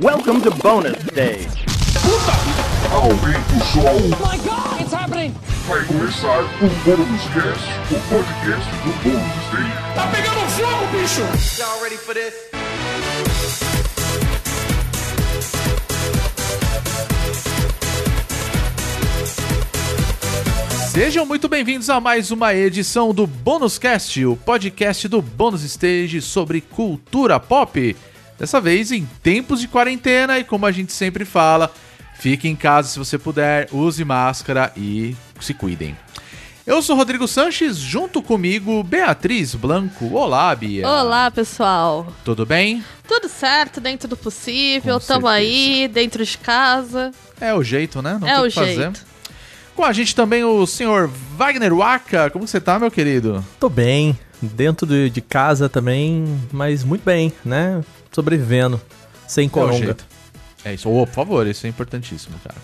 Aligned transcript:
Welcome 0.00 0.40
to 0.40 0.50
bonus 0.50 0.98
stage. 1.06 1.64
Aumenta 2.90 3.54
o 3.54 3.60
som. 3.64 3.94
my 4.18 4.36
god, 4.38 4.80
it's 4.80 4.92
happening! 4.92 5.32
Vai 5.68 5.84
começar 5.84 6.42
o 6.42 6.68
Bônus 6.84 7.22
Cast, 7.32 7.94
o 7.94 8.00
podcast 8.08 8.70
do 8.82 8.92
Bônus 9.04 9.22
Stage. 9.46 9.94
Tá 9.94 10.08
pegando 10.08 10.40
fogo, 10.50 10.86
bicho! 10.98 11.20
Y'all 11.60 11.80
ready 11.80 11.96
for 11.96 12.12
this? 12.12 12.34
Sejam 20.90 21.24
muito 21.24 21.48
bem-vindos 21.48 21.88
a 21.88 22.00
mais 22.00 22.32
uma 22.32 22.52
edição 22.52 23.14
do 23.14 23.28
Bônus 23.28 23.78
Cast, 23.78 24.26
o 24.26 24.34
podcast 24.34 25.06
do 25.06 25.22
Bônus 25.22 25.62
Stage 25.62 26.20
sobre 26.20 26.60
cultura 26.60 27.38
pop. 27.38 27.94
Dessa 28.38 28.60
vez 28.60 28.90
em 28.90 29.06
tempos 29.22 29.60
de 29.60 29.68
quarentena 29.68 30.38
e 30.38 30.44
como 30.44 30.66
a 30.66 30.72
gente 30.72 30.92
sempre 30.92 31.24
fala, 31.24 31.72
fique 32.18 32.48
em 32.48 32.56
casa 32.56 32.88
se 32.88 32.98
você 32.98 33.16
puder, 33.16 33.68
use 33.72 34.04
máscara 34.04 34.72
e 34.76 35.16
se 35.40 35.54
cuidem. 35.54 35.96
Eu 36.66 36.80
sou 36.80 36.96
Rodrigo 36.96 37.28
Sanches, 37.28 37.76
junto 37.76 38.22
comigo 38.22 38.82
Beatriz 38.82 39.54
Blanco. 39.54 40.14
Olá, 40.14 40.54
Bia. 40.56 40.88
Olá, 40.88 41.30
pessoal. 41.30 42.10
Tudo 42.24 42.46
bem? 42.46 42.82
Tudo 43.06 43.28
certo, 43.28 43.82
dentro 43.82 44.08
do 44.08 44.16
possível, 44.16 44.98
certeza. 44.98 45.30
aí, 45.30 45.86
dentro 45.92 46.24
de 46.24 46.38
casa. 46.38 47.12
É 47.38 47.52
o 47.52 47.62
jeito, 47.62 48.00
né? 48.00 48.16
Não 48.18 48.26
é 48.26 48.36
tem 48.36 48.40
o 48.40 48.48
que 48.48 48.54
fazer. 48.54 48.74
jeito. 48.74 49.04
Com 49.76 49.84
a 49.84 49.92
gente 49.92 50.14
também 50.14 50.42
o 50.42 50.66
senhor 50.66 51.10
Wagner 51.36 51.74
Waka. 51.74 52.30
Como 52.30 52.48
você 52.48 52.58
tá, 52.58 52.78
meu 52.78 52.90
querido? 52.90 53.44
Tô 53.60 53.68
bem, 53.68 54.18
dentro 54.40 54.86
de, 54.86 55.10
de 55.10 55.20
casa 55.20 55.68
também, 55.68 56.40
mas 56.50 56.82
muito 56.82 57.04
bem, 57.04 57.30
né? 57.44 57.82
Sobrevivendo, 58.14 58.80
sem 59.26 59.46
É 59.46 59.50
coronga. 59.50 59.76
jeito. 59.84 60.06
É 60.64 60.72
isso. 60.72 60.88
Ô, 60.88 61.06
por 61.06 61.12
favor, 61.14 61.46
isso 61.46 61.66
é 61.66 61.68
importantíssimo, 61.68 62.36
cara. 62.42 62.56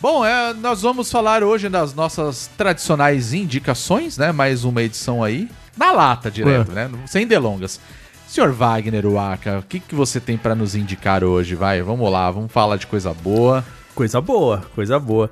Bom, 0.00 0.24
é, 0.24 0.52
nós 0.54 0.82
vamos 0.82 1.10
falar 1.10 1.42
hoje 1.42 1.68
das 1.68 1.94
nossas 1.94 2.50
tradicionais 2.58 3.32
indicações, 3.32 4.18
né? 4.18 4.32
Mais 4.32 4.64
uma 4.64 4.82
edição 4.82 5.22
aí. 5.22 5.48
Na 5.76 5.92
lata, 5.92 6.30
direto, 6.30 6.72
né? 6.72 6.90
Sem 7.06 7.26
delongas. 7.26 7.80
Senhor 8.28 8.52
Wagner 8.52 9.06
Waka, 9.06 9.58
o 9.58 9.62
que, 9.62 9.78
que 9.80 9.94
você 9.94 10.18
tem 10.18 10.36
pra 10.36 10.54
nos 10.54 10.74
indicar 10.74 11.22
hoje? 11.22 11.54
Vai, 11.54 11.82
vamos 11.82 12.10
lá, 12.10 12.30
vamos 12.30 12.50
falar 12.50 12.76
de 12.76 12.86
coisa 12.86 13.12
boa. 13.14 13.64
Coisa 13.94 14.20
boa, 14.20 14.64
coisa 14.74 14.98
boa. 14.98 15.30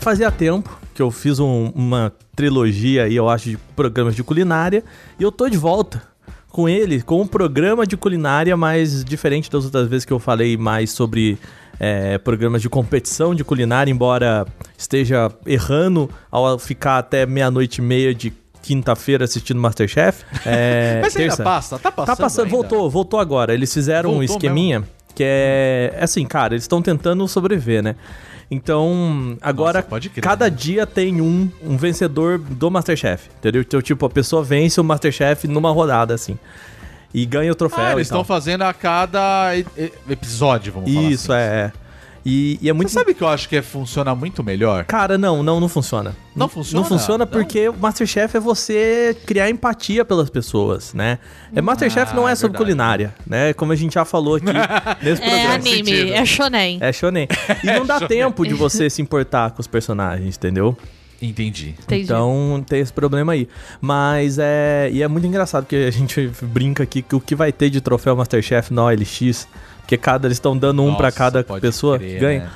Fazia 0.00 0.30
tempo 0.30 0.77
que 0.98 1.02
eu 1.02 1.12
fiz 1.12 1.38
um- 1.38 1.70
uma 1.76 2.12
trilogia 2.34 3.04
aí, 3.04 3.14
eu 3.14 3.28
acho, 3.28 3.50
de 3.50 3.56
programas 3.76 4.16
de 4.16 4.24
culinária, 4.24 4.82
e 5.16 5.22
eu 5.22 5.30
tô 5.30 5.48
de 5.48 5.56
volta 5.56 6.02
com 6.50 6.68
ele, 6.68 7.00
com 7.02 7.20
um 7.20 7.26
programa 7.26 7.86
de 7.86 7.96
culinária 7.96 8.56
mais 8.56 9.04
diferente 9.04 9.48
das 9.48 9.64
outras 9.64 9.86
vezes 9.86 10.04
que 10.04 10.12
eu 10.12 10.18
falei 10.18 10.56
mais 10.56 10.90
sobre 10.90 11.38
é, 11.78 12.18
programas 12.18 12.60
de 12.60 12.68
competição 12.68 13.32
de 13.32 13.44
culinária, 13.44 13.88
embora 13.92 14.44
esteja 14.76 15.30
errando 15.46 16.10
ao 16.28 16.58
ficar 16.58 16.98
até 16.98 17.24
meia-noite 17.24 17.78
e 17.80 17.82
meia 17.84 18.12
de 18.12 18.32
quinta-feira 18.60 19.24
assistindo 19.24 19.60
Masterchef. 19.60 20.24
É, 20.44 20.98
Mas 21.00 21.12
você 21.12 21.20
ainda 21.20 21.30
terça. 21.36 21.44
passa? 21.44 21.78
Tá 21.78 21.92
passando 21.92 22.16
Tá 22.16 22.16
passando, 22.24 22.44
ainda? 22.46 22.56
voltou, 22.56 22.90
voltou 22.90 23.20
agora. 23.20 23.54
Eles 23.54 23.72
fizeram 23.72 24.10
um 24.10 24.14
Voltou 24.14 24.34
esqueminha 24.34 24.82
que 25.18 25.24
é, 25.24 25.94
é 25.96 26.04
assim, 26.04 26.24
cara, 26.24 26.54
eles 26.54 26.62
estão 26.62 26.80
tentando 26.80 27.26
sobreviver, 27.26 27.82
né? 27.82 27.96
Então, 28.48 29.36
agora 29.42 29.78
Nossa, 29.78 29.88
pode 29.88 30.08
crer, 30.10 30.22
cada 30.22 30.44
né? 30.44 30.50
dia 30.50 30.86
tem 30.86 31.20
um, 31.20 31.50
um 31.60 31.76
vencedor 31.76 32.38
do 32.38 32.70
Masterchef, 32.70 33.28
entendeu? 33.36 33.62
Então, 33.62 33.82
tipo, 33.82 34.06
a 34.06 34.08
pessoa 34.08 34.44
vence 34.44 34.80
o 34.80 34.84
Masterchef 34.84 35.48
numa 35.48 35.72
rodada, 35.72 36.14
assim. 36.14 36.38
E 37.12 37.26
ganha 37.26 37.50
o 37.50 37.54
troféu 37.56 37.84
Ah, 37.84 37.92
eles 37.94 38.06
estão 38.06 38.22
fazendo 38.22 38.62
a 38.62 38.72
cada 38.72 39.50
episódio, 40.08 40.72
vamos 40.72 40.92
falar 40.94 41.10
Isso, 41.10 41.32
assim. 41.32 41.42
é, 41.42 41.56
é. 41.56 41.72
E, 42.24 42.58
e 42.60 42.68
é 42.68 42.72
muito... 42.72 42.88
Você 42.90 42.94
sabe 42.98 43.14
que 43.14 43.22
eu 43.22 43.28
acho 43.28 43.48
que 43.48 43.56
é, 43.56 43.62
funciona 43.62 44.14
muito 44.14 44.42
melhor? 44.44 44.84
Cara, 44.84 45.16
não, 45.16 45.42
não, 45.42 45.58
não 45.60 45.68
funciona. 45.68 46.14
Não 46.34 46.48
funciona? 46.48 46.82
Não 46.82 46.88
funciona 46.88 47.26
porque 47.26 47.68
o 47.68 47.74
Masterchef 47.76 48.36
é 48.36 48.40
você 48.40 49.16
criar 49.26 49.48
empatia 49.50 50.04
pelas 50.04 50.28
pessoas, 50.30 50.92
né? 50.94 51.18
É, 51.54 51.60
Masterchef 51.60 52.12
Ah, 52.12 52.14
não 52.14 52.28
é 52.28 52.32
é 52.32 52.34
sobre 52.34 52.58
verdade. 52.58 52.64
culinária, 52.64 53.14
né? 53.26 53.52
Como 53.54 53.72
a 53.72 53.76
gente 53.76 53.94
já 53.94 54.04
falou 54.04 54.36
aqui 54.36 54.46
nesse 55.02 55.22
É 55.22 55.26
programa. 55.30 55.54
anime, 55.54 55.84
sentido. 55.84 56.12
é 56.12 56.24
shonen. 56.24 56.78
É 56.80 56.92
shonen. 56.92 57.28
E 57.64 57.66
não 57.66 57.84
dá 57.86 58.00
tempo 58.00 58.46
de 58.46 58.54
você 58.54 58.88
se 58.90 59.00
importar 59.02 59.50
com 59.52 59.60
os 59.60 59.66
personagens, 59.66 60.36
entendeu? 60.36 60.76
Entendi. 61.20 61.74
Entendi. 61.82 62.02
Então 62.04 62.64
tem 62.68 62.78
esse 62.80 62.92
problema 62.92 63.32
aí. 63.32 63.48
Mas 63.80 64.38
é. 64.38 64.88
E 64.92 65.02
é 65.02 65.08
muito 65.08 65.26
engraçado 65.26 65.64
porque 65.64 65.74
a 65.76 65.90
gente 65.90 66.30
brinca 66.42 66.84
aqui 66.84 67.02
que 67.02 67.16
o 67.16 67.20
que 67.20 67.34
vai 67.34 67.50
ter 67.50 67.70
de 67.70 67.80
troféu 67.80 68.14
Masterchef 68.14 68.72
na 68.72 68.84
OLX, 68.84 69.48
porque 69.88 69.96
cada 69.96 70.28
eles 70.28 70.36
estão 70.36 70.54
dando 70.54 70.82
um 70.82 70.90
Nossa, 70.90 71.10
cada 71.10 71.42
pessoa 71.42 71.98
crer, 71.98 72.12
que 72.12 72.20
ganha. 72.20 72.40
né? 72.40 72.50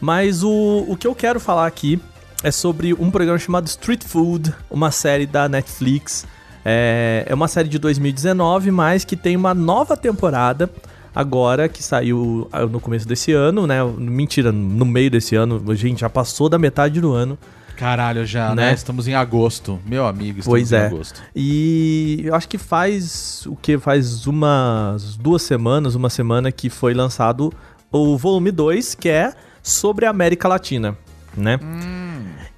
Mas 0.00 0.42
o, 0.42 0.84
o 0.88 0.96
que 0.96 1.06
eu 1.06 1.14
quero 1.14 1.38
falar 1.38 1.68
aqui 1.68 2.00
é 2.42 2.50
sobre 2.50 2.92
um 2.92 3.12
programa 3.12 3.38
chamado 3.38 3.68
Street 3.68 4.02
Food, 4.02 4.52
uma 4.68 4.90
série 4.90 5.24
da 5.24 5.48
Netflix. 5.48 6.26
É, 6.64 7.26
é 7.28 7.32
uma 7.32 7.46
série 7.46 7.68
de 7.68 7.78
2019, 7.78 8.72
mas 8.72 9.04
que 9.04 9.14
tem 9.14 9.36
uma 9.36 9.54
nova 9.54 9.96
temporada 9.96 10.68
agora, 11.14 11.68
que 11.68 11.80
saiu 11.80 12.48
ah, 12.50 12.66
no 12.66 12.80
começo 12.80 13.06
desse 13.06 13.30
ano, 13.30 13.68
né? 13.68 13.76
Mentira, 13.96 14.50
no 14.50 14.84
meio 14.84 15.12
desse 15.12 15.36
ano. 15.36 15.62
Gente, 15.76 16.00
já 16.00 16.10
passou 16.10 16.48
da 16.48 16.58
metade 16.58 17.00
do 17.00 17.12
ano. 17.12 17.38
Caralho, 17.76 18.24
já, 18.24 18.54
né? 18.54 18.66
Né? 18.66 18.74
Estamos 18.74 19.08
em 19.08 19.14
agosto. 19.14 19.80
Meu 19.84 20.06
amigo, 20.06 20.38
estamos 20.40 20.46
Pois 20.46 20.72
em 20.72 20.76
é. 20.76 20.86
agosto. 20.86 21.22
E 21.34 22.20
eu 22.24 22.34
acho 22.34 22.48
que 22.48 22.58
faz 22.58 23.44
o 23.46 23.56
que? 23.56 23.78
Faz 23.78 24.26
umas 24.26 25.16
duas 25.16 25.42
semanas, 25.42 25.94
uma 25.94 26.10
semana 26.10 26.52
que 26.52 26.70
foi 26.70 26.94
lançado 26.94 27.52
o 27.90 28.16
volume 28.16 28.50
2, 28.50 28.94
que 28.94 29.08
é 29.08 29.32
sobre 29.62 30.06
a 30.06 30.10
América 30.10 30.48
Latina, 30.48 30.96
né? 31.36 31.58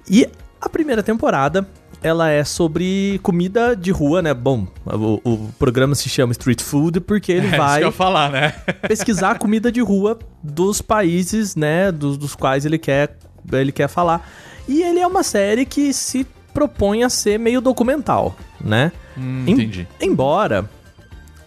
E 0.09 0.27
a 0.59 0.69
primeira 0.69 1.01
temporada, 1.03 1.67
ela 2.01 2.29
é 2.29 2.43
sobre 2.43 3.19
comida 3.23 3.75
de 3.75 3.91
rua, 3.91 4.21
né? 4.21 4.33
Bom, 4.33 4.67
o, 4.85 5.19
o 5.23 5.53
programa 5.59 5.95
se 5.95 6.09
chama 6.09 6.31
Street 6.31 6.61
Food 6.61 6.99
porque 7.01 7.31
ele 7.31 7.47
É 7.53 7.57
vai 7.57 7.91
falar, 7.91 8.31
né? 8.31 8.51
pesquisar 8.87 9.31
a 9.31 9.35
comida 9.35 9.71
de 9.71 9.81
rua 9.81 10.17
dos 10.43 10.81
países, 10.81 11.55
né, 11.55 11.91
dos, 11.91 12.17
dos 12.17 12.35
quais 12.35 12.65
ele 12.65 12.77
quer, 12.77 13.17
ele 13.51 13.71
quer 13.71 13.87
falar. 13.87 14.27
E 14.67 14.81
ele 14.83 14.99
é 14.99 15.07
uma 15.07 15.23
série 15.23 15.65
que 15.65 15.93
se 15.93 16.25
propõe 16.53 17.03
a 17.03 17.09
ser 17.09 17.37
meio 17.39 17.61
documental, 17.61 18.35
né? 18.59 18.91
Hum, 19.17 19.43
Em- 19.47 19.51
entendi. 19.51 19.87
Embora 20.01 20.69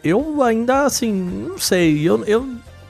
eu 0.03 0.43
ainda 0.43 0.85
assim, 0.85 1.13
não 1.13 1.59
sei, 1.59 2.01
eu, 2.09 2.25
eu 2.25 2.49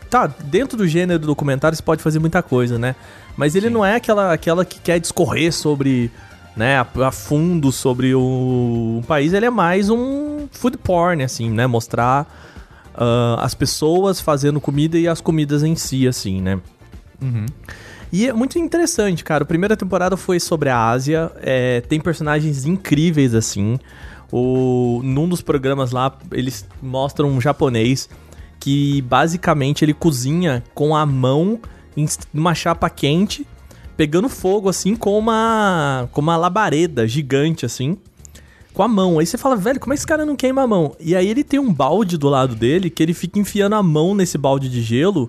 tá 0.09 0.27
dentro 0.27 0.77
do 0.77 0.87
gênero 0.87 1.19
do 1.19 1.27
documentário 1.27 1.77
você 1.77 1.83
pode 1.83 2.03
fazer 2.03 2.19
muita 2.19 2.43
coisa, 2.43 2.79
né? 2.79 2.95
Mas 3.37 3.55
ele 3.55 3.71
não 3.71 3.85
é 3.85 3.97
aquela 3.97 4.33
aquela 4.33 4.65
que 4.65 4.79
quer 4.81 4.99
discorrer 5.01 5.53
sobre 5.53 6.11
né, 6.57 6.77
a, 6.79 6.87
a 7.07 7.13
fundo 7.13 7.71
sobre 7.73 8.15
o, 8.15 8.99
um 8.99 9.03
país, 9.07 9.33
ele 9.33 9.47
é 9.47 9.51
mais 9.51 9.89
um 9.89 10.47
food 10.51 10.77
porn, 10.79 11.23
assim, 11.23 11.49
né? 11.49 11.67
Mostrar 11.67 12.27
ah, 12.95 13.37
as 13.41 13.55
pessoas 13.55 14.21
fazendo 14.21 14.61
comida 14.61 14.99
e 14.99 15.09
as 15.09 15.21
comidas 15.21 15.63
em 15.63 15.75
si, 15.77 16.07
assim, 16.07 16.41
né? 16.43 16.61
E 18.12 18.26
é 18.26 18.32
muito 18.32 18.59
interessante, 18.59 19.22
cara. 19.22 19.44
A 19.44 19.47
primeira 19.47 19.76
temporada 19.76 20.16
foi 20.16 20.41
sobre 20.41 20.69
a 20.69 20.88
Ásia. 20.88 21.31
é, 21.41 21.81
tem 21.82 22.00
personagens 22.00 22.65
incríveis, 22.65 23.34
assim. 23.34 23.78
O, 24.32 25.00
num 25.03 25.28
dos 25.28 25.43
programas 25.43 25.91
lá, 25.91 26.16
eles 26.32 26.66
mostram 26.82 27.28
um 27.28 27.41
japonês 27.41 28.09
que 28.59 29.03
basicamente 29.03 29.84
ele 29.84 29.94
cozinha 29.94 30.62
com 30.75 30.94
a 30.94 31.06
mão 31.06 31.59
em 31.97 32.06
numa 32.32 32.54
chapa 32.54 32.88
quente, 32.91 33.47
pegando 33.97 34.28
fogo, 34.28 34.69
assim, 34.69 34.94
com 34.94 35.19
uma, 35.19 36.09
com 36.12 36.21
uma 36.21 36.37
labareda 36.37 37.09
gigante, 37.09 37.65
assim 37.65 37.97
com 38.72 38.82
a 38.82 38.88
mão. 38.88 39.19
Aí 39.19 39.27
você 39.27 39.37
fala, 39.37 39.56
velho, 39.56 39.81
como 39.81 39.92
é 39.92 39.97
que 39.97 40.00
esse 40.00 40.06
cara 40.06 40.25
não 40.25 40.37
queima 40.37 40.62
a 40.62 40.66
mão? 40.66 40.94
E 41.00 41.15
aí 41.15 41.28
ele 41.28 41.44
tem 41.44 41.59
um 41.59 41.72
balde 41.72 42.16
do 42.16 42.28
lado 42.28 42.54
dele 42.54 42.88
que 42.91 43.03
ele 43.03 43.15
fica 43.15 43.39
enfiando 43.39 43.74
a 43.74 43.83
mão 43.83 44.15
nesse 44.15 44.39
balde 44.39 44.68
de 44.68 44.80
gelo. 44.80 45.28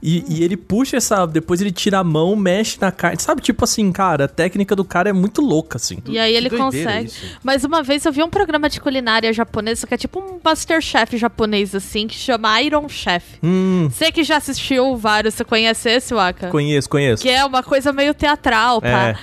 E, 0.00 0.24
e 0.28 0.44
ele 0.44 0.56
puxa 0.56 0.96
essa. 0.96 1.26
Depois 1.26 1.60
ele 1.60 1.72
tira 1.72 1.98
a 1.98 2.04
mão, 2.04 2.36
mexe 2.36 2.78
na 2.80 2.92
carne. 2.92 3.20
Sabe, 3.20 3.42
tipo 3.42 3.64
assim, 3.64 3.90
cara, 3.90 4.26
a 4.26 4.28
técnica 4.28 4.76
do 4.76 4.84
cara 4.84 5.08
é 5.10 5.12
muito 5.12 5.40
louca, 5.42 5.76
assim. 5.76 5.98
E 6.06 6.18
aí 6.18 6.34
ele 6.36 6.48
consegue. 6.50 7.06
isso. 7.06 7.36
Mas 7.42 7.64
uma 7.64 7.82
vez 7.82 8.04
eu 8.04 8.12
vi 8.12 8.22
um 8.22 8.30
programa 8.30 8.68
de 8.68 8.80
culinária 8.80 9.32
japonesa 9.32 9.86
que 9.86 9.94
é 9.94 9.96
tipo 9.96 10.20
um 10.20 10.38
Masterchef 10.44 11.16
japonês, 11.16 11.74
assim, 11.74 12.06
que 12.06 12.14
chama 12.14 12.62
Iron 12.62 12.88
Chef. 12.88 13.24
Hum, 13.42 13.88
Você 13.90 14.12
que 14.12 14.22
já 14.22 14.36
assistiu 14.36 14.96
vários, 14.96 15.34
você 15.34 15.44
conhece 15.44 15.90
esse, 15.90 16.14
Waka? 16.14 16.48
conheço, 16.48 16.88
conheço. 16.88 17.22
Que 17.22 17.30
é 17.30 17.44
uma 17.44 17.62
coisa 17.64 17.92
meio 17.92 18.14
teatral, 18.14 18.80
tá? 18.80 19.08
É. 19.08 19.16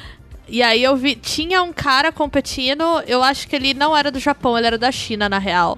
E 0.48 0.62
aí 0.62 0.84
eu 0.84 0.96
vi, 0.96 1.16
tinha 1.16 1.64
um 1.64 1.72
cara 1.74 2.12
competindo, 2.12 2.84
eu 3.08 3.24
acho 3.24 3.48
que 3.48 3.56
ele 3.56 3.74
não 3.74 3.96
era 3.98 4.12
do 4.12 4.20
Japão, 4.20 4.58
ele 4.58 4.68
era 4.68 4.78
da 4.78 4.92
China, 4.92 5.28
na 5.30 5.40
real. 5.40 5.78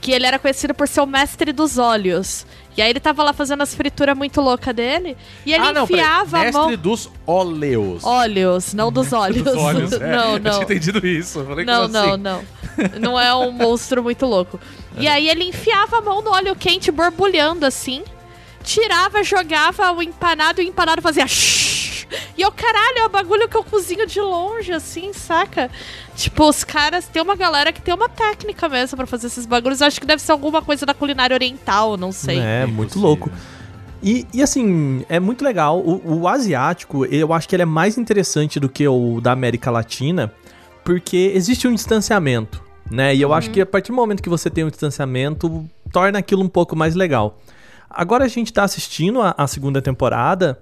que 0.00 0.10
ele 0.12 0.26
era 0.26 0.38
conhecido 0.38 0.72
por 0.74 0.88
ser 0.88 1.00
o 1.02 1.06
mestre 1.06 1.52
dos 1.52 1.76
óleos. 1.78 2.46
E 2.78 2.80
aí 2.80 2.90
ele 2.90 3.00
tava 3.00 3.24
lá 3.24 3.32
fazendo 3.32 3.60
as 3.60 3.74
frituras 3.74 4.16
muito 4.16 4.40
loucas 4.40 4.72
dele, 4.72 5.16
e 5.44 5.52
ele 5.52 5.66
ah, 5.66 5.72
não, 5.72 5.82
enfiava 5.82 6.38
a 6.38 6.52
mão... 6.52 6.76
dos 6.76 7.10
óleos. 7.26 8.04
Óleos, 8.04 8.72
não 8.72 8.92
dos 8.92 9.12
óleos. 9.12 9.42
Dos 9.42 9.56
óleos, 9.56 9.92
é. 9.94 9.98
não, 10.16 10.34
Eu 10.34 10.38
não. 10.38 10.50
tinha 10.52 10.62
entendido 10.62 11.04
isso. 11.04 11.40
Eu 11.40 11.46
falei, 11.46 11.64
Não, 11.64 11.88
não, 11.88 12.12
assim? 12.12 12.22
não. 12.22 12.44
Não 13.00 13.20
é 13.20 13.34
um 13.34 13.50
monstro 13.50 14.00
muito 14.00 14.24
louco. 14.26 14.60
E 14.96 15.08
aí 15.08 15.28
ele 15.28 15.42
enfiava 15.42 15.98
a 15.98 16.00
mão 16.00 16.22
no 16.22 16.30
óleo 16.30 16.54
quente, 16.54 16.92
borbulhando 16.92 17.66
assim, 17.66 18.04
tirava, 18.62 19.24
jogava 19.24 19.90
o 19.90 20.00
empanado 20.00 20.62
e 20.62 20.66
o 20.66 20.68
empanado 20.68 21.02
fazia. 21.02 21.26
E 22.36 22.42
eu, 22.42 22.52
caralho, 22.52 22.98
é 22.98 23.04
o 23.04 23.08
bagulho 23.08 23.48
que 23.48 23.56
eu 23.56 23.64
cozinho 23.64 24.06
de 24.06 24.20
longe, 24.20 24.72
assim, 24.72 25.12
saca? 25.12 25.68
Tipo, 26.18 26.48
os 26.48 26.64
caras. 26.64 27.06
Tem 27.06 27.22
uma 27.22 27.36
galera 27.36 27.72
que 27.72 27.80
tem 27.80 27.94
uma 27.94 28.08
técnica 28.08 28.68
mesmo 28.68 28.96
pra 28.96 29.06
fazer 29.06 29.28
esses 29.28 29.46
bagulhos. 29.46 29.80
Eu 29.80 29.86
acho 29.86 30.00
que 30.00 30.06
deve 30.06 30.20
ser 30.20 30.32
alguma 30.32 30.60
coisa 30.60 30.84
da 30.84 30.92
culinária 30.92 31.32
oriental, 31.32 31.96
não 31.96 32.10
sei. 32.10 32.40
É, 32.40 32.66
Bem 32.66 32.74
muito 32.74 32.98
louco. 32.98 33.30
E, 34.02 34.26
e, 34.34 34.42
assim, 34.42 35.04
é 35.08 35.20
muito 35.20 35.44
legal. 35.44 35.78
O, 35.78 36.22
o 36.22 36.28
asiático, 36.28 37.04
eu 37.04 37.32
acho 37.32 37.48
que 37.48 37.54
ele 37.54 37.62
é 37.62 37.66
mais 37.66 37.96
interessante 37.96 38.58
do 38.58 38.68
que 38.68 38.86
o 38.88 39.20
da 39.20 39.30
América 39.30 39.70
Latina, 39.70 40.32
porque 40.84 41.30
existe 41.36 41.68
um 41.68 41.74
distanciamento, 41.74 42.60
né? 42.90 43.14
E 43.14 43.22
eu 43.22 43.32
acho 43.32 43.50
que 43.50 43.60
a 43.60 43.66
partir 43.66 43.92
do 43.92 43.96
momento 43.96 44.20
que 44.20 44.28
você 44.28 44.50
tem 44.50 44.64
um 44.64 44.70
distanciamento, 44.70 45.68
torna 45.92 46.18
aquilo 46.18 46.42
um 46.42 46.48
pouco 46.48 46.74
mais 46.74 46.96
legal. 46.96 47.38
Agora 47.88 48.24
a 48.24 48.28
gente 48.28 48.52
tá 48.52 48.64
assistindo 48.64 49.22
a, 49.22 49.36
a 49.38 49.46
segunda 49.46 49.80
temporada 49.80 50.58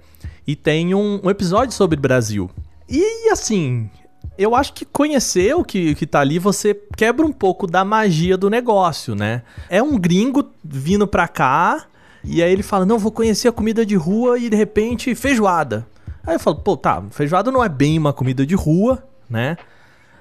e 0.47 0.55
tem 0.55 0.94
um, 0.94 1.19
um 1.25 1.31
episódio 1.31 1.75
sobre 1.75 1.99
Brasil. 1.99 2.50
E 2.87 3.31
assim, 3.31 3.91
eu 4.38 4.55
acho 4.55 4.73
que 4.73 4.85
conhecer 4.85 5.55
o 5.55 5.65
que, 5.65 5.94
que 5.94 6.06
tá 6.06 6.21
ali, 6.21 6.38
você 6.38 6.75
quebra 6.97 7.25
um 7.25 7.33
pouco 7.33 7.67
da 7.67 7.85
magia 7.85 8.37
do 8.37 8.50
negócio, 8.50 9.15
né? 9.15 9.43
É 9.69 9.83
um 9.83 9.99
gringo 9.99 10.50
vindo 10.65 11.06
pra 11.06 11.29
cá, 11.29 11.87
e 12.25 12.43
aí 12.43 12.53
ele 12.53 12.62
fala: 12.62 12.85
Não, 12.85 12.99
vou 12.99 13.12
conhecer 13.12 13.49
a 13.49 13.53
comida 13.53 13.85
de 13.85 13.97
rua 13.97 14.38
e 14.38 14.49
de 14.49 14.56
repente 14.56 15.15
feijoada. 15.15 15.87
Aí 16.27 16.35
eu 16.35 16.41
falo: 16.41 16.56
Pô, 16.56 16.77
tá, 16.77 17.03
feijoada 17.11 17.50
não 17.50 17.62
é 17.62 17.69
bem 17.69 17.99
uma 17.99 18.12
comida 18.12 18.44
de 18.44 18.55
rua, 18.55 19.03
né? 19.29 19.56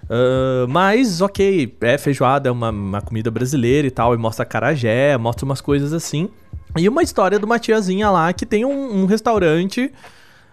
Ah, 0.10 0.66
mas, 0.70 1.22
ok, 1.22 1.76
é 1.82 1.98
feijoada, 1.98 2.50
é 2.50 2.52
uma, 2.52 2.70
uma 2.70 3.02
comida 3.02 3.32
brasileira 3.32 3.88
e 3.88 3.92
tal, 3.92 4.14
e 4.14 4.18
mostra 4.18 4.46
carajé, 4.46 5.18
mostra 5.18 5.46
umas 5.46 5.62
coisas 5.62 5.94
assim. 5.94 6.30
E 6.78 6.88
uma 6.90 7.04
história 7.04 7.40
de 7.40 7.46
uma 7.46 7.58
tiazinha 7.58 8.10
lá 8.10 8.32
que 8.34 8.46
tem 8.46 8.66
um, 8.66 9.04
um 9.04 9.06
restaurante 9.06 9.92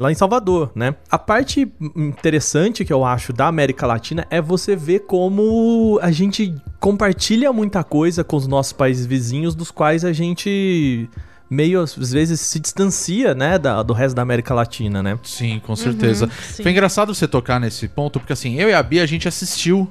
lá 0.03 0.13
em 0.13 0.15
Salvador, 0.15 0.71
né? 0.75 0.95
A 1.11 1.19
parte 1.19 1.73
interessante 1.97 2.85
que 2.85 2.93
eu 2.93 3.05
acho 3.05 3.33
da 3.33 3.47
América 3.47 3.87
Latina 3.87 4.27
é 4.31 4.41
você 4.43 4.77
ver 4.77 5.01
como 5.01 5.99
a 6.03 6.11
gente 6.11 6.55
compartilha 6.81 7.53
muita 7.53 7.83
coisa 7.85 8.23
com 8.25 8.37
os 8.37 8.47
nossos 8.47 8.73
países 8.73 9.07
vizinhos, 9.07 9.55
dos 9.55 9.71
quais 9.71 10.05
a 10.05 10.13
gente 10.13 11.09
meio 11.49 11.81
às 11.81 11.95
vezes 12.13 12.41
se 12.41 12.59
distancia, 12.59 13.35
né, 13.35 13.59
da- 13.59 13.83
do 13.83 13.93
resto 13.93 14.17
da 14.17 14.23
América 14.23 14.55
Latina, 14.55 15.03
né? 15.03 15.19
Sim, 15.23 15.61
com 15.65 15.77
certeza. 15.77 16.29
sim. 16.43 16.63
Foi 16.63 16.73
engraçado 16.73 17.15
você 17.15 17.29
tocar 17.29 17.61
nesse 17.61 17.87
ponto, 17.89 18.19
porque 18.19 18.33
assim, 18.33 18.55
eu 18.59 18.69
e 18.71 18.75
a 18.75 18.83
Bia, 18.83 19.03
a 19.03 19.07
gente 19.07 19.29
assistiu 19.29 19.89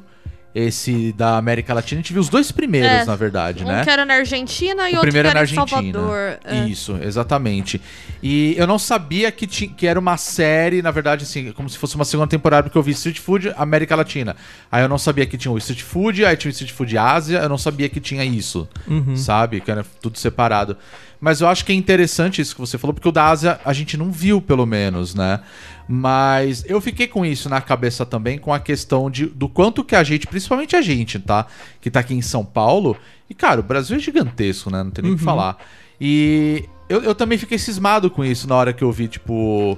esse 0.53 1.13
da 1.13 1.37
América 1.37 1.73
Latina. 1.73 1.99
A 1.99 2.01
gente 2.03 2.11
viu 2.13 2.21
os 2.21 2.29
dois 2.29 2.51
primeiros, 2.51 2.89
É, 2.89 3.05
na 3.05 3.15
verdade, 3.15 3.63
Um 3.63 3.67
né? 3.67 3.83
que 3.83 3.89
era 3.89 4.05
na 4.05 4.15
Argentina 4.15 4.89
e 4.89 4.93
O 4.93 4.97
outro 4.97 4.99
que 4.99 5.05
primeiro 5.07 5.27
era 5.29 5.33
na 5.35 5.39
em 5.39 5.41
Argentina. 5.43 5.67
Salvador. 5.99 6.39
É. 6.43 6.65
Isso, 6.67 6.97
exatamente. 7.01 7.81
E 8.21 8.53
eu 8.57 8.67
não 8.67 8.77
sabia 8.77 9.31
que, 9.31 9.47
ti- 9.47 9.67
que 9.67 9.87
era 9.87 9.99
uma 9.99 10.17
série, 10.17 10.81
na 10.81 10.91
verdade, 10.91 11.23
assim, 11.23 11.51
como 11.53 11.69
se 11.69 11.77
fosse 11.77 11.95
uma 11.95 12.05
segunda 12.05 12.27
temporada, 12.29 12.63
porque 12.63 12.77
eu 12.77 12.83
vi 12.83 12.91
Street 12.91 13.19
Food 13.19 13.53
América 13.57 13.95
Latina. 13.95 14.35
Aí 14.71 14.83
eu 14.83 14.89
não 14.89 14.97
sabia 14.97 15.25
que 15.25 15.37
tinha 15.37 15.51
o 15.51 15.57
Street 15.57 15.81
Food, 15.81 16.25
aí 16.25 16.35
tinha 16.35 16.49
o 16.49 16.51
Street 16.53 16.71
Food 16.73 16.97
Ásia, 16.97 17.39
eu 17.39 17.49
não 17.49 17.57
sabia 17.57 17.87
que 17.89 17.99
tinha 17.99 18.23
isso, 18.25 18.67
sabe? 19.15 19.61
Que 19.61 19.71
era 19.71 19.85
tudo 20.01 20.17
separado. 20.19 20.77
Mas 21.21 21.39
eu 21.39 21.47
acho 21.47 21.63
que 21.63 21.71
é 21.71 21.75
interessante 21.75 22.41
isso 22.41 22.55
que 22.55 22.59
você 22.59 22.79
falou, 22.79 22.95
porque 22.95 23.07
o 23.07 23.11
da 23.11 23.27
Ásia 23.27 23.61
a 23.63 23.71
gente 23.73 23.95
não 23.95 24.11
viu, 24.11 24.41
pelo 24.41 24.65
menos, 24.65 25.13
né? 25.13 25.39
Mas 25.87 26.65
eu 26.67 26.81
fiquei 26.81 27.07
com 27.07 27.23
isso 27.23 27.47
na 27.47 27.61
cabeça 27.61 28.03
também, 28.07 28.39
com 28.39 28.51
a 28.51 28.59
questão 28.59 29.09
de, 29.09 29.27
do 29.27 29.47
quanto 29.47 29.83
que 29.83 29.95
a 29.95 30.03
gente, 30.03 30.25
principalmente 30.25 30.75
a 30.75 30.81
gente, 30.81 31.19
tá? 31.19 31.45
Que 31.79 31.91
tá 31.91 31.99
aqui 31.99 32.15
em 32.15 32.23
São 32.23 32.43
Paulo. 32.43 32.97
E, 33.29 33.35
cara, 33.35 33.59
o 33.59 33.63
Brasil 33.63 33.95
é 33.95 33.99
gigantesco, 33.99 34.71
né? 34.71 34.81
Não 34.81 34.89
tem 34.89 35.03
nem 35.03 35.13
o 35.13 35.17
que 35.17 35.23
falar. 35.23 35.57
E 35.99 36.67
eu, 36.89 37.03
eu 37.03 37.13
também 37.13 37.37
fiquei 37.37 37.59
cismado 37.59 38.09
com 38.09 38.25
isso 38.25 38.47
na 38.47 38.55
hora 38.55 38.73
que 38.73 38.83
eu 38.83 38.91
vi, 38.91 39.07
tipo. 39.07 39.77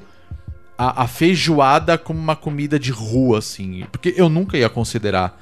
A, 0.77 1.03
a 1.03 1.07
feijoada 1.07 1.97
como 1.97 2.19
uma 2.19 2.35
comida 2.35 2.79
de 2.79 2.91
rua, 2.91 3.39
assim. 3.39 3.85
Porque 3.91 4.13
eu 4.17 4.29
nunca 4.29 4.57
ia 4.57 4.69
considerar. 4.69 5.39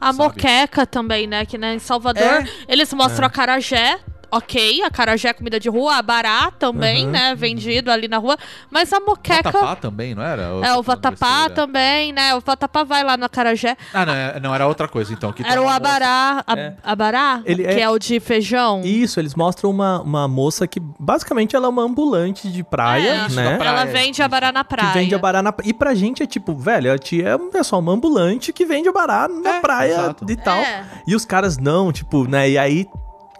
A 0.00 0.06
sabe? 0.06 0.18
moqueca 0.18 0.86
também, 0.86 1.26
né? 1.26 1.44
Que 1.44 1.58
né, 1.58 1.74
em 1.74 1.78
Salvador 1.78 2.22
É. 2.22 2.44
eles 2.66 2.92
mostram 2.92 3.26
a 3.26 3.30
carajé. 3.30 3.98
Ok, 4.30 4.82
a 4.82 4.90
carajé 4.90 5.28
é 5.28 5.32
comida 5.32 5.58
de 5.60 5.68
rua, 5.68 5.96
a 5.96 6.02
bará 6.02 6.50
também, 6.50 7.06
né? 7.06 7.34
Vendido 7.34 7.90
ali 7.90 8.08
na 8.08 8.18
rua. 8.18 8.36
Mas 8.70 8.92
a 8.92 9.00
moqueca. 9.00 9.50
Vatapá 9.50 9.76
também, 9.76 10.14
não 10.14 10.22
era? 10.22 10.42
É, 10.42 10.48
o 10.48 10.58
falando 10.60 10.84
vatapá 10.84 11.34
besteira? 11.34 11.54
também, 11.54 12.12
né? 12.12 12.34
O 12.34 12.40
vatapá 12.40 12.84
vai 12.84 13.04
lá 13.04 13.16
no 13.16 13.24
acarajé. 13.24 13.76
Ah, 13.94 14.04
não, 14.04 14.14
é- 14.14 14.40
não, 14.40 14.54
era 14.54 14.66
outra 14.66 14.88
coisa, 14.88 15.12
então. 15.12 15.32
Que 15.32 15.42
Era 15.46 15.62
o 15.62 15.68
abará. 15.68 16.42
A, 16.46 16.58
É. 16.58 16.76
abará? 16.82 17.40
Ele 17.44 17.62
que 17.62 17.68
é- 17.80 17.82
é... 17.82 17.88
o 17.90 17.98
de 17.98 18.18
feijão. 18.20 18.82
Isso, 18.84 19.20
eles 19.20 19.34
mostram 19.34 19.70
uma, 19.70 20.00
uma 20.02 20.26
moça 20.28 20.66
que 20.66 20.80
basicamente 20.98 21.54
ela 21.54 21.66
é 21.66 21.68
uma 21.68 21.82
ambulante 21.82 22.48
de 22.50 22.62
praia, 22.64 23.08
É, 23.08 23.28
né? 23.30 23.56
praia. 23.56 23.70
Ela 23.70 23.84
vende 23.86 24.22
abará 24.22 24.50
na 24.52 24.64
praia. 24.64 24.92
Que 24.92 24.98
vende 24.98 25.14
abará 25.14 25.42
na 25.42 25.52
praia. 25.52 25.70
E 25.70 25.72
pra 25.74 25.94
gente 25.94 26.22
é 26.22 26.26
tipo, 26.26 26.54
velho, 26.54 26.92
a 26.92 26.98
tia 26.98 27.38
é 27.54 27.62
só 27.62 27.78
uma 27.78 27.92
ambulante 27.92 28.52
que 28.52 28.64
vende 28.66 28.88
abará 28.88 29.28
na 29.28 29.56
É, 29.56 29.60
praia 29.60 29.92
exato. 29.92 30.26
e 30.28 30.36
tal. 30.36 30.56
É. 30.58 30.84
E 31.06 31.14
os 31.14 31.24
caras 31.24 31.56
não, 31.58 31.92
tipo, 31.92 32.26
né? 32.28 32.50
E 32.50 32.58
aí 32.58 32.86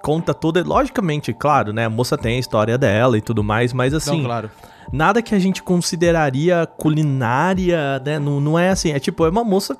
conta 0.06 0.32
toda. 0.32 0.62
Logicamente, 0.62 1.32
claro, 1.32 1.72
né? 1.72 1.86
A 1.86 1.90
moça 1.90 2.16
tem 2.16 2.36
a 2.36 2.38
história 2.38 2.78
dela 2.78 3.18
e 3.18 3.20
tudo 3.20 3.42
mais, 3.42 3.72
mas 3.72 3.92
assim. 3.92 4.18
Não, 4.18 4.24
claro. 4.24 4.48
Nada 4.92 5.20
que 5.20 5.34
a 5.34 5.38
gente 5.40 5.64
consideraria 5.64 6.64
culinária, 6.64 8.00
né? 8.04 8.16
Não, 8.16 8.40
não 8.40 8.56
é 8.56 8.68
assim. 8.68 8.92
É 8.92 9.00
tipo, 9.00 9.26
é 9.26 9.28
uma 9.28 9.42
moça 9.42 9.76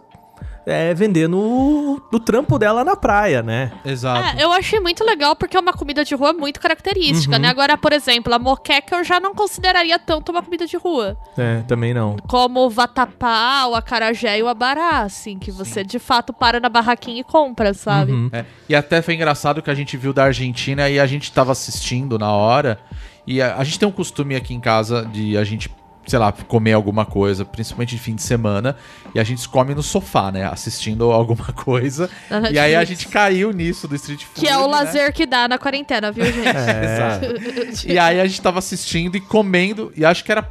é, 0.67 0.93
vendendo 0.93 1.39
o, 1.39 2.01
o 2.13 2.19
trampo 2.19 2.59
dela 2.59 2.85
na 2.85 2.97
praia, 2.97 3.43
né? 3.43 3.73
Exato. 3.85 4.37
É, 4.39 4.43
eu 4.43 4.51
achei 4.53 4.81
muito 4.81 5.05
legal 5.05 5.37
porque 5.37 5.57
é 5.57 5.61
uma 5.61 5.73
comida 5.73 6.05
de 6.05 6.15
rua 6.15 6.33
muito 6.33 6.59
característica, 6.61 7.37
Uhum. 7.37 7.43
né? 7.43 7.49
Agora, 7.49 7.77
por 7.79 7.93
exemplo, 7.93 8.35
a 8.35 8.39
moqueca 8.39 8.97
eu 8.97 9.05
já 9.05 9.21
não 9.21 9.35
consideraria 9.35 9.99
tanto 9.99 10.33
uma 10.33 10.43
comida 10.43 10.67
de 10.67 10.77
rua. 10.77 11.17
É, 11.39 11.63
também 11.69 11.95
não. 11.95 12.17
Como 12.29 12.67
o 12.67 12.71
vatapá, 12.71 13.67
o 13.69 13.75
acarajé 13.75 14.39
e 14.39 14.43
o 14.43 14.49
abará, 14.49 15.01
assim, 15.03 15.39
que 15.39 15.51
você 15.53 15.85
de 15.85 15.99
fato 15.99 16.33
para 16.33 16.59
na 16.59 16.69
barraquinha 16.69 17.21
e 17.21 17.25
compra, 17.25 17.73
sabe? 17.73 18.11
Uhum. 18.13 18.31
É, 18.33 18.45
E 18.69 18.75
até 18.75 19.01
foi 19.01 19.15
engraçado 19.15 19.63
que 19.63 19.71
a 19.71 19.75
gente 19.75 19.97
viu 19.97 20.13
da 20.13 20.25
Argentina 20.25 20.89
e 20.91 20.99
a 20.99 21.07
gente 21.07 21.31
tava 21.31 21.53
assistindo 21.53 22.19
na 22.19 22.33
hora. 22.33 22.79
E 23.27 23.41
a, 23.41 23.57
a 23.57 23.65
gente 23.65 23.79
tem 23.79 23.89
um 23.89 23.93
costume 23.93 24.35
aqui 24.35 24.53
em 24.55 24.61
casa 24.61 25.05
de 25.05 25.37
a 25.37 25.45
gente, 25.45 25.71
sei 26.07 26.19
lá, 26.19 26.31
comer 26.33 26.73
alguma 26.75 27.05
coisa, 27.05 27.45
principalmente 27.45 27.91
de 27.97 28.01
fim 28.01 28.15
de 28.15 28.23
semana. 28.23 28.77
E 29.15 29.19
a 29.21 29.25
gente 29.25 29.49
come 29.49 29.75
no 29.75 29.83
sofá, 29.83 30.31
né? 30.31 30.45
Assistindo 30.45 31.11
alguma 31.13 31.53
coisa. 31.53 32.09
Na 32.31 32.51
E 32.51 32.59
aí 32.59 32.75
a 32.77 32.85
gente 32.85 33.09
caiu 33.09 33.53
nisso 33.53 33.89
do 33.89 33.95
Street 33.97 34.23
Food. 34.25 34.41
Que 34.41 34.49
é 34.49 34.57
o 34.57 34.63
né? 34.63 34.67
lazer 34.69 35.13
que 35.13 35.27
dá 35.27 35.49
na 35.49 35.59
quarentena, 35.59 36.13
viu, 36.13 36.25
gente? 36.25 36.47
Exato. 36.49 37.87
E 37.93 37.99
aí 37.99 38.21
a 38.21 38.27
gente 38.27 38.41
tava 38.41 38.59
assistindo 38.61 39.17
e 39.17 39.21
comendo. 39.21 39.93
E 39.97 40.05
acho 40.05 40.25
que 40.25 40.31
era 40.33 40.43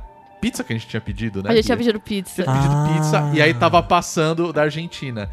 pizza 0.42 0.64
que 0.64 0.74
a 0.74 0.76
gente 0.76 0.88
tinha 0.88 1.02
pedido, 1.02 1.42
né? 1.42 1.50
A 1.52 1.56
gente 1.56 1.66
tinha 1.66 1.78
pedido 1.78 2.00
pizza. 2.00 2.44
tinha 2.44 2.54
pedido 2.56 2.74
Ah. 2.74 2.94
pizza 2.94 3.32
e 3.34 3.42
aí 3.42 3.54
tava 3.54 3.82
passando 3.82 4.52
da 4.54 4.64
Argentina. 4.64 5.30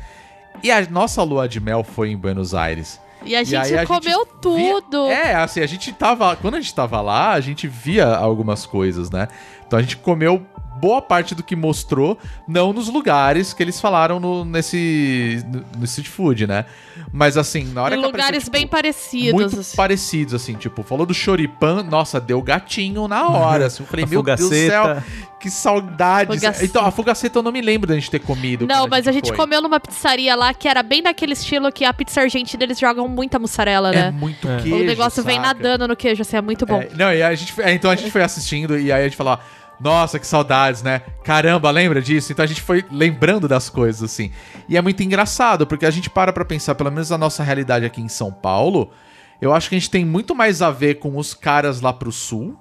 E 0.62 0.70
a 0.70 0.86
nossa 0.88 1.22
lua 1.22 1.48
de 1.48 1.58
mel 1.60 1.82
foi 1.82 2.10
em 2.10 2.16
Buenos 2.16 2.54
Aires. 2.54 3.00
E 3.24 3.36
a 3.36 3.42
E 3.42 3.44
gente 3.44 3.56
aí 3.74 3.78
a 3.78 3.86
comeu 3.86 4.18
gente 4.20 4.40
tudo. 4.40 5.06
via- 5.06 5.14
É, 5.14 5.34
assim, 5.36 5.60
a 5.60 5.66
gente 5.66 5.92
tava. 5.92 6.34
Quando 6.36 6.54
a 6.56 6.60
gente 6.60 6.74
tava 6.74 7.00
lá, 7.00 7.32
a 7.32 7.40
gente 7.40 7.68
via 7.68 8.06
algumas 8.06 8.66
coisas, 8.66 9.10
né? 9.10 9.28
Então 9.72 9.78
a 9.78 9.82
gente 9.82 9.96
comeu 9.96 10.46
boa 10.78 11.00
parte 11.00 11.34
do 11.34 11.42
que 11.42 11.54
mostrou, 11.56 12.18
não 12.46 12.72
nos 12.72 12.88
lugares 12.88 13.54
que 13.54 13.62
eles 13.62 13.80
falaram 13.80 14.18
no, 14.20 14.44
nesse. 14.44 15.42
no, 15.46 15.64
no 15.78 15.84
street 15.84 16.08
food, 16.08 16.46
né? 16.46 16.66
Mas 17.12 17.36
assim, 17.38 17.64
na 17.72 17.84
hora 17.84 17.94
em 17.94 18.00
que 18.00 18.04
lugares 18.04 18.24
apareceu, 18.26 18.40
tipo, 18.46 18.52
bem 18.58 18.66
parecidos. 18.66 19.32
muito 19.32 19.60
assim. 19.60 19.76
parecidos, 19.76 20.34
assim, 20.34 20.54
tipo, 20.54 20.82
falou 20.82 21.06
do 21.06 21.14
choripan, 21.14 21.84
nossa, 21.84 22.20
deu 22.20 22.42
gatinho 22.42 23.06
na 23.06 23.28
hora, 23.28 23.66
assim, 23.66 23.82
eu 23.82 23.86
falei, 23.86 24.04
A 24.06 24.08
meu 24.08 24.22
Deus 24.22 24.40
do 24.40 24.48
céu, 24.48 24.82
fogaceta. 24.82 25.06
que 25.40 25.50
saudades. 25.50 26.62
Então, 26.62 26.84
a 26.84 26.90
fogaceta 26.90 27.38
eu 27.38 27.42
não 27.44 27.52
me 27.52 27.60
lembro 27.60 27.86
da 27.86 27.94
gente 27.94 28.10
ter 28.10 28.18
comido. 28.18 28.66
Não, 28.66 28.88
mas 28.88 29.06
a 29.06 29.12
gente 29.12 29.28
foi. 29.28 29.36
comeu 29.36 29.62
numa 29.62 29.78
pizzaria 29.78 30.34
lá 30.34 30.52
que 30.52 30.66
era 30.66 30.82
bem 30.82 31.00
daquele 31.02 31.34
estilo 31.34 31.70
que 31.70 31.84
a 31.84 31.94
pizza 31.94 32.20
argentina 32.20 32.64
eles 32.64 32.78
jogam 32.78 33.06
muita 33.06 33.38
mussarela, 33.38 33.90
É 33.90 33.94
né? 33.94 34.10
muito 34.10 34.48
É. 34.48 34.56
queijo, 34.60 34.82
o 34.82 34.84
negócio 34.84 35.22
vem 35.22 35.36
saca? 35.36 35.46
nadando 35.48 35.86
no 35.86 35.94
queijo, 35.94 36.22
assim, 36.22 36.36
é 36.36 36.40
muito 36.42 36.66
bom. 36.66 36.82
É, 36.82 36.88
não, 36.96 37.12
e 37.12 37.22
a 37.22 37.32
gente, 37.36 37.54
é, 37.60 37.72
então 37.72 37.88
a 37.90 37.94
gente 37.94 38.10
foi 38.10 38.22
assistindo 38.22 38.76
e 38.76 38.90
aí 38.90 39.00
a 39.02 39.04
gente 39.04 39.16
falou, 39.16 39.38
nossa, 39.82 40.18
que 40.18 40.26
saudades, 40.26 40.82
né? 40.82 41.00
Caramba, 41.24 41.70
lembra 41.70 42.00
disso? 42.00 42.32
Então 42.32 42.44
a 42.44 42.46
gente 42.48 42.60
foi 42.62 42.84
lembrando 42.90 43.48
das 43.48 43.68
coisas, 43.68 44.02
assim. 44.02 44.30
E 44.68 44.76
é 44.76 44.80
muito 44.82 45.02
engraçado, 45.02 45.66
porque 45.66 45.84
a 45.86 45.90
gente 45.90 46.08
para 46.08 46.32
pra 46.32 46.44
pensar, 46.44 46.74
pelo 46.74 46.90
menos 46.90 47.10
a 47.10 47.18
nossa 47.18 47.42
realidade 47.42 47.84
aqui 47.84 48.00
em 48.00 48.08
São 48.08 48.32
Paulo, 48.32 48.90
eu 49.40 49.52
acho 49.52 49.68
que 49.68 49.74
a 49.74 49.78
gente 49.78 49.90
tem 49.90 50.04
muito 50.04 50.34
mais 50.34 50.62
a 50.62 50.70
ver 50.70 50.94
com 51.00 51.16
os 51.16 51.34
caras 51.34 51.80
lá 51.80 51.92
pro 51.92 52.12
sul 52.12 52.56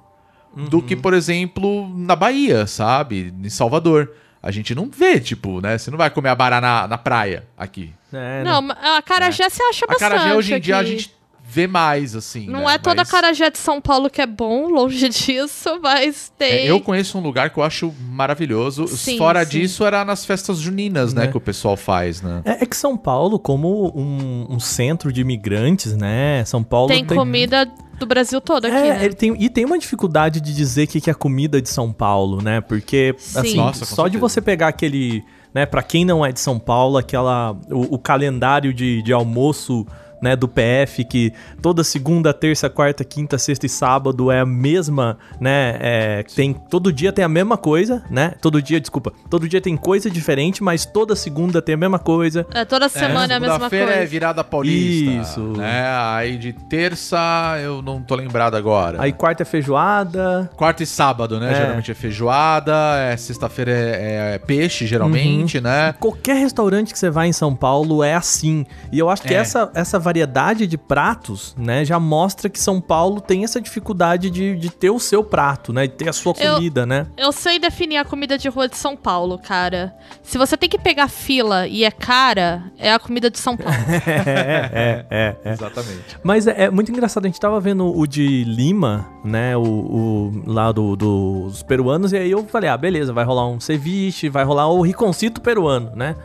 do 0.55 0.81
que, 0.81 0.95
por 0.95 1.13
exemplo, 1.13 1.87
na 1.95 2.15
Bahia, 2.15 2.67
sabe? 2.67 3.33
Em 3.41 3.49
Salvador. 3.49 4.11
a 4.43 4.49
gente 4.51 4.73
não 4.73 4.89
vê, 4.89 5.19
tipo, 5.19 5.61
né? 5.61 5.77
Você 5.77 5.91
não 5.91 5.97
vai 5.97 6.09
comer 6.09 6.29
abará 6.29 6.59
na, 6.59 6.87
na 6.87 6.97
praia 6.97 7.47
aqui. 7.57 7.93
É, 8.11 8.43
Não, 8.43 8.67
a 8.71 9.01
carajé 9.01 9.47
você 9.49 9.63
acha 9.63 9.85
A 9.85 9.87
bastante 9.93 10.09
Carajé 10.09 10.35
hoje 10.35 10.53
em 10.55 10.59
dia 10.59 10.75
a 10.77 10.79
aqui. 10.81 10.89
gente 10.89 11.13
vê 11.51 11.67
mais, 11.67 12.15
assim. 12.15 12.47
Não 12.47 12.61
né? 12.65 12.75
é 12.75 12.77
toda 12.77 13.01
Mas- 13.01 13.11
carajé 13.11 13.49
de 13.49 13.57
São 13.57 13.81
Paulo 13.81 14.09
que 14.09 14.21
é 14.21 14.25
bom, 14.25 14.69
longe 14.71 15.09
disso, 15.09 15.79
mas 15.83 16.31
tem. 16.37 16.49
É, 16.49 16.71
eu 16.71 16.79
conheço 16.79 17.17
um 17.17 17.21
lugar 17.21 17.49
que 17.49 17.57
eu 17.59 17.63
acho 17.63 17.93
maravilhoso. 18.09 18.87
Sim, 18.87 19.17
Fora 19.17 19.43
sim. 19.43 19.59
disso, 19.59 19.83
era 19.85 20.05
nas 20.05 20.25
festas 20.25 20.59
juninas, 20.59 21.13
né? 21.13 21.21
Né? 21.21 21.27
Que 21.27 21.37
o 21.37 21.41
pessoal 21.41 21.75
faz, 21.75 22.21
né? 22.21 22.41
É, 22.45 22.63
é 22.63 22.65
que 22.65 22.75
São 22.75 22.95
Paulo, 22.97 23.37
como 23.37 23.91
um, 23.95 24.47
um 24.49 24.59
centro 24.59 25.11
de 25.11 25.21
imigrantes, 25.21 25.95
né? 25.95 26.43
São 26.45 26.63
Paulo 26.63 26.87
tem 26.87 27.05
comida 27.05 27.65
do 27.99 28.05
Brasil 28.07 28.41
todo 28.41 28.65
aqui, 28.65 28.75
É, 28.75 28.93
né? 28.97 29.05
ele 29.05 29.13
tem, 29.13 29.35
e 29.39 29.49
tem 29.49 29.63
uma 29.65 29.77
dificuldade 29.77 30.41
de 30.41 30.53
dizer 30.53 30.85
o 30.85 30.87
que, 30.87 31.01
que 31.01 31.09
é 31.09 31.13
comida 31.13 31.61
de 31.61 31.69
São 31.69 31.91
Paulo, 31.93 32.41
né? 32.41 32.59
Porque, 32.61 33.13
Sim. 33.17 33.39
assim, 33.39 33.55
Nossa, 33.57 33.85
só 33.85 34.07
de 34.07 34.17
você 34.17 34.41
pegar 34.41 34.69
aquele, 34.69 35.23
né, 35.53 35.65
pra 35.67 35.83
quem 35.83 36.03
não 36.05 36.25
é 36.25 36.31
de 36.31 36.39
São 36.39 36.57
Paulo, 36.57 36.97
aquela, 36.97 37.51
o, 37.69 37.95
o 37.95 37.99
calendário 37.99 38.73
de, 38.73 39.03
de 39.03 39.13
almoço, 39.13 39.85
né, 40.21 40.35
do 40.35 40.47
PF, 40.47 41.03
que 41.03 41.33
toda 41.61 41.83
segunda, 41.83 42.33
terça, 42.33 42.69
quarta, 42.69 43.03
quinta, 43.03 43.37
sexta 43.37 43.65
e 43.65 43.69
sábado 43.69 44.31
é 44.31 44.39
a 44.41 44.45
mesma, 44.45 45.17
né, 45.39 45.77
é, 45.79 46.23
tem, 46.35 46.53
todo 46.53 46.91
dia 46.93 47.11
tem 47.11 47.25
a 47.25 47.29
mesma 47.29 47.57
coisa, 47.57 48.03
né? 48.09 48.33
Todo 48.41 48.61
dia, 48.61 48.79
desculpa, 48.79 49.11
todo 49.29 49.47
dia 49.47 49.59
tem 49.61 49.75
coisa 49.75 50.09
diferente, 50.09 50.63
mas 50.63 50.85
toda 50.85 51.15
segunda 51.15 51.61
tem 51.61 51.75
a 51.75 51.77
mesma 51.77 51.99
coisa. 51.99 52.45
É, 52.53 52.63
toda 52.65 52.87
semana 52.89 53.33
é, 53.33 53.37
a 53.37 53.39
mesma 53.39 53.55
Segunda-feira 53.55 53.85
coisa. 53.87 54.01
é 54.01 54.05
virada 54.05 54.43
paulista. 54.43 55.11
Isso. 55.11 55.39
Né? 55.57 55.83
Aí 56.15 56.37
de 56.37 56.53
terça 56.53 57.17
eu 57.61 57.81
não 57.81 58.01
tô 58.01 58.15
lembrado 58.15 58.55
agora. 58.55 59.01
Aí 59.01 59.11
quarta 59.11 59.43
é 59.43 59.45
feijoada, 59.45 60.49
Quarta 60.55 60.83
e 60.83 60.85
sábado, 60.85 61.39
né? 61.39 61.51
É. 61.51 61.55
Geralmente 61.55 61.91
é 61.91 61.93
feijoada, 61.93 62.73
é 62.99 63.17
sexta-feira 63.17 63.71
é, 63.71 64.35
é 64.35 64.37
peixe, 64.37 64.85
geralmente, 64.85 65.57
Uhum. 65.57 65.63
né? 65.63 65.93
Qualquer 65.99 66.35
restaurante 66.37 66.91
que 66.93 66.99
você 66.99 67.09
vai 67.09 67.27
em 67.27 67.33
São 67.33 67.55
Paulo 67.55 68.03
é 68.03 68.13
assim. 68.13 68.65
E 68.91 68.99
eu 68.99 69.09
acho 69.09 69.21
que 69.23 69.33
É. 69.33 69.37
essa, 69.37 69.71
essa 69.73 69.97
variedade 70.11 70.67
de 70.67 70.77
pratos, 70.77 71.55
né, 71.57 71.85
já 71.85 71.97
mostra 71.97 72.49
que 72.49 72.59
São 72.59 72.81
Paulo 72.81 73.21
tem 73.21 73.45
essa 73.45 73.61
dificuldade 73.61 74.29
de, 74.29 74.57
de 74.57 74.69
ter 74.69 74.89
o 74.89 74.99
seu 74.99 75.23
prato, 75.23 75.71
né? 75.71 75.87
De 75.87 75.93
ter 75.93 76.09
a 76.09 76.13
sua 76.13 76.33
Eu- 76.37 76.55
comida, 76.55 76.85
né? 76.85 77.07
Eu 77.17 77.31
sei 77.31 77.57
definir 77.57 77.95
a 77.97 78.03
comida 78.03 78.37
de 78.37 78.49
rua 78.49 78.67
de 78.67 78.75
São 78.75 78.95
Paulo, 78.97 79.39
cara. 79.39 79.95
Se 80.21 80.37
você 80.37 80.57
tem 80.57 80.67
que 80.69 80.77
pegar 80.77 81.07
fila 81.07 81.65
e 81.65 81.85
é 81.85 81.91
cara, 81.91 82.63
é 82.77 82.91
a 82.91 82.99
comida 82.99 83.29
de 83.31 83.39
São 83.39 83.55
Paulo. 83.55 83.71
É, 84.11 84.69
é, 84.73 85.05
é, 85.09 85.35
é. 85.45 85.53
Exatamente. 85.53 86.17
Mas 86.23 86.45
é, 86.47 86.63
é 86.63 86.69
muito 86.69 86.91
engraçado, 86.91 87.25
a 87.25 87.27
gente 87.27 87.39
tava 87.39 87.59
vendo 87.59 87.85
o 87.97 88.05
de 88.05 88.43
Lima, 88.43 89.07
né? 89.23 89.55
O, 89.55 89.61
o 89.63 90.43
lá 90.45 90.71
do, 90.71 90.95
dos 90.95 91.63
peruanos, 91.63 92.11
e 92.11 92.17
aí 92.17 92.31
eu 92.31 92.43
falei, 92.45 92.69
ah, 92.69 92.77
beleza, 92.77 93.13
vai 93.13 93.23
rolar 93.23 93.47
um 93.47 93.59
ceviche, 93.59 94.27
vai 94.29 94.43
rolar 94.43 94.67
o 94.67 94.81
riconcito 94.81 95.39
peruano, 95.39 95.91
né? 95.95 96.15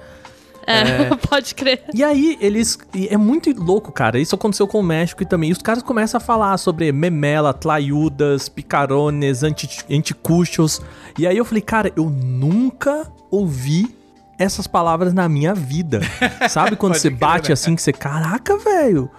É, 0.66 1.14
pode 1.28 1.54
crer. 1.54 1.84
E 1.94 2.02
aí, 2.02 2.36
eles. 2.40 2.78
é 3.08 3.16
muito 3.16 3.50
louco, 3.58 3.92
cara. 3.92 4.18
Isso 4.18 4.34
aconteceu 4.34 4.66
com 4.66 4.80
o 4.80 4.82
México 4.82 5.22
e 5.22 5.26
também. 5.26 5.50
E 5.50 5.52
os 5.52 5.58
caras 5.58 5.82
começam 5.82 6.18
a 6.18 6.20
falar 6.20 6.56
sobre 6.58 6.90
memela, 6.90 7.54
tlayudas, 7.54 8.48
picarones, 8.48 9.42
anti, 9.42 9.84
anticuchos. 9.90 10.80
E 11.18 11.26
aí 11.26 11.36
eu 11.36 11.44
falei, 11.44 11.62
cara, 11.62 11.92
eu 11.96 12.10
nunca 12.10 13.10
ouvi 13.30 13.94
essas 14.38 14.66
palavras 14.66 15.14
na 15.14 15.28
minha 15.28 15.54
vida. 15.54 16.00
Sabe 16.50 16.76
quando 16.76 16.94
você 16.94 17.08
crer, 17.08 17.18
bate 17.18 17.48
né? 17.48 17.52
assim, 17.54 17.74
que 17.74 17.82
você, 17.82 17.92
caraca, 17.92 18.58
velho. 18.58 19.10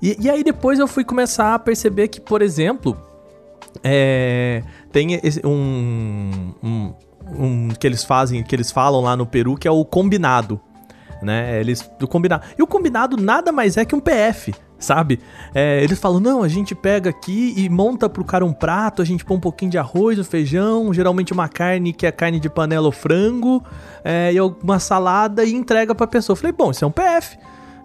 E, 0.00 0.16
e 0.20 0.30
aí 0.30 0.44
depois 0.44 0.78
eu 0.78 0.86
fui 0.86 1.04
começar 1.04 1.54
a 1.54 1.58
perceber 1.58 2.08
que, 2.08 2.20
por 2.20 2.42
exemplo, 2.42 2.96
é, 3.82 4.62
tem 4.92 5.20
um, 5.44 6.54
um, 6.62 6.94
um 7.38 7.68
que 7.68 7.86
eles 7.86 8.04
fazem, 8.04 8.42
que 8.42 8.54
eles 8.54 8.70
falam 8.70 9.00
lá 9.00 9.16
no 9.16 9.26
Peru, 9.26 9.56
que 9.56 9.66
é 9.66 9.70
o 9.70 9.84
combinado, 9.84 10.60
né? 11.22 11.60
Eles 11.60 11.88
o 12.00 12.06
combinado. 12.06 12.44
E 12.58 12.62
o 12.62 12.66
combinado 12.66 13.16
nada 13.16 13.52
mais 13.52 13.76
é 13.76 13.84
que 13.84 13.94
um 13.94 14.00
PF, 14.00 14.54
sabe? 14.78 15.20
É, 15.54 15.82
eles 15.82 15.98
falam: 15.98 16.20
"Não, 16.20 16.42
a 16.42 16.48
gente 16.48 16.74
pega 16.74 17.10
aqui 17.10 17.54
e 17.56 17.68
monta 17.68 18.08
pro 18.08 18.24
cara 18.24 18.44
um 18.44 18.52
prato, 18.52 19.02
a 19.02 19.04
gente 19.04 19.24
põe 19.24 19.36
um 19.36 19.40
pouquinho 19.40 19.70
de 19.70 19.78
arroz, 19.78 20.18
um 20.18 20.24
feijão, 20.24 20.92
geralmente 20.92 21.32
uma 21.32 21.48
carne 21.48 21.92
que 21.92 22.06
é 22.06 22.12
carne 22.12 22.40
de 22.40 22.48
panela 22.48 22.86
ou 22.86 22.92
frango, 22.92 23.64
é, 24.04 24.32
e 24.32 24.40
uma 24.40 24.78
salada 24.78 25.44
e 25.44 25.52
entrega 25.54 25.94
pra 25.94 26.06
pessoa". 26.06 26.34
Eu 26.34 26.36
falei: 26.38 26.52
"Bom, 26.52 26.70
isso 26.70 26.84
é 26.84 26.88
um 26.88 26.92
PF". 26.92 27.36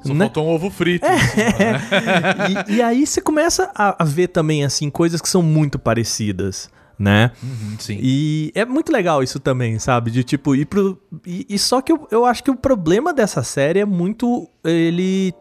Só 0.04 0.14
né? 0.14 0.26
faltou 0.26 0.46
um 0.46 0.50
ovo 0.50 0.70
frito. 0.72 1.06
e, 2.68 2.76
e 2.76 2.82
aí 2.82 3.06
você 3.06 3.22
começa 3.22 3.70
a, 3.76 4.02
a 4.02 4.06
ver 4.06 4.30
também, 4.30 4.64
assim, 4.64 4.90
coisas 4.90 5.22
que 5.22 5.30
são 5.30 5.44
muito 5.44 5.78
parecidas, 5.78 6.72
né? 7.02 7.32
Uhum, 7.42 7.76
sim. 7.80 7.98
E 8.00 8.52
é 8.54 8.64
muito 8.64 8.92
legal 8.92 9.24
isso 9.24 9.40
também, 9.40 9.80
sabe? 9.80 10.12
De 10.12 10.24
tipo, 10.24 10.54
ir 10.56 10.66
pro. 10.66 11.02
E, 11.26 11.48
e 11.50 11.58
só 11.58 11.82
que 11.82 11.92
eu, 11.92 12.08
eu 12.12 12.26
acho 12.26 12.44
que 12.44 12.52
o 12.52 12.56
problema 12.56 13.12
dessa 13.12 13.42
série 13.42 13.80
é 13.80 13.86
muito. 13.86 14.48
Ele. 14.64 15.34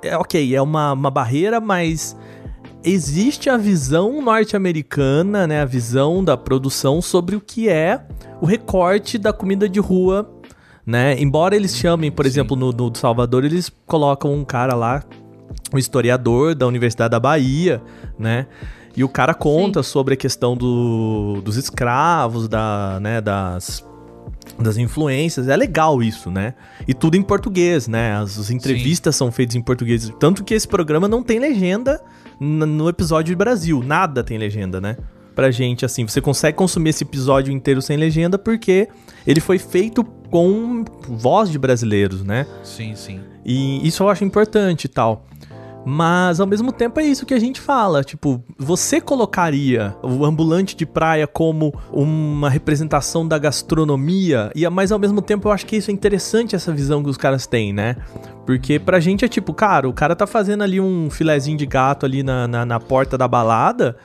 É 0.00 0.16
ok, 0.16 0.54
é 0.54 0.62
uma, 0.62 0.92
uma 0.92 1.10
barreira, 1.10 1.60
mas. 1.60 2.16
Existe 2.86 3.48
a 3.48 3.56
visão 3.56 4.20
norte-americana, 4.20 5.46
né? 5.46 5.62
A 5.62 5.64
visão 5.64 6.22
da 6.22 6.36
produção 6.36 7.00
sobre 7.00 7.34
o 7.34 7.40
que 7.40 7.66
é 7.66 8.06
o 8.42 8.46
recorte 8.46 9.16
da 9.16 9.32
comida 9.32 9.66
de 9.66 9.80
rua, 9.80 10.30
né? 10.84 11.18
Embora 11.18 11.56
eles 11.56 11.74
chamem, 11.74 12.12
por 12.12 12.26
exemplo, 12.26 12.54
no, 12.54 12.70
no 12.72 12.94
Salvador, 12.94 13.42
eles 13.42 13.72
colocam 13.86 14.34
um 14.34 14.44
cara 14.44 14.74
lá, 14.74 15.02
um 15.72 15.78
historiador 15.78 16.54
da 16.54 16.66
Universidade 16.66 17.10
da 17.10 17.18
Bahia, 17.18 17.82
né? 18.18 18.46
E 18.96 19.02
o 19.02 19.08
cara 19.08 19.34
conta 19.34 19.82
sobre 19.82 20.14
a 20.14 20.16
questão 20.16 20.56
do, 20.56 21.40
dos 21.42 21.56
escravos, 21.56 22.48
da, 22.48 22.98
né, 23.00 23.20
das, 23.20 23.84
das 24.58 24.76
influências. 24.76 25.48
É 25.48 25.56
legal 25.56 26.02
isso, 26.02 26.30
né? 26.30 26.54
E 26.86 26.94
tudo 26.94 27.16
em 27.16 27.22
português, 27.22 27.88
né? 27.88 28.16
As, 28.16 28.38
as 28.38 28.50
entrevistas 28.50 29.16
são 29.16 29.32
feitas 29.32 29.56
em 29.56 29.62
português. 29.62 30.10
Tanto 30.20 30.44
que 30.44 30.54
esse 30.54 30.68
programa 30.68 31.08
não 31.08 31.22
tem 31.22 31.38
legenda 31.38 32.00
no 32.38 32.88
episódio 32.88 33.32
de 33.32 33.36
Brasil. 33.36 33.82
Nada 33.82 34.22
tem 34.22 34.38
legenda, 34.38 34.80
né? 34.80 34.96
Pra 35.34 35.50
gente, 35.50 35.84
assim, 35.84 36.06
você 36.06 36.20
consegue 36.20 36.56
consumir 36.56 36.90
esse 36.90 37.02
episódio 37.02 37.52
inteiro 37.52 37.82
sem 37.82 37.96
legenda 37.96 38.38
porque 38.38 38.88
ele 39.26 39.40
foi 39.40 39.58
feito 39.58 40.04
com 40.30 40.84
voz 41.08 41.50
de 41.50 41.58
brasileiros, 41.58 42.22
né? 42.22 42.46
Sim, 42.62 42.94
sim. 42.94 43.20
E 43.44 43.86
isso 43.86 44.04
eu 44.04 44.08
acho 44.08 44.24
importante 44.24 44.84
e 44.84 44.88
tal. 44.88 45.26
Mas 45.86 46.40
ao 46.40 46.46
mesmo 46.46 46.72
tempo 46.72 46.98
é 46.98 47.04
isso 47.04 47.26
que 47.26 47.34
a 47.34 47.38
gente 47.38 47.60
fala. 47.60 48.02
Tipo, 48.02 48.42
você 48.58 49.00
colocaria 49.00 49.94
o 50.02 50.24
ambulante 50.24 50.74
de 50.76 50.86
praia 50.86 51.26
como 51.26 51.74
uma 51.92 52.48
representação 52.48 53.26
da 53.26 53.36
gastronomia? 53.38 54.50
E 54.54 54.68
mas 54.68 54.90
ao 54.90 54.98
mesmo 54.98 55.20
tempo 55.20 55.48
eu 55.48 55.52
acho 55.52 55.66
que 55.66 55.76
isso 55.76 55.90
é 55.90 55.94
interessante 55.94 56.56
essa 56.56 56.72
visão 56.72 57.02
que 57.02 57.10
os 57.10 57.16
caras 57.16 57.46
têm, 57.46 57.72
né? 57.72 57.96
Porque 58.46 58.78
pra 58.78 58.98
gente 59.00 59.24
é 59.24 59.28
tipo, 59.28 59.52
cara, 59.52 59.88
o 59.88 59.92
cara 59.92 60.16
tá 60.16 60.26
fazendo 60.26 60.62
ali 60.64 60.80
um 60.80 61.08
filezinho 61.10 61.56
de 61.58 61.66
gato 61.66 62.06
ali 62.06 62.22
na, 62.22 62.48
na, 62.48 62.64
na 62.64 62.80
porta 62.80 63.16
da 63.18 63.28
balada 63.28 63.96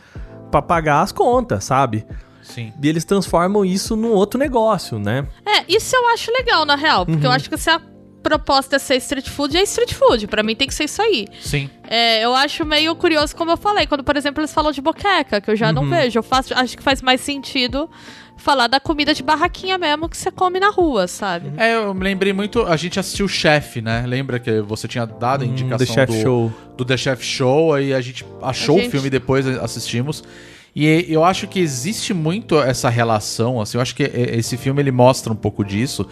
pra 0.52 0.62
pagar 0.62 1.02
as 1.02 1.12
contas, 1.12 1.64
sabe? 1.64 2.06
Sim. 2.42 2.74
E 2.82 2.88
eles 2.90 3.06
transformam 3.06 3.64
isso 3.64 3.96
num 3.96 4.12
outro 4.12 4.40
negócio, 4.40 4.98
né? 4.98 5.28
É, 5.46 5.64
isso 5.72 5.96
eu 5.96 6.08
acho 6.10 6.32
legal, 6.32 6.66
na 6.66 6.76
real. 6.76 7.06
Porque 7.06 7.20
Uhum. 7.26 7.32
eu 7.32 7.36
acho 7.36 7.48
que 7.50 7.58
se 7.58 7.70
a 7.70 7.80
proposta 8.22 8.76
é 8.76 8.80
ser 8.80 8.98
street 8.98 9.30
food, 9.30 9.56
é 9.58 9.64
street 9.64 9.94
food. 9.94 10.28
Pra 10.28 10.44
mim 10.44 10.56
tem 10.56 10.68
que 10.68 10.74
ser 10.74 10.86
isso 10.86 11.02
aí. 11.02 11.28
Sim. 11.42 11.70
É, 11.90 12.24
eu 12.24 12.36
acho 12.36 12.66
meio 12.66 12.96
curioso, 12.96 13.36
como 13.36 13.52
eu 13.52 13.58
falei, 13.58 13.88
quando, 13.88 14.04
por 14.04 14.16
exemplo, 14.18 14.42
eles 14.42 14.54
falam 14.54 14.72
de 14.72 14.82
boqueca, 14.82 15.40
que 15.42 15.50
eu 15.50 15.56
já 15.56 15.72
não 15.72 15.84
Uhum. 15.84 15.90
vejo. 15.90 16.20
Eu 16.20 16.24
faço, 16.24 16.54
acho 16.54 16.78
que 16.78 16.84
faz 16.84 17.02
mais 17.02 17.22
sentido 17.22 17.90
falar 18.38 18.68
da 18.68 18.80
comida 18.80 19.14
de 19.14 19.22
barraquinha 19.22 19.78
mesmo 19.78 20.08
que 20.08 20.16
você 20.16 20.32
come 20.32 20.60
na 20.62 20.70
rua, 20.70 21.08
sabe? 21.08 21.52
É, 21.58 21.76
eu 21.76 21.94
me 21.94 22.04
lembrei 22.04 22.32
muito. 22.32 22.64
A 22.64 22.78
gente 22.78 22.98
assistiu 23.00 23.26
o 23.26 23.30
Chef, 23.30 23.82
né? 23.82 24.06
Lembra 24.08 24.40
que 24.40 24.62
você 24.62 24.88
tinha 24.88 25.06
dado 25.06 25.44
a 25.44 25.46
indicação 25.46 25.76
Hum, 25.76 25.88
The 25.88 25.94
Chef 25.94 26.12
do, 26.14 26.22
Show. 26.22 26.54
do 26.78 26.86
The 26.86 26.98
Chef 26.98 27.24
Show, 27.26 27.74
aí 27.74 27.94
a 27.94 28.00
gente 28.02 28.26
achou 28.42 28.78
A 28.78 28.80
gente- 28.80 28.88
o 28.88 28.92
filme 28.92 29.10
depois, 29.10 29.46
assistimos. 29.48 30.24
E 30.76 31.06
eu 31.10 31.26
acho 31.26 31.48
que 31.48 31.60
existe 31.60 32.14
muito 32.14 32.62
essa 32.62 32.90
relação, 32.90 33.60
assim, 33.60 33.78
eu 33.78 33.82
acho 33.82 33.94
que 33.96 34.04
esse 34.04 34.56
filme 34.56 34.82
ele 34.82 34.92
mostra 34.92 35.34
um 35.34 35.36
pouco 35.36 35.66
disso. 35.66 36.08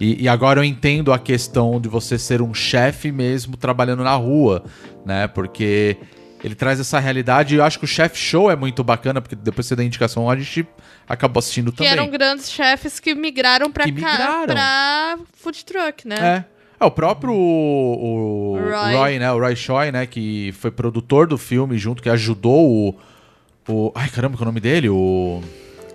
E, 0.00 0.22
e 0.24 0.28
agora 0.28 0.60
eu 0.60 0.64
entendo 0.64 1.12
a 1.12 1.18
questão 1.18 1.80
de 1.80 1.88
você 1.88 2.18
ser 2.18 2.40
um 2.40 2.54
chefe 2.54 3.10
mesmo 3.10 3.56
trabalhando 3.56 4.04
na 4.04 4.14
rua, 4.14 4.64
né? 5.04 5.26
Porque 5.28 5.96
ele 6.44 6.54
traz 6.54 6.78
essa 6.78 7.00
realidade 7.00 7.54
e 7.54 7.58
eu 7.58 7.64
acho 7.64 7.78
que 7.80 7.84
o 7.84 7.88
Chef 7.88 8.16
Show 8.16 8.48
é 8.50 8.54
muito 8.54 8.84
bacana, 8.84 9.20
porque 9.20 9.34
depois 9.34 9.66
você 9.66 9.74
dá 9.74 9.82
indicação, 9.82 10.30
a 10.30 10.36
gente 10.36 10.64
acabou 11.08 11.40
assistindo 11.40 11.72
Que 11.72 11.78
também. 11.78 11.92
eram 11.92 12.08
grandes 12.08 12.48
chefes 12.50 13.00
que 13.00 13.12
migraram 13.14 13.72
pra, 13.72 13.84
Que 13.84 13.92
cá- 13.92 14.12
migraram. 14.12 14.46
pra 14.46 15.18
food 15.34 15.64
truck, 15.64 16.06
né? 16.06 16.44
É. 16.54 16.58
É, 16.80 16.84
o 16.86 16.92
próprio 16.92 17.32
o, 17.34 18.54
o 18.54 18.58
Roy. 18.60 18.94
Roy. 18.94 19.18
né? 19.18 19.32
O 19.32 19.38
Roy 19.40 19.56
Choi, 19.56 19.90
né? 19.90 20.06
Que 20.06 20.52
foi 20.60 20.70
produtor 20.70 21.26
do 21.26 21.36
filme 21.36 21.76
junto, 21.76 22.00
que 22.00 22.08
ajudou 22.08 22.64
o. 22.70 22.94
o 23.68 23.90
ai, 23.96 24.08
caramba, 24.08 24.36
qual 24.36 24.42
é 24.42 24.44
o 24.44 24.52
nome 24.52 24.60
dele? 24.60 24.88
O. 24.88 25.40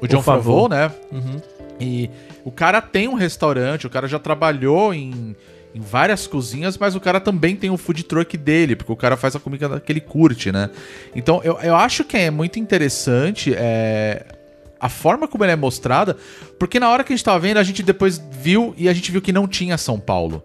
O 0.02 0.08
John 0.10 0.22
Favreau. 0.22 0.68
Favreau, 0.68 0.70
né? 0.70 0.92
Uhum. 1.10 1.42
E 1.80 2.10
o 2.44 2.52
cara 2.52 2.82
tem 2.82 3.08
um 3.08 3.14
restaurante, 3.14 3.88
o 3.88 3.90
cara 3.90 4.08
já 4.08 4.20
trabalhou 4.20 4.94
em, 4.94 5.36
em 5.74 5.80
várias 5.80 6.28
cozinhas, 6.28 6.78
mas 6.78 6.96
o 6.96 7.00
cara 7.00 7.20
também 7.20 7.56
tem 7.56 7.70
o 7.70 7.78
food 7.78 8.04
truck 8.04 8.38
dele, 8.38 8.76
porque 8.76 8.92
o 8.92 8.96
cara 8.96 9.16
faz 9.16 9.36
a 9.36 9.40
comida 9.40 9.80
que 9.80 9.92
ele 9.92 10.02
curte, 10.02 10.52
né? 10.52 10.70
Então 11.16 11.42
eu, 11.44 11.58
eu 11.62 11.76
acho 11.76 12.04
que 12.04 12.18
é 12.18 12.30
muito 12.30 12.60
interessante 12.60 13.54
é, 13.56 14.26
a 14.80 14.90
forma 14.90 15.28
como 15.28 15.44
ele 15.46 15.54
é 15.54 15.56
mostrada, 15.56 16.18
porque 16.60 16.80
na 16.80 16.90
hora 16.90 17.04
que 17.04 17.14
a 17.14 17.16
gente 17.16 17.26
tava 17.26 17.40
vendo, 17.40 17.58
a 17.58 17.64
gente 17.64 17.82
depois 17.82 18.22
viu 18.32 18.74
e 18.78 18.90
a 18.90 18.94
gente 18.94 19.12
viu 19.12 19.22
que 19.22 19.32
não 19.32 19.48
tinha 19.48 19.78
São 19.78 20.00
Paulo. 20.00 20.44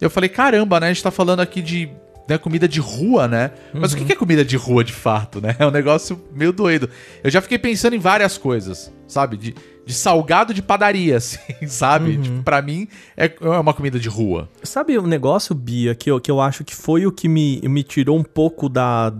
Eu 0.00 0.10
falei, 0.10 0.28
caramba, 0.28 0.80
né? 0.80 0.88
A 0.88 0.92
gente 0.92 1.02
tá 1.02 1.10
falando 1.10 1.40
aqui 1.40 1.62
de 1.62 1.88
né, 2.28 2.38
comida 2.38 2.66
de 2.66 2.80
rua, 2.80 3.28
né? 3.28 3.52
Mas 3.72 3.92
o 3.92 3.96
que 3.96 4.12
é 4.12 4.16
comida 4.16 4.44
de 4.44 4.56
rua 4.56 4.82
de 4.82 4.92
fato, 4.92 5.40
né? 5.40 5.54
É 5.66 5.66
um 5.66 5.70
negócio 5.70 6.20
meio 6.34 6.52
doido. 6.52 6.88
Eu 7.24 7.30
já 7.30 7.40
fiquei 7.40 7.58
pensando 7.58 7.94
em 7.94 7.98
várias 7.98 8.36
coisas, 8.36 8.92
sabe? 9.08 9.36
De, 9.36 9.54
de 9.86 9.94
salgado 9.94 10.52
de 10.52 10.60
padaria, 10.60 11.16
assim, 11.18 11.38
sabe? 11.66 12.18
Tipo, 12.18 12.42
pra 12.42 12.60
mim 12.60 12.88
é 13.16 13.32
é 13.40 13.48
uma 13.48 13.72
comida 13.72 13.98
de 13.98 14.08
rua. 14.08 14.48
Sabe 14.62 14.98
um 14.98 15.06
negócio, 15.06 15.54
Bia, 15.54 15.94
que 15.94 16.10
eu, 16.10 16.20
que 16.20 16.30
eu 16.30 16.40
acho 16.40 16.64
que 16.64 16.74
foi 16.74 17.06
o 17.06 17.12
que 17.12 17.28
me, 17.28 17.60
me 17.62 17.82
tirou 17.82 18.18
um 18.18 18.24
pouco 18.24 18.68
da. 18.68 19.12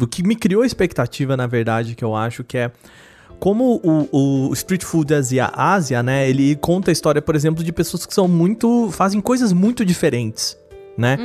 O 0.00 0.06
que 0.06 0.22
me 0.22 0.36
criou 0.36 0.64
expectativa, 0.64 1.36
na 1.36 1.46
verdade, 1.46 1.94
que 1.94 2.04
eu 2.04 2.14
acho 2.14 2.42
que 2.42 2.58
é. 2.58 2.70
Como 3.38 3.80
o, 3.84 4.48
o 4.48 4.52
Street 4.52 4.82
Food 4.82 5.14
Asia, 5.14 5.48
Ásia, 5.54 6.02
né? 6.02 6.28
Ele 6.28 6.56
conta 6.56 6.90
a 6.90 6.92
história, 6.92 7.22
por 7.22 7.36
exemplo, 7.36 7.62
de 7.62 7.72
pessoas 7.72 8.04
que 8.04 8.12
são 8.12 8.26
muito. 8.26 8.90
fazem 8.90 9.20
coisas 9.20 9.52
muito 9.52 9.84
diferentes, 9.84 10.56
né? 10.98 11.16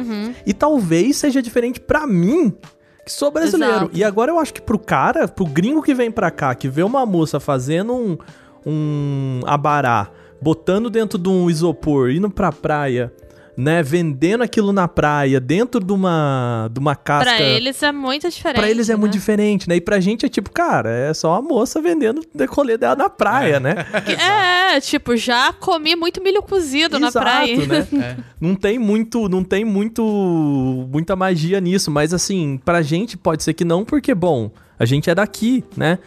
E 0.45 0.53
talvez 0.53 1.17
seja 1.17 1.41
diferente 1.41 1.79
pra 1.79 2.05
mim, 2.05 2.55
que 3.03 3.11
sou 3.11 3.31
brasileiro. 3.31 3.75
Exato. 3.75 3.91
E 3.93 4.03
agora 4.03 4.31
eu 4.31 4.37
acho 4.39 4.53
que 4.53 4.61
pro 4.61 4.77
cara, 4.77 5.27
pro 5.27 5.45
gringo 5.45 5.81
que 5.81 5.95
vem 5.95 6.11
pra 6.11 6.29
cá, 6.29 6.53
que 6.53 6.69
vê 6.69 6.83
uma 6.83 7.05
moça 7.05 7.39
fazendo 7.39 7.93
um, 7.93 8.17
um 8.65 9.39
abará, 9.45 10.09
botando 10.39 10.89
dentro 10.89 11.17
de 11.17 11.27
um 11.27 11.49
isopor, 11.49 12.11
indo 12.11 12.29
pra 12.29 12.51
praia, 12.51 13.11
né? 13.55 13.83
Vendendo 13.83 14.43
aquilo 14.43 14.71
na 14.73 14.87
praia, 14.87 15.39
dentro 15.39 15.83
de 15.83 15.93
uma, 15.93 16.69
de 16.71 16.79
uma 16.79 16.95
casca. 16.95 17.35
Pra 17.35 17.41
eles 17.41 17.81
é 17.83 17.91
muito 17.91 18.29
diferente. 18.29 18.59
Pra 18.59 18.69
eles 18.69 18.89
é 18.89 18.95
muito 18.95 19.13
né? 19.13 19.19
diferente, 19.19 19.69
né? 19.69 19.75
E 19.75 19.81
pra 19.81 19.99
gente 19.99 20.25
é 20.25 20.29
tipo, 20.29 20.51
cara, 20.51 20.89
é 20.89 21.13
só 21.13 21.31
uma 21.33 21.41
moça 21.41 21.81
vendendo 21.81 22.19
o 22.21 22.37
decolê 22.37 22.77
dela 22.77 22.95
na 22.95 23.09
praia, 23.09 23.59
né? 23.59 23.75
É, 24.73 24.79
tipo, 24.79 25.15
já 25.15 25.51
comi 25.53 25.95
muito 25.95 26.21
milho 26.21 26.41
cozido 26.41 26.99
na 26.99 27.07
Exato, 27.07 27.25
praia. 27.25 27.65
né? 27.65 28.17
Não 28.39 28.55
tem 28.55 28.77
muito, 28.77 29.29
não 29.29 29.43
tem 29.43 29.63
muito 29.63 30.03
muita 30.91 31.15
magia 31.15 31.61
nisso, 31.61 31.89
mas 31.89 32.13
assim, 32.13 32.59
pra 32.63 32.81
gente 32.81 33.15
pode 33.15 33.41
ser 33.43 33.53
que 33.53 33.63
não, 33.63 33.85
porque 33.85 34.13
bom, 34.13 34.51
a 34.77 34.83
gente 34.85 35.09
é 35.09 35.15
daqui, 35.15 35.63
né? 35.77 35.97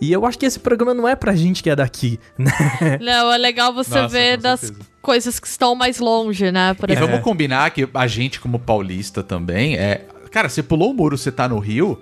E 0.00 0.12
eu 0.12 0.26
acho 0.26 0.38
que 0.38 0.44
esse 0.44 0.58
programa 0.58 0.92
não 0.92 1.08
é 1.08 1.16
pra 1.16 1.34
gente 1.34 1.62
que 1.62 1.70
é 1.70 1.76
daqui, 1.76 2.18
né? 2.36 2.52
Não, 3.00 3.32
é 3.32 3.38
legal 3.38 3.72
você 3.72 4.02
Nossa, 4.02 4.08
ver 4.08 4.36
das 4.36 4.60
certeza. 4.60 4.86
Coisas 5.06 5.38
que 5.38 5.46
estão 5.46 5.76
mais 5.76 6.00
longe, 6.00 6.50
né? 6.50 6.74
Por 6.74 6.90
E 6.90 6.92
exemplo. 6.94 7.10
vamos 7.10 7.24
combinar 7.24 7.70
que 7.70 7.88
a 7.94 8.06
gente, 8.08 8.40
como 8.40 8.58
paulista 8.58 9.22
também, 9.22 9.76
é. 9.76 10.04
Cara, 10.32 10.48
você 10.48 10.64
pulou 10.64 10.90
o 10.90 10.94
muro, 10.94 11.16
você 11.16 11.30
tá 11.30 11.48
no 11.48 11.60
Rio, 11.60 11.96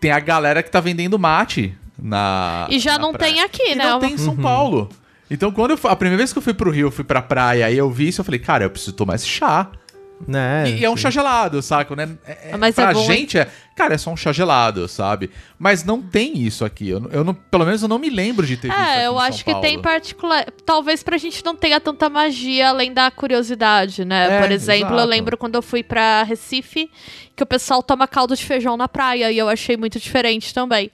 tem 0.00 0.10
a 0.10 0.18
galera 0.18 0.60
que 0.64 0.70
tá 0.70 0.80
vendendo 0.80 1.16
mate 1.16 1.72
na. 1.96 2.66
E 2.68 2.80
já 2.80 2.94
na 2.94 2.98
não 2.98 3.12
praia. 3.12 3.32
tem 3.34 3.42
aqui, 3.42 3.70
E 3.70 3.74
né? 3.76 3.84
Não 3.84 4.00
tem 4.00 4.14
em 4.14 4.18
São 4.18 4.36
Paulo. 4.36 4.88
Então, 5.30 5.52
quando 5.52 5.70
eu, 5.70 5.78
a 5.84 5.94
primeira 5.94 6.16
vez 6.18 6.32
que 6.32 6.38
eu 6.38 6.42
fui 6.42 6.52
pro 6.52 6.72
Rio, 6.72 6.88
eu 6.88 6.90
fui 6.90 7.04
pra 7.04 7.22
praia 7.22 7.70
e 7.70 7.78
eu 7.78 7.88
vi 7.88 8.08
isso, 8.08 8.20
eu 8.20 8.24
falei, 8.24 8.40
cara, 8.40 8.64
eu 8.64 8.70
preciso 8.70 8.92
tomar 8.94 9.14
esse 9.14 9.28
chá. 9.28 9.68
Né? 10.26 10.64
E, 10.68 10.78
e 10.80 10.84
é 10.84 10.90
um 10.90 10.96
chá 10.96 11.10
gelado, 11.10 11.60
saca? 11.62 11.94
Né? 11.96 12.16
É, 12.26 12.50
é, 12.52 12.56
Mas 12.56 12.76
é 12.78 12.82
pra 12.82 12.92
bom, 12.92 13.04
gente 13.04 13.38
é, 13.38 13.48
cara, 13.74 13.94
é 13.94 13.98
só 13.98 14.10
um 14.10 14.16
chá 14.16 14.32
gelado, 14.32 14.86
sabe? 14.88 15.30
Mas 15.58 15.84
não 15.84 16.00
tem 16.02 16.38
isso 16.38 16.64
aqui. 16.64 16.88
Eu, 16.88 17.08
eu 17.10 17.24
não, 17.24 17.32
pelo 17.34 17.64
menos 17.64 17.82
eu 17.82 17.88
não 17.88 17.98
me 17.98 18.10
lembro 18.10 18.46
de 18.46 18.56
ter 18.56 18.68
visto. 18.68 18.80
aqui 18.80 18.90
É, 18.98 19.06
eu 19.06 19.14
em 19.14 19.18
acho 19.18 19.38
São 19.38 19.44
que 19.44 19.52
Paulo. 19.52 19.66
tem 19.66 19.78
particular. 19.80 20.46
Talvez 20.64 21.02
pra 21.02 21.16
gente 21.18 21.44
não 21.44 21.56
tenha 21.56 21.80
tanta 21.80 22.08
magia 22.08 22.68
além 22.68 22.92
da 22.92 23.10
curiosidade, 23.10 24.04
né? 24.04 24.36
É, 24.36 24.40
Por 24.42 24.50
exemplo, 24.52 24.90
eu 24.90 24.94
exato. 24.96 25.08
lembro 25.08 25.36
quando 25.36 25.54
eu 25.54 25.62
fui 25.62 25.82
pra 25.82 26.22
Recife 26.22 26.90
que 27.34 27.42
o 27.42 27.46
pessoal 27.46 27.82
toma 27.82 28.06
caldo 28.06 28.36
de 28.36 28.44
feijão 28.44 28.76
na 28.76 28.86
praia 28.88 29.30
e 29.32 29.38
eu 29.38 29.48
achei 29.48 29.76
muito 29.76 29.98
diferente 29.98 30.52
também. 30.52 30.90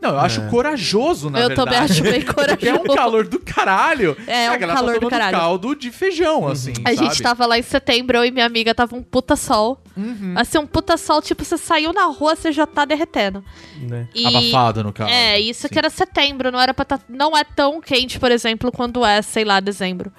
Não, 0.00 0.10
eu 0.10 0.18
acho 0.20 0.42
corajoso, 0.48 1.30
na 1.30 1.40
Eu 1.40 1.48
verdade. 1.48 1.70
também 1.70 1.78
acho 1.84 2.02
bem 2.02 2.20
Porque 2.26 2.68
é 2.68 2.74
um 2.74 2.78
corajoso. 2.78 2.96
calor 2.96 3.26
do 3.26 3.38
caralho. 3.40 4.16
É, 4.26 4.46
a 4.48 4.52
um 4.52 4.58
galera 4.58 4.78
calor 4.78 4.94
tá 4.94 5.00
do 5.00 5.08
caralho. 5.08 5.36
caldo 5.36 5.74
de 5.74 5.90
feijão, 5.90 6.46
assim, 6.46 6.72
A 6.84 6.94
sabe? 6.94 6.96
gente 7.08 7.22
tava 7.22 7.46
lá 7.46 7.58
em 7.58 7.62
setembro, 7.62 8.16
eu 8.18 8.24
e 8.24 8.30
minha 8.30 8.44
amiga 8.46 8.74
tava 8.74 8.94
um 8.94 9.02
puta 9.02 9.34
sol. 9.36 9.80
Uhum. 9.96 10.34
Assim, 10.36 10.58
um 10.58 10.66
puta 10.66 10.96
sol, 10.96 11.22
tipo, 11.22 11.42
você 11.44 11.56
saiu 11.56 11.92
na 11.92 12.04
rua, 12.06 12.36
você 12.36 12.52
já 12.52 12.66
tá 12.66 12.84
derretendo. 12.84 13.42
né? 13.80 14.06
E- 14.14 14.26
Abafado, 14.26 14.84
no 14.84 14.92
caso. 14.92 15.10
É, 15.10 15.40
isso 15.40 15.62
Sim. 15.62 15.68
que 15.68 15.78
era 15.78 15.88
setembro, 15.90 16.52
não 16.52 16.60
era 16.60 16.74
pra 16.74 16.84
tá, 16.84 17.00
não 17.08 17.36
é 17.36 17.42
tão 17.44 17.80
quente, 17.80 18.18
por 18.20 18.30
exemplo, 18.30 18.70
quando 18.70 19.04
é, 19.04 19.22
sei 19.22 19.44
lá, 19.44 19.60
dezembro. 19.60 20.12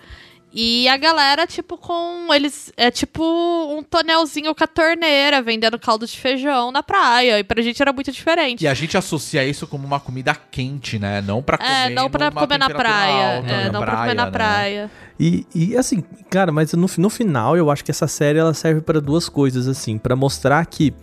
E 0.54 0.88
a 0.88 0.96
galera, 0.98 1.46
tipo, 1.46 1.78
com. 1.78 2.34
Eles. 2.34 2.72
É 2.78 2.90
tipo 2.90 3.22
um 3.24 3.84
tonelzinho 3.84 4.56
com 4.56 4.64
a 4.64 4.68
torneira, 4.68 5.42
vendendo 5.42 5.78
caldo 5.78 6.08
de 6.08 6.18
feijão 6.18 6.72
na 6.72 6.82
praia. 6.82 7.40
E 7.40 7.44
pra 7.44 7.62
gente 7.62 7.82
era 7.82 7.92
muito 7.92 8.12
diferente. 8.12 8.64
E 8.64 8.68
a 8.68 8.74
gente 8.74 8.98
associa 8.98 9.46
isso 9.46 9.68
como 9.68 9.86
uma 9.86 10.00
comida 10.00 10.34
quente, 10.50 10.98
né? 10.98 11.22
Não 11.22 11.44
pra 11.44 11.58
comer 11.58 11.70
É, 11.70 11.90
não 11.90 12.10
pra 12.10 12.32
comer 12.32 12.58
na 12.58 12.70
praia. 12.70 13.38
alta, 13.38 13.50
é, 13.52 13.66
na 13.66 13.72
não 13.72 13.82
pra 13.82 13.98
comer 13.98 14.14
na 14.14 14.26
né? 14.26 14.32
praia. 14.32 14.92
E, 15.20 15.46
e, 15.54 15.76
assim, 15.76 16.04
cara, 16.30 16.52
mas 16.52 16.72
no, 16.74 16.88
no 16.98 17.10
final 17.10 17.58
eu 17.58 17.70
acho 17.70 17.84
que 17.84 17.92
essa 17.92 18.08
série 18.08 18.40
ela 18.40 18.54
serve 18.54 18.82
pra 18.82 19.00
duas 19.00 19.28
coisas, 19.28 19.68
assim, 19.68 19.98
Pra 19.98 20.16
mostrar 20.16 20.66
que 20.66 20.94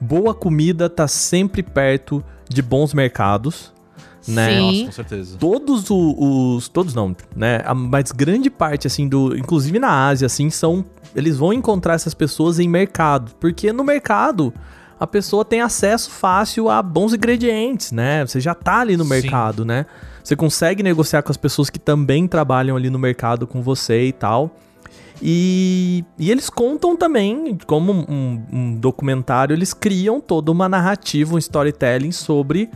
boa 0.00 0.34
comida 0.34 0.88
tá 0.88 1.06
sempre 1.06 1.62
perto 1.62 2.24
de 2.48 2.62
bons 2.62 2.94
mercados, 2.94 3.72
né? 4.26 4.50
Sim. 4.50 4.60
Nossa, 4.60 4.84
com 4.86 4.92
certeza. 4.92 5.36
Todos 5.38 5.86
os, 5.90 6.68
todos 6.68 6.94
não, 6.94 7.14
né? 7.34 7.62
A 7.64 7.74
mais 7.74 8.12
grande 8.12 8.50
parte 8.50 8.86
assim 8.86 9.08
do, 9.08 9.36
inclusive 9.36 9.78
na 9.78 10.06
Ásia 10.08 10.26
assim, 10.26 10.50
são 10.50 10.84
eles 11.14 11.36
vão 11.36 11.52
encontrar 11.52 11.94
essas 11.94 12.14
pessoas 12.14 12.58
em 12.58 12.68
mercado, 12.68 13.32
porque 13.38 13.72
no 13.72 13.84
mercado 13.84 14.52
a 14.98 15.06
pessoa 15.06 15.44
tem 15.44 15.60
acesso 15.60 16.10
fácil 16.10 16.68
a 16.68 16.82
bons 16.82 17.12
ingredientes, 17.12 17.92
né? 17.92 18.24
Você 18.26 18.40
já 18.40 18.54
tá 18.54 18.80
ali 18.80 18.96
no 18.96 19.04
Sim. 19.04 19.10
mercado, 19.10 19.64
né? 19.64 19.86
Você 20.22 20.34
consegue 20.34 20.82
negociar 20.82 21.22
com 21.22 21.30
as 21.30 21.36
pessoas 21.36 21.68
que 21.68 21.78
também 21.78 22.26
trabalham 22.26 22.76
ali 22.76 22.88
no 22.88 22.98
mercado 22.98 23.46
com 23.46 23.60
você 23.62 24.06
e 24.06 24.12
tal. 24.12 24.56
E, 25.22 26.04
e 26.18 26.30
eles 26.30 26.50
contam 26.50 26.96
também, 26.96 27.56
como 27.66 27.92
um, 27.92 28.42
um 28.52 28.76
documentário, 28.76 29.54
eles 29.54 29.72
criam 29.72 30.20
toda 30.20 30.50
uma 30.50 30.68
narrativa, 30.68 31.34
um 31.34 31.38
storytelling 31.38 32.12
sobre 32.12 32.70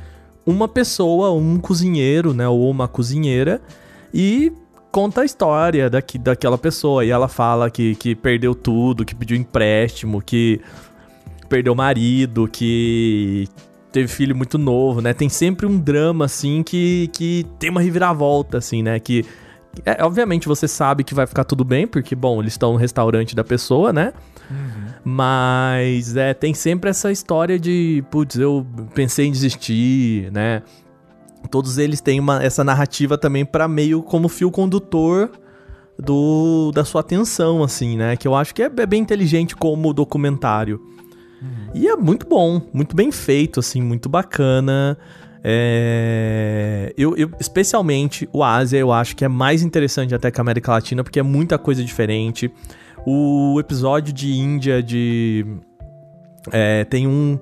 uma 0.49 0.67
pessoa, 0.67 1.31
um 1.31 1.59
cozinheiro, 1.59 2.33
né, 2.33 2.49
ou 2.49 2.71
uma 2.71 2.89
cozinheira, 2.89 3.61
e 4.13 4.51
conta 4.91 5.21
a 5.21 5.25
história 5.25 5.91
daqui, 5.91 6.19
daquela 6.19 6.57
pessoa. 6.57 7.05
E 7.05 7.11
ela 7.11 7.29
fala 7.29 7.71
que, 7.71 7.95
que 7.97 8.15
perdeu 8.15 8.55
tudo, 8.55 9.05
que 9.05 9.15
pediu 9.15 9.37
empréstimo, 9.37 10.23
que 10.23 10.61
perdeu 11.51 11.75
marido, 11.75 12.49
que 12.49 13.47
teve 13.93 14.09
filho 14.09 14.35
muito 14.35 14.57
novo, 14.57 15.03
né? 15.03 15.13
Tem 15.13 15.29
sempre 15.29 15.67
um 15.67 15.79
drama, 15.79 16.25
assim, 16.25 16.63
que, 16.63 17.11
que 17.13 17.47
tem 17.59 17.69
uma 17.69 17.81
reviravolta, 17.81 18.57
assim, 18.59 18.83
né? 18.83 18.99
Que, 18.99 19.27
é, 19.85 20.05
obviamente, 20.05 20.49
você 20.49 20.67
sabe 20.67 21.05
que 21.05 21.15
vai 21.15 21.27
ficar 21.27 21.45
tudo 21.45 21.65
bem, 21.65 21.87
porque, 21.87 22.15
bom, 22.15 22.41
eles 22.41 22.55
estão 22.55 22.73
no 22.73 22.79
restaurante 22.79 23.35
da 23.35 23.45
pessoa, 23.45 23.93
né? 23.93 24.13
Mas 25.05 26.17
é, 26.17 26.35
tem 26.35 26.55
sempre 26.55 26.91
essa 26.91 27.11
história 27.13 27.59
de, 27.59 28.05
putz, 28.11 28.37
eu 28.37 28.67
pensei 28.95 29.27
em 29.27 29.33
desistir, 29.33 30.31
né? 30.33 30.63
Todos 31.51 31.79
eles 31.79 32.01
têm 32.01 32.19
uma, 32.19 32.43
essa 32.43 32.65
narrativa 32.65 33.17
também 33.17 33.45
pra 33.45 33.69
meio 33.69 34.03
como 34.03 34.29
fio 34.29 34.51
condutor 34.51 35.31
do 35.99 36.71
da 36.73 36.85
sua 36.85 37.01
atenção, 37.01 37.63
assim, 37.63 37.97
né? 37.97 38.17
Que 38.17 38.27
eu 38.27 38.35
acho 38.35 38.55
que 38.55 38.63
é, 38.63 38.67
é 38.67 38.87
bem 38.87 39.03
inteligente 39.03 39.57
como 39.57 39.93
documentário. 39.93 40.81
E 41.75 41.87
é 41.87 41.97
muito 41.97 42.27
bom, 42.27 42.61
muito 42.73 42.97
bem 42.97 43.13
feito, 43.13 43.61
assim, 43.61 43.81
muito 43.81 44.09
bacana. 44.09 44.99
É, 45.51 46.93
eu, 46.97 47.17
eu- 47.17 47.31
especialmente 47.41 48.29
o 48.35 48.45
Ásia, 48.45 48.77
eu 48.79 48.93
acho 48.93 49.17
que 49.17 49.25
é 49.25 49.29
mais 49.29 49.63
interessante 49.63 50.15
até 50.15 50.31
que 50.31 50.39
a 50.39 50.43
América 50.43 50.73
Latina, 50.73 51.03
porque 51.03 51.19
é 51.19 51.23
muita 51.23 51.57
coisa 51.57 51.83
diferente. 51.83 52.51
O 53.07 53.57
episódio 53.59 54.13
de 54.13 54.31
Índia, 54.33 54.83
de. 54.83 55.47
é, 56.53 56.85
tem 56.85 57.07
um, 57.07 57.39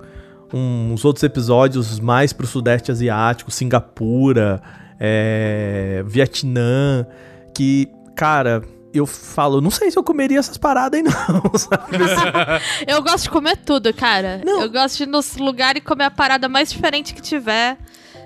uns 0.55 1.05
outros 1.05 1.25
episódios 1.25 1.99
mais 1.99 2.33
pro 2.33 2.47
Sudeste 2.47 2.93
Asiático, 2.93 3.51
Singapura, 3.51 4.63
é, 5.01 6.05
Vietnã, 6.07 7.05
que, 7.53 7.89
cara, 8.15 8.63
eu 8.97 9.07
falo, 9.07 9.61
não 9.61 9.71
sei 9.71 9.91
se 9.91 9.99
eu 9.99 10.03
comeria 10.03 10.39
essas 10.39 10.57
paradas 10.57 10.99
aí 10.99 11.03
não, 11.05 11.59
sabe? 11.59 11.97
Eu 12.87 13.03
gosto 13.03 13.25
de 13.25 13.31
comer 13.31 13.57
tudo, 13.57 13.93
cara. 13.93 14.41
Não. 14.45 14.63
Eu 14.63 14.71
gosto 14.71 14.97
de 14.97 15.03
ir 15.05 15.07
nos 15.07 15.37
lugares 15.37 15.81
e 15.81 15.85
comer 15.85 16.05
a 16.05 16.11
parada 16.11 16.49
mais 16.49 16.71
diferente 16.73 17.15
que 17.15 17.21
tiver. 17.21 17.77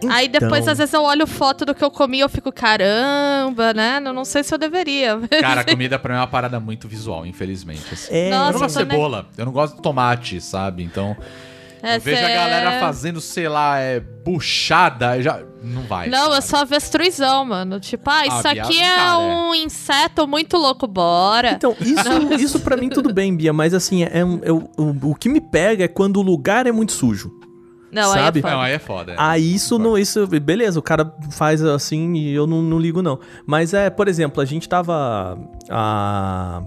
Aí 0.08 0.28
depois, 0.28 0.62
Então. 0.62 0.72
às 0.72 0.78
vezes, 0.78 0.94
eu 0.94 1.02
olho 1.02 1.26
foto 1.26 1.64
do 1.66 1.74
que 1.74 1.84
eu 1.84 1.90
comi 1.90 2.18
e 2.18 2.20
eu 2.20 2.28
fico, 2.28 2.50
caramba, 2.50 3.74
né? 3.74 4.00
Não, 4.00 4.12
não 4.14 4.24
sei 4.24 4.42
se 4.42 4.54
eu 4.54 4.56
deveria. 4.58 5.18
Cara, 5.40 5.60
a 5.60 5.64
comida 5.64 5.98
pra 5.98 6.14
mim 6.14 6.18
é 6.18 6.22
uma 6.22 6.26
parada 6.26 6.58
muito 6.58 6.88
visual, 6.88 7.26
infelizmente. 7.26 7.84
assim. 7.92 8.08
É, 8.14 8.28
eu 8.28 8.30
Nossa, 8.30 8.52
não 8.52 8.60
gosto 8.60 8.76
de 8.76 8.82
eu 8.82 8.90
cebola, 8.90 9.26
eu 9.36 9.44
não 9.44 9.52
gosto 9.52 9.76
de 9.76 9.82
tomate, 9.82 10.40
sabe? 10.40 10.82
Então, 10.82 11.14
É, 11.82 11.96
eu 11.96 12.00
vejo 12.00 12.24
a 12.24 12.28
galera 12.28 12.80
fazendo, 12.80 13.20
sei 13.20 13.48
lá, 13.48 13.78
é 13.78 14.00
buchada, 14.00 15.20
já 15.22 15.42
não 15.62 15.82
vai. 15.82 16.08
Não, 16.08 16.24
sabe? 16.26 16.36
é 16.36 16.40
só 16.40 16.56
avestruzão, 16.58 17.44
mano. 17.44 17.80
Tipo, 17.80 18.10
ah, 18.10 18.26
isso 18.26 18.48
Ah, 18.48 18.50
aqui 18.50 18.80
é 18.80 18.84
cara, 18.96 19.18
um 19.18 19.54
inseto 19.54 20.26
muito 20.26 20.56
louco, 20.56 20.86
bora. 20.86 21.52
Então, 21.52 21.74
isso, 21.80 22.34
isso 22.38 22.60
para 22.60 22.76
mim 22.76 22.88
tudo 22.88 23.12
bem, 23.12 23.34
Bia, 23.36 23.52
mas 23.52 23.72
assim, 23.74 24.02
é, 24.04 24.24
um- 24.24 24.40
é 24.42 24.52
o, 24.52 24.68
o, 24.76 25.10
o 25.10 25.14
que 25.14 25.28
me 25.28 25.40
pega 25.40 25.84
é 25.84 25.88
quando 25.88 26.16
o 26.18 26.22
lugar 26.22 26.66
é 26.66 26.72
muito 26.72 26.92
sujo. 26.92 27.30
Não, 27.92 28.12
aí 28.12 28.20
é 28.20 28.22
sabe? 28.24 28.40
foda. 28.40 28.54
Não, 28.54 28.60
aí 28.60 28.72
é 28.72 28.78
foda. 28.78 29.12
é. 29.12 29.16
Aí 29.18 29.54
isso 29.54 29.76
não. 29.78 29.98
Isso, 29.98 30.24
beleza, 30.26 30.78
o 30.78 30.82
cara 30.82 31.12
faz 31.32 31.60
assim 31.64 32.14
e 32.14 32.32
eu 32.32 32.46
não, 32.46 32.62
não 32.62 32.78
ligo, 32.78 33.02
não. 33.02 33.18
Mas 33.44 33.74
é, 33.74 33.90
por 33.90 34.06
exemplo, 34.06 34.40
a 34.40 34.44
gente 34.44 34.68
tava. 34.68 35.36
A, 35.68 36.62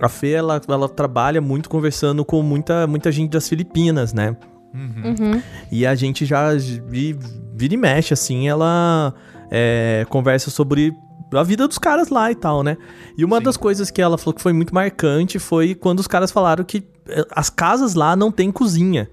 a 0.00 0.08
Fê, 0.08 0.30
ela, 0.32 0.60
ela 0.68 0.88
trabalha 0.88 1.40
muito 1.40 1.68
conversando 1.68 2.24
com 2.24 2.40
muita, 2.42 2.86
muita 2.86 3.10
gente 3.10 3.30
das 3.30 3.48
Filipinas, 3.48 4.12
né? 4.12 4.36
Uhum. 4.74 5.42
E 5.72 5.86
a 5.86 5.94
gente 5.94 6.24
já 6.26 6.52
vi- 6.54 7.18
vira 7.54 7.74
e 7.74 7.76
mexe, 7.76 8.12
assim, 8.14 8.48
ela 8.48 9.14
é, 9.50 10.06
conversa 10.08 10.50
sobre 10.50 10.92
a 11.34 11.42
vida 11.42 11.66
dos 11.68 11.78
caras 11.78 12.08
lá 12.08 12.30
e 12.30 12.34
tal, 12.34 12.62
né? 12.62 12.76
E 13.16 13.24
uma 13.24 13.38
Sim. 13.38 13.42
das 13.44 13.56
coisas 13.56 13.90
que 13.90 14.00
ela 14.00 14.16
falou 14.16 14.34
que 14.34 14.42
foi 14.42 14.52
muito 14.52 14.74
marcante 14.74 15.38
foi 15.38 15.74
quando 15.74 16.00
os 16.00 16.06
caras 16.06 16.30
falaram 16.30 16.64
que 16.64 16.86
eh, 17.08 17.24
as 17.30 17.50
casas 17.50 17.94
lá 17.94 18.14
não 18.16 18.30
tem 18.32 18.50
cozinha. 18.50 19.10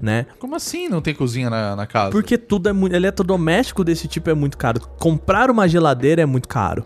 Né? 0.00 0.26
Como 0.40 0.56
assim 0.56 0.88
não 0.88 1.00
tem 1.00 1.14
cozinha 1.14 1.48
na, 1.48 1.76
na 1.76 1.86
casa? 1.86 2.10
Porque 2.10 2.36
tudo 2.36 2.68
é 2.68 2.72
muito. 2.72 2.94
Eletrodoméstico 2.96 3.84
desse 3.84 4.08
tipo 4.08 4.28
é 4.28 4.34
muito 4.34 4.58
caro. 4.58 4.80
Comprar 4.98 5.48
uma 5.48 5.68
geladeira 5.68 6.20
é 6.22 6.26
muito 6.26 6.48
caro. 6.48 6.84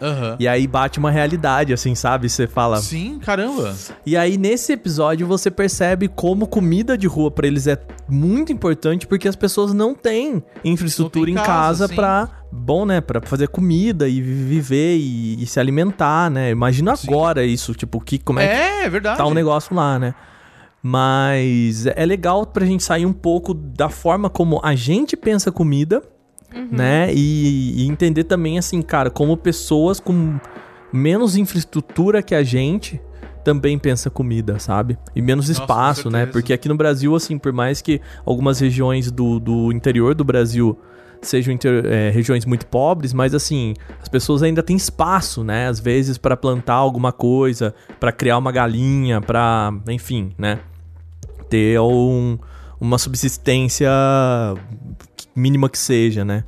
Aham. 0.00 0.36
E 0.38 0.46
aí 0.46 0.66
bate 0.66 0.98
uma 0.98 1.10
realidade, 1.10 1.72
assim, 1.72 1.94
sabe? 1.94 2.28
Você 2.28 2.46
fala. 2.46 2.76
Sim, 2.78 3.18
caramba. 3.18 3.74
E 4.06 4.16
aí, 4.16 4.36
nesse 4.38 4.72
episódio, 4.72 5.26
você 5.26 5.50
percebe 5.50 6.08
como 6.08 6.46
comida 6.46 6.96
de 6.96 7.06
rua 7.06 7.30
pra 7.30 7.46
eles 7.46 7.66
é 7.66 7.78
muito 8.08 8.52
importante, 8.52 9.06
porque 9.06 9.26
as 9.28 9.36
pessoas 9.36 9.72
não 9.74 9.94
têm 9.94 10.42
infraestrutura 10.64 11.26
Não 11.30 11.34
tem 11.34 11.42
em 11.42 11.46
casa, 11.46 11.86
casa 11.88 11.94
pra. 11.94 12.28
Bom, 12.50 12.86
né? 12.86 13.00
Pra 13.00 13.20
fazer 13.20 13.48
comida 13.48 14.08
e 14.08 14.22
viver 14.22 14.96
e, 14.96 15.42
e 15.42 15.46
se 15.46 15.60
alimentar, 15.60 16.30
né? 16.30 16.50
Imagina 16.50 16.96
Sim. 16.96 17.08
agora 17.08 17.44
isso, 17.44 17.74
tipo, 17.74 18.00
que, 18.00 18.18
como 18.18 18.40
é 18.40 18.46
que 18.48 18.54
É, 18.54 18.84
é 18.84 18.88
verdade. 18.88 19.18
tá 19.18 19.26
o 19.26 19.34
negócio 19.34 19.74
lá, 19.76 19.98
né? 19.98 20.14
Mas 20.82 21.86
é 21.86 22.06
legal 22.06 22.46
pra 22.46 22.64
gente 22.64 22.82
sair 22.84 23.04
um 23.04 23.12
pouco 23.12 23.52
da 23.52 23.88
forma 23.88 24.30
como 24.30 24.60
a 24.62 24.74
gente 24.74 25.16
pensa 25.16 25.50
comida, 25.52 26.02
né? 26.70 27.12
E, 27.14 27.82
e 27.82 27.88
entender 27.88 28.24
também, 28.24 28.58
assim, 28.58 28.80
cara, 28.82 29.10
como 29.10 29.36
pessoas 29.36 30.00
com 30.00 30.38
menos 30.92 31.36
infraestrutura 31.36 32.22
que 32.22 32.34
a 32.34 32.42
gente 32.42 33.00
também 33.44 33.78
pensa 33.78 34.10
comida, 34.10 34.58
sabe? 34.58 34.98
E 35.14 35.22
menos 35.22 35.48
Nossa, 35.48 35.62
espaço, 35.62 36.10
né? 36.10 36.26
Porque 36.26 36.52
aqui 36.52 36.68
no 36.68 36.76
Brasil, 36.76 37.14
assim, 37.14 37.38
por 37.38 37.52
mais 37.52 37.80
que 37.80 38.00
algumas 38.24 38.60
regiões 38.60 39.10
do, 39.10 39.38
do 39.38 39.72
interior 39.72 40.14
do 40.14 40.24
Brasil 40.24 40.78
sejam 41.20 41.52
inter- 41.52 41.84
é, 41.86 42.10
regiões 42.10 42.44
muito 42.44 42.66
pobres, 42.66 43.12
mas 43.12 43.34
assim, 43.34 43.74
as 44.00 44.08
pessoas 44.08 44.42
ainda 44.42 44.62
têm 44.62 44.76
espaço, 44.76 45.42
né? 45.42 45.66
Às 45.66 45.80
vezes 45.80 46.18
pra 46.18 46.36
plantar 46.36 46.74
alguma 46.74 47.10
coisa, 47.10 47.74
pra 47.98 48.12
criar 48.12 48.38
uma 48.38 48.52
galinha, 48.52 49.20
pra, 49.20 49.72
enfim, 49.88 50.32
né? 50.38 50.60
Ter 51.48 51.80
um, 51.80 52.38
uma 52.80 52.98
subsistência 52.98 53.88
mínima 55.38 55.68
que 55.68 55.78
seja, 55.78 56.24
né? 56.24 56.44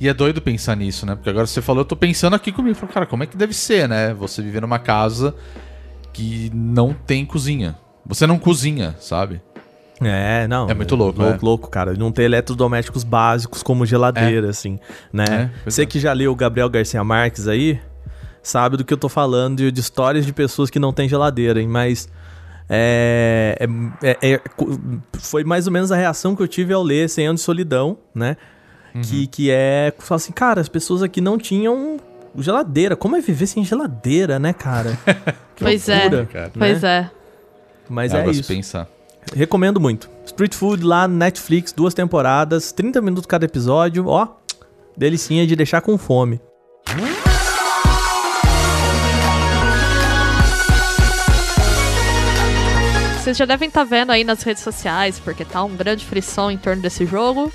E 0.00 0.08
é 0.08 0.14
doido 0.14 0.40
pensar 0.40 0.76
nisso, 0.76 1.04
né? 1.04 1.14
Porque 1.14 1.28
agora 1.28 1.46
você 1.46 1.60
falou, 1.60 1.80
eu 1.82 1.84
tô 1.84 1.96
pensando 1.96 2.34
aqui 2.34 2.52
comigo. 2.52 2.76
Falei, 2.76 2.94
cara, 2.94 3.06
como 3.06 3.24
é 3.24 3.26
que 3.26 3.36
deve 3.36 3.52
ser, 3.52 3.88
né? 3.88 4.14
Você 4.14 4.40
viver 4.40 4.60
numa 4.62 4.78
casa 4.78 5.34
que 6.12 6.50
não 6.54 6.92
tem 6.92 7.26
cozinha. 7.26 7.76
Você 8.06 8.26
não 8.26 8.38
cozinha, 8.38 8.94
sabe? 9.00 9.42
É, 10.00 10.46
não. 10.46 10.70
É 10.70 10.74
muito 10.74 10.94
louco, 10.94 11.20
Louco, 11.20 11.36
é. 11.36 11.44
louco, 11.44 11.68
cara. 11.68 11.94
Não 11.94 12.12
ter 12.12 12.22
eletrodomésticos 12.22 13.02
básicos 13.02 13.62
como 13.62 13.84
geladeira, 13.84 14.48
assim, 14.48 14.78
né? 15.12 15.24
É, 15.64 15.70
Você 15.70 15.82
é. 15.82 15.86
que 15.86 15.98
já 15.98 16.12
leu 16.12 16.30
o 16.30 16.36
Gabriel 16.36 16.68
Garcia 16.70 17.02
Marques 17.02 17.48
aí, 17.48 17.80
sabe 18.40 18.76
do 18.76 18.84
que 18.84 18.92
eu 18.92 18.96
tô 18.96 19.08
falando, 19.08 19.56
de, 19.56 19.72
de 19.72 19.80
histórias 19.80 20.24
de 20.24 20.32
pessoas 20.32 20.70
que 20.70 20.78
não 20.78 20.92
têm 20.92 21.08
geladeira, 21.08 21.60
hein? 21.60 21.66
Mas 21.66 22.08
é, 22.68 23.56
é- 24.02 24.16
é- 24.22 24.34
é- 24.34 24.40
foi 25.18 25.44
mais 25.44 25.66
ou 25.66 25.72
menos 25.72 25.90
a 25.92 25.96
reação 25.96 26.36
que 26.36 26.42
eu 26.42 26.48
tive 26.48 26.72
ao 26.72 26.82
ler 26.82 27.08
100 27.08 27.26
anos 27.28 27.40
de 27.40 27.44
solidão, 27.44 27.98
né? 28.14 28.36
Uhum. 28.94 29.02
Que, 29.02 29.26
que 29.26 29.50
é, 29.50 29.92
fala 29.98 30.16
assim, 30.16 30.32
cara, 30.32 30.60
as 30.60 30.68
pessoas 30.68 31.02
aqui 31.02 31.20
não 31.20 31.38
tinham 31.38 31.98
geladeira. 32.38 32.96
Como 32.96 33.16
é 33.16 33.20
viver 33.20 33.46
sem 33.46 33.64
geladeira, 33.64 34.38
né, 34.38 34.52
cara? 34.52 34.98
Que 35.56 35.64
Pois 35.64 35.88
loucura, 35.88 36.22
é. 36.22 36.24
cara. 36.26 36.50
Pois 36.56 36.84
é. 36.84 37.10
Mas 37.88 38.14
é 38.14 38.24
se 38.24 38.30
isso. 38.40 38.48
pensar. 38.52 38.86
Recomendo 39.34 39.80
muito. 39.80 40.08
Street 40.24 40.54
Food 40.54 40.84
lá 40.84 41.08
no 41.08 41.16
Netflix, 41.16 41.72
duas 41.72 41.92
temporadas, 41.94 42.70
30 42.70 43.00
minutos 43.00 43.26
cada 43.26 43.44
episódio, 43.44 44.06
ó. 44.06 44.28
Delicinha 44.96 45.44
de 45.46 45.56
deixar 45.56 45.80
com 45.80 45.98
fome. 45.98 46.40
Vocês 53.28 53.36
já 53.36 53.44
devem 53.44 53.68
estar 53.68 53.84
vendo 53.84 54.10
aí 54.10 54.24
nas 54.24 54.42
redes 54.42 54.62
sociais, 54.62 55.20
porque 55.20 55.44
tá 55.44 55.62
um 55.62 55.76
grande 55.76 56.02
frição 56.02 56.50
em 56.50 56.56
torno 56.56 56.80
desse 56.80 57.04
jogo. 57.04 57.52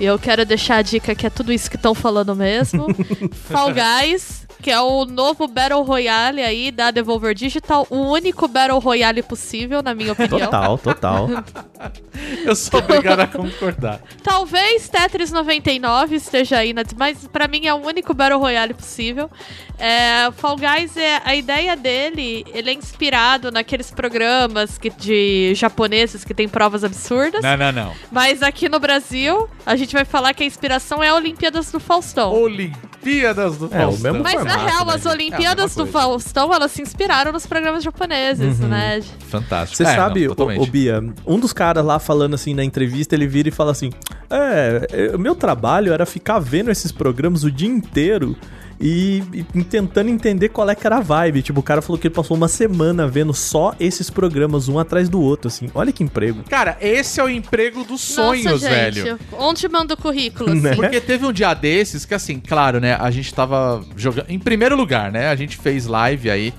E 0.00 0.04
eu 0.04 0.18
quero 0.18 0.44
deixar 0.44 0.78
a 0.78 0.82
dica 0.82 1.14
que 1.14 1.24
é 1.24 1.30
tudo 1.30 1.52
isso 1.52 1.70
que 1.70 1.76
estão 1.76 1.94
falando 1.94 2.34
mesmo. 2.34 2.88
Fall 3.48 3.70
Guys, 3.72 4.48
que 4.60 4.68
é 4.68 4.80
o 4.80 5.04
novo 5.04 5.46
Battle 5.46 5.84
Royale 5.84 6.42
aí 6.42 6.72
da 6.72 6.90
Devolver 6.90 7.36
Digital. 7.36 7.86
O 7.88 7.98
único 7.98 8.48
Battle 8.48 8.80
Royale 8.80 9.22
possível, 9.22 9.80
na 9.80 9.94
minha 9.94 10.12
opinião. 10.12 10.40
Total, 10.40 10.76
total. 10.76 11.28
Eu 12.44 12.56
sou 12.56 12.80
obrigado 12.80 13.20
a 13.20 13.26
concordar. 13.26 14.00
Talvez 14.22 14.88
Tetris 14.88 15.30
99 15.30 16.16
esteja 16.16 16.58
aí, 16.58 16.74
mas 16.96 17.26
pra 17.28 17.48
mim 17.48 17.66
é 17.66 17.74
o 17.74 17.78
único 17.78 18.14
Battle 18.14 18.38
Royale 18.38 18.74
possível. 18.74 19.30
É, 19.78 20.30
Fall 20.32 20.56
Guys, 20.56 20.96
é, 20.96 21.20
a 21.24 21.34
ideia 21.34 21.76
dele, 21.76 22.44
ele 22.52 22.70
é 22.70 22.72
inspirado 22.72 23.50
naqueles 23.50 23.90
programas 23.90 24.78
que, 24.78 24.90
de 24.90 25.54
japoneses 25.54 26.24
que 26.24 26.34
tem 26.34 26.48
provas 26.48 26.84
absurdas. 26.84 27.42
Não, 27.42 27.56
não, 27.56 27.72
não. 27.72 27.92
Mas 28.10 28.42
aqui 28.42 28.68
no 28.68 28.78
Brasil, 28.78 29.48
a 29.66 29.76
gente 29.76 29.92
vai 29.92 30.04
falar 30.04 30.34
que 30.34 30.42
a 30.42 30.46
inspiração 30.46 31.02
é 31.02 31.08
a 31.08 31.14
Olimpíadas 31.14 31.70
do 31.70 31.80
Faustão. 31.80 32.32
Olimpíadas 32.32 32.91
do 33.02 33.66
É, 33.66 33.68
o 33.68 33.90
Faustão. 33.90 34.12
mesmo 34.12 34.22
Mas 34.22 34.34
na 34.34 34.50
formato, 34.50 34.64
real, 34.66 34.86
né, 34.86 34.94
as 34.94 35.02
gente? 35.02 35.12
Olimpíadas 35.12 35.72
É 35.76 35.80
do. 35.80 35.86
Faustão, 35.86 36.54
elas 36.54 36.70
se 36.70 36.82
inspiraram 36.82 37.32
nos 37.32 37.46
programas 37.46 37.82
japoneses, 37.82 38.58
né? 38.60 39.00
Fantástico. 39.28 39.76
Você 39.76 39.82
É, 39.82 39.96
sabe, 39.96 40.24
não, 40.24 40.32
ô, 40.32 40.34
totalmente. 40.34 40.62
ô, 40.62 40.66
Bia, 40.70 41.02
um 41.26 41.38
dos 41.38 41.52
caras 41.52 41.84
lá 41.84 41.98
falando 41.98 42.34
assim 42.34 42.54
na 42.54 42.62
entrevista, 42.64 43.14
ele 43.14 43.26
vira 43.26 43.48
e 43.48 43.52
fala 43.52 43.72
assim: 43.72 43.90
É, 44.30 44.86
é, 45.12 45.16
o 45.16 45.18
meu 45.18 45.34
trabalho 45.34 45.92
era 45.92 46.06
ficar 46.06 46.38
vendo 46.38 46.70
esses 46.70 46.92
programas 46.92 47.42
o 47.44 47.50
dia 47.50 47.68
inteiro. 47.68 48.36
E, 48.84 49.22
e 49.54 49.62
tentando 49.62 50.10
entender 50.10 50.48
qual 50.48 50.68
é 50.68 50.74
que 50.74 50.84
era 50.84 50.96
a 50.96 51.00
vibe. 51.00 51.40
Tipo, 51.40 51.60
o 51.60 51.62
cara 51.62 51.80
falou 51.80 51.96
que 51.96 52.08
ele 52.08 52.14
passou 52.14 52.36
uma 52.36 52.48
semana 52.48 53.06
vendo 53.06 53.32
só 53.32 53.76
esses 53.78 54.10
programas, 54.10 54.68
um 54.68 54.76
atrás 54.76 55.08
do 55.08 55.20
outro, 55.20 55.46
assim. 55.46 55.70
Olha 55.72 55.92
que 55.92 56.02
emprego. 56.02 56.42
Cara, 56.50 56.76
esse 56.80 57.20
é 57.20 57.24
o 57.24 57.28
emprego 57.28 57.84
dos 57.84 58.00
sonhos, 58.00 58.44
Nossa, 58.44 58.68
gente, 58.68 59.00
velho. 59.02 59.18
onde 59.38 59.68
manda 59.68 59.94
o 59.94 59.96
currículo, 59.96 60.52
Né? 60.52 60.70
assim? 60.70 60.80
Porque 60.80 61.00
teve 61.00 61.24
um 61.24 61.32
dia 61.32 61.54
desses 61.54 62.04
que, 62.04 62.12
assim, 62.12 62.40
claro, 62.40 62.80
né? 62.80 62.96
A 62.98 63.08
gente 63.12 63.32
tava 63.32 63.84
jogando. 63.96 64.26
Em 64.28 64.38
primeiro 64.38 64.74
lugar, 64.74 65.12
né? 65.12 65.28
A 65.28 65.36
gente 65.36 65.56
fez 65.56 65.86
live 65.86 66.28
aí, 66.28 66.52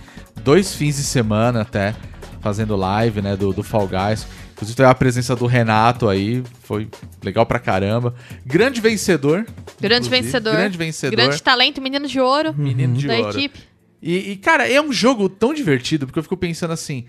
dois 0.44 0.74
fins 0.74 0.96
de 0.96 1.04
semana 1.04 1.62
até, 1.62 1.94
fazendo 2.40 2.76
live, 2.78 3.22
né? 3.22 3.36
Do, 3.36 3.52
do 3.52 3.64
Fall 3.64 3.88
Guys. 3.90 4.26
Inclusive 4.64 4.78
teve 4.78 4.90
a 4.90 4.96
presença 4.96 5.36
do 5.36 5.46
Renato 5.46 6.08
aí, 6.08 6.42
foi 6.64 6.88
legal 7.22 7.46
pra 7.46 7.60
caramba. 7.60 8.16
Grande 8.46 8.80
vencedor. 8.80 9.46
Grande 9.80 10.08
inclusive. 10.08 10.22
vencedor. 10.22 10.54
Grande 10.54 10.78
vencedor. 10.78 11.16
Grande 11.18 11.44
talento, 11.44 11.82
menino 11.82 12.08
de 12.08 12.20
ouro 12.20 12.54
Menino 12.58 12.96
de 12.96 13.08
da 13.08 13.16
ouro. 13.18 13.30
equipe. 13.38 13.60
E, 14.02 14.32
e, 14.32 14.36
cara, 14.38 14.68
é 14.70 14.82
um 14.82 14.92
jogo 14.92 15.28
tão 15.30 15.54
divertido, 15.54 16.06
porque 16.06 16.20
eu 16.20 16.24
fico 16.24 16.38
pensando 16.38 16.72
assim. 16.72 17.06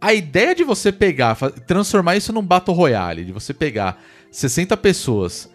A 0.00 0.12
ideia 0.12 0.54
de 0.54 0.62
você 0.62 0.92
pegar, 0.92 1.34
transformar 1.66 2.16
isso 2.16 2.32
num 2.32 2.42
Battle 2.42 2.76
Royale, 2.76 3.24
de 3.24 3.32
você 3.32 3.52
pegar 3.54 4.00
60 4.30 4.76
pessoas 4.76 5.50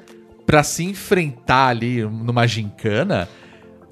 pra 0.46 0.64
se 0.64 0.84
enfrentar 0.84 1.68
ali 1.68 2.02
numa 2.04 2.48
gincana, 2.48 3.30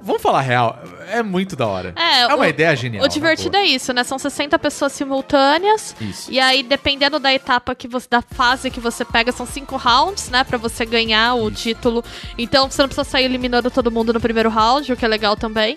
vamos 0.01 0.21
falar 0.21 0.41
real, 0.41 0.79
é 1.09 1.21
muito 1.21 1.55
da 1.55 1.67
hora. 1.67 1.93
É, 1.95 2.25
uma 2.27 2.37
o- 2.37 2.45
ideia 2.45 2.75
genial. 2.75 3.03
O 3.03 3.07
divertido 3.07 3.57
é 3.57 3.63
isso, 3.63 3.91
né? 3.93 4.03
São 4.03 4.17
60 4.17 4.57
pessoas 4.57 4.91
simultâneas. 4.93 5.95
Isso. 5.99 6.31
E 6.31 6.39
aí, 6.39 6.63
dependendo 6.63 7.19
da 7.19 7.33
etapa 7.33 7.75
que 7.75 7.87
você. 7.87 8.07
da 8.09 8.21
fase 8.21 8.69
que 8.71 8.79
você 8.79 9.03
pega, 9.05 9.31
são 9.31 9.45
cinco 9.45 9.75
rounds, 9.77 10.29
né? 10.29 10.43
Pra 10.43 10.57
você 10.57 10.85
ganhar 10.85 11.35
o 11.35 11.51
título. 11.51 12.03
Então 12.37 12.69
você 12.69 12.81
não 12.81 12.87
precisa 12.89 13.03
sair 13.09 13.25
eliminando 13.25 13.69
todo 13.69 13.91
mundo 13.91 14.13
no 14.13 14.19
primeiro 14.19 14.49
round, 14.49 14.91
o 14.91 14.97
que 14.97 15.05
é 15.05 15.07
legal 15.07 15.35
também. 15.35 15.75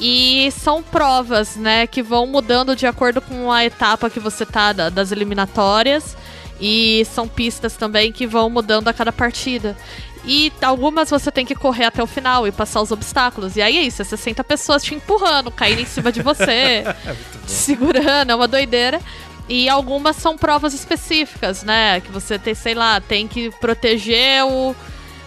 E 0.00 0.50
são 0.52 0.82
provas, 0.82 1.54
né, 1.56 1.86
que 1.86 2.02
vão 2.02 2.26
mudando 2.26 2.74
de 2.74 2.86
acordo 2.86 3.20
com 3.20 3.52
a 3.52 3.64
etapa 3.64 4.10
que 4.10 4.18
você 4.18 4.44
tá 4.44 4.72
da- 4.72 4.88
das 4.90 5.12
eliminatórias. 5.12 6.16
E 6.60 7.04
são 7.06 7.26
pistas 7.26 7.76
também 7.76 8.12
que 8.12 8.26
vão 8.26 8.48
mudando 8.48 8.86
a 8.88 8.92
cada 8.92 9.12
partida. 9.12 9.76
E 10.24 10.52
algumas 10.62 11.10
você 11.10 11.30
tem 11.32 11.44
que 11.44 11.54
correr 11.54 11.86
até 11.86 12.02
o 12.02 12.06
final 12.06 12.46
e 12.46 12.52
passar 12.52 12.80
os 12.80 12.92
obstáculos. 12.92 13.56
E 13.56 13.62
aí 13.62 13.76
é 13.78 13.82
isso, 13.82 14.02
é 14.02 14.04
60 14.04 14.44
pessoas 14.44 14.82
te 14.82 14.94
empurrando, 14.94 15.50
caindo 15.50 15.80
em 15.80 15.86
cima 15.86 16.12
de 16.12 16.22
você, 16.22 16.84
te 17.44 17.50
segurando, 17.50 18.30
é 18.30 18.34
uma 18.34 18.46
doideira. 18.46 19.00
E 19.48 19.68
algumas 19.68 20.14
são 20.16 20.38
provas 20.38 20.72
específicas, 20.72 21.64
né? 21.64 22.00
Que 22.00 22.10
você 22.12 22.38
tem, 22.38 22.54
sei 22.54 22.74
lá, 22.74 23.00
tem 23.00 23.26
que 23.26 23.50
proteger 23.60 24.44
o, 24.44 24.74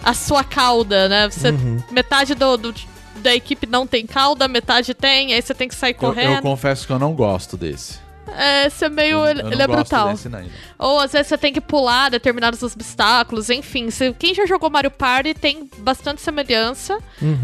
a 0.02 0.14
sua 0.14 0.42
cauda, 0.42 1.08
né? 1.08 1.28
Você, 1.28 1.52
Metade 1.90 2.34
do, 2.34 2.56
do- 2.56 2.74
da 3.16 3.34
equipe 3.34 3.66
não 3.66 3.86
tem 3.86 4.06
cauda, 4.06 4.46
metade 4.48 4.94
tem, 4.94 5.32
aí 5.34 5.42
você 5.42 5.52
tem 5.54 5.68
que 5.68 5.74
sair 5.74 5.90
Eu, 5.92 5.96
correndo. 5.96 6.36
eu 6.36 6.42
confesso 6.42 6.86
que 6.86 6.92
eu 6.92 6.98
não 6.98 7.12
gosto 7.12 7.56
desse. 7.56 7.98
É, 8.36 8.66
é 8.84 8.88
meio. 8.88 9.18
Eu- 9.18 9.26
ele 9.28 9.42
eu 9.42 9.46
ele 9.52 9.62
é 9.62 9.66
brutal. 9.66 10.08
Ou 10.78 10.98
às 11.00 11.12
vezes 11.12 11.26
você 11.28 11.38
tem 11.38 11.52
que 11.52 11.60
pular 11.60 12.10
determinados 12.10 12.62
obstáculos, 12.62 13.50
enfim. 13.50 13.90
Se, 13.90 14.12
quem 14.12 14.34
já 14.34 14.46
jogou 14.46 14.68
Mario 14.70 14.90
Party 14.90 15.34
tem 15.34 15.68
bastante 15.78 16.20
semelhança 16.20 16.98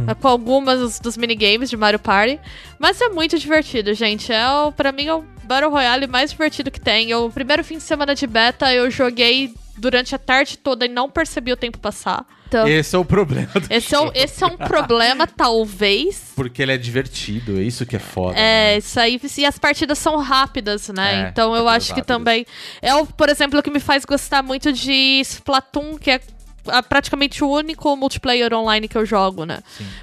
eh, 0.09 0.14
com 0.14 0.28
algumas 0.28 0.98
dos 1.00 1.16
minigames 1.16 1.70
de 1.70 1.76
Mario 1.76 1.98
Party. 1.98 2.38
Mas 2.78 3.00
é 3.00 3.09
muito 3.09 3.38
divertido, 3.38 3.94
gente. 3.94 4.33
É 4.33 4.48
o, 4.50 4.72
pra 4.72 4.92
mim 4.92 5.07
é 5.07 5.14
o 5.14 5.24
Battle 5.44 5.70
Royale 5.70 6.07
mais 6.07 6.31
divertido 6.31 6.70
que 6.70 6.81
tem. 6.81 7.14
O 7.14 7.31
primeiro 7.31 7.64
fim 7.64 7.76
de 7.76 7.83
semana 7.83 8.14
de 8.14 8.26
beta 8.26 8.72
eu 8.72 8.90
joguei 8.90 9.55
durante 9.76 10.14
a 10.14 10.18
tarde 10.18 10.56
toda 10.58 10.85
e 10.85 10.88
não 10.88 11.11
percebi 11.11 11.52
o 11.52 11.56
tempo 11.56 11.78
passar. 11.78 12.24
Então, 12.48 12.68
Esse 12.68 12.94
é 12.94 12.98
o 12.98 13.04
problema 13.04 13.48
do 13.54 13.66
esse 13.72 13.94
é, 13.94 13.98
um, 13.98 14.11
esse 14.14 14.44
é 14.44 14.46
um 14.46 14.58
problema, 14.58 15.26
talvez. 15.35 16.32
Porque 16.37 16.61
ele 16.61 16.72
é 16.72 16.76
divertido, 16.76 17.58
é 17.58 17.62
isso 17.62 17.87
que 17.87 17.96
é 17.96 17.98
foda. 17.98 18.38
É, 18.38 18.72
né? 18.74 18.78
isso 18.78 19.00
aí. 19.00 19.18
E 19.38 19.46
as 19.46 19.58
partidas 19.58 19.98
são 19.98 20.18
rápidas, 20.18 20.88
né? 20.90 21.24
É, 21.26 21.28
então 21.30 21.56
eu 21.56 21.64
partidas 21.64 21.76
acho 21.76 21.87
que 21.94 22.00
rápidas. 22.00 22.06
também. 22.16 22.46
É, 22.82 22.94
o, 22.94 23.06
por 23.06 23.30
exemplo, 23.30 23.58
o 23.58 23.62
que 23.62 23.70
me 23.70 23.80
faz 23.80 24.04
gostar 24.04 24.42
muito 24.42 24.70
de 24.70 25.20
Splatoon, 25.20 25.96
que 25.96 26.11
é 26.11 26.20
ah, 26.68 26.82
praticamente 26.82 27.42
o 27.42 27.48
único 27.48 27.96
multiplayer 27.96 28.52
online 28.52 28.87
que 28.87 28.98
eu 28.98 29.06
jogo, 29.06 29.44
né? 29.46 29.61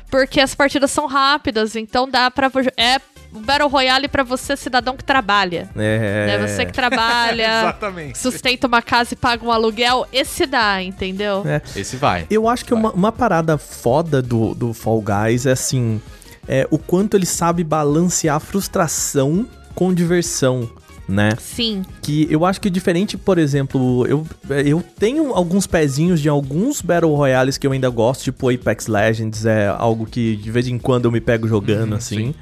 Porque 0.10 0.42
as 0.42 0.56
partidas 0.56 0.90
são 0.90 1.06
rápidas, 1.06 1.76
então 1.76 2.10
dá 2.10 2.32
pra. 2.32 2.48
vo- 2.50 2.60
É 2.76 3.00
o 3.34 3.40
Battle 3.40 3.70
Royale 3.70 4.08
pra 4.08 4.24
você, 4.24 4.56
cidadão 4.56 4.96
que 4.96 5.04
trabalha. 5.04 5.70
É. 5.76 6.38
Né? 6.38 6.48
Você 6.48 6.66
que 6.66 6.74
trabalha, 6.74 7.44
Exatamente. 7.62 8.18
sustenta 8.18 8.68
uma 8.68 8.82
casa 8.82 9.14
e 9.14 9.18
paga 9.18 9.46
um 9.46 9.52
aluguel, 9.52 10.08
esse 10.12 10.46
dá, 10.46 10.82
entendeu? 10.82 11.44
É. 11.46 11.62
Esse 11.76 11.96
vai. 11.96 12.26
Eu 12.30 12.48
acho 12.48 12.66
que 12.66 12.74
uma, 12.74 12.92
uma 12.92 13.12
parada 13.12 13.58
foda 13.58 14.22
do, 14.22 14.54
do 14.56 14.74
Fall 14.74 15.02
Guys 15.02 15.46
é 15.46 15.52
assim: 15.52 16.02
é, 16.48 16.68
o 16.72 16.78
quanto 16.78 17.16
ele 17.16 17.26
sabe 17.26 17.64
balancear 17.64 18.40
frustração 18.40 19.48
com 19.76 19.94
diversão, 19.94 20.70
né? 21.08 21.30
Sim. 21.40 21.84
Que 22.02 22.28
eu 22.30 22.46
acho 22.46 22.60
que 22.60 22.70
diferente, 22.70 23.18
por 23.18 23.38
exemplo, 23.38 24.06
eu, 24.08 24.26
eu 24.66 24.84
tenho 24.98 25.34
alguns 25.34 25.68
pezinhos 25.68 26.20
de 26.20 26.28
alguns 26.28 26.82
Battle 26.82 27.16
Royales 27.16 27.58
que 27.58 27.68
eu 27.68 27.72
ainda 27.72 27.90
gosto, 27.90 28.24
tipo 28.24 28.50
Apex 28.50 28.88
Legends, 28.88 29.46
é 29.46 29.68
algo 29.68 30.06
que 30.06 30.36
de 30.36 30.52
vez 30.52 30.68
em 30.68 30.78
quando 30.78 31.06
eu 31.06 31.12
me 31.12 31.22
pego 31.22 31.48
jogando, 31.48 31.96
assim. 31.96 32.34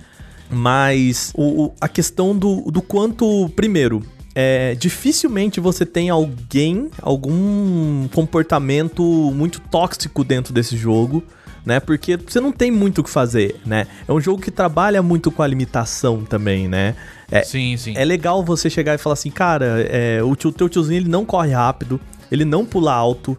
Mas 0.50 1.32
o, 1.36 1.66
o- 1.66 1.74
a 1.82 1.88
questão 1.88 2.36
do, 2.38 2.62
do 2.72 2.82
quanto, 2.82 3.50
primeiro, 3.56 4.02
é, 4.34 4.76
dificilmente 4.76 5.60
você 5.60 5.86
tem 5.86 6.10
alguém, 6.10 6.90
algum 7.02 8.08
comportamento 8.14 9.04
muito 9.36 9.60
tóxico 9.60 10.24
dentro 10.24 10.54
desse 10.54 10.78
jogo, 10.78 11.24
né? 11.66 11.80
Porque 11.82 12.16
você 12.16 12.40
não 12.40 12.52
tem 12.52 12.72
muito 12.72 13.00
o 13.00 13.04
que 13.04 13.10
fazer, 13.10 13.58
né? 13.66 13.88
É 14.08 14.14
um 14.14 14.22
jogo 14.22 14.42
que 14.42 14.50
trabalha 14.52 15.02
muito 15.04 15.30
com 15.32 15.42
a 15.44 15.48
limitação 15.48 16.24
também, 16.24 16.68
né? 16.68 16.96
É, 17.30 17.44
Sim, 17.44 17.76
sim. 17.76 17.94
é 17.98 18.06
legal 18.06 18.42
você 18.42 18.70
chegar 18.70 18.96
e 18.96 18.98
falar 18.98 19.14
assim, 19.14 19.30
cara, 19.30 19.82
é, 19.90 20.24
o 20.24 20.34
tio, 20.34 20.52
teu 20.54 20.70
tiozinho 20.70 20.98
ele 21.00 21.10
não 21.10 21.26
corre 21.26 21.52
rápido, 21.52 22.00
ele 22.32 22.46
não 22.46 22.64
pula 22.64 22.94
alto, 22.94 23.38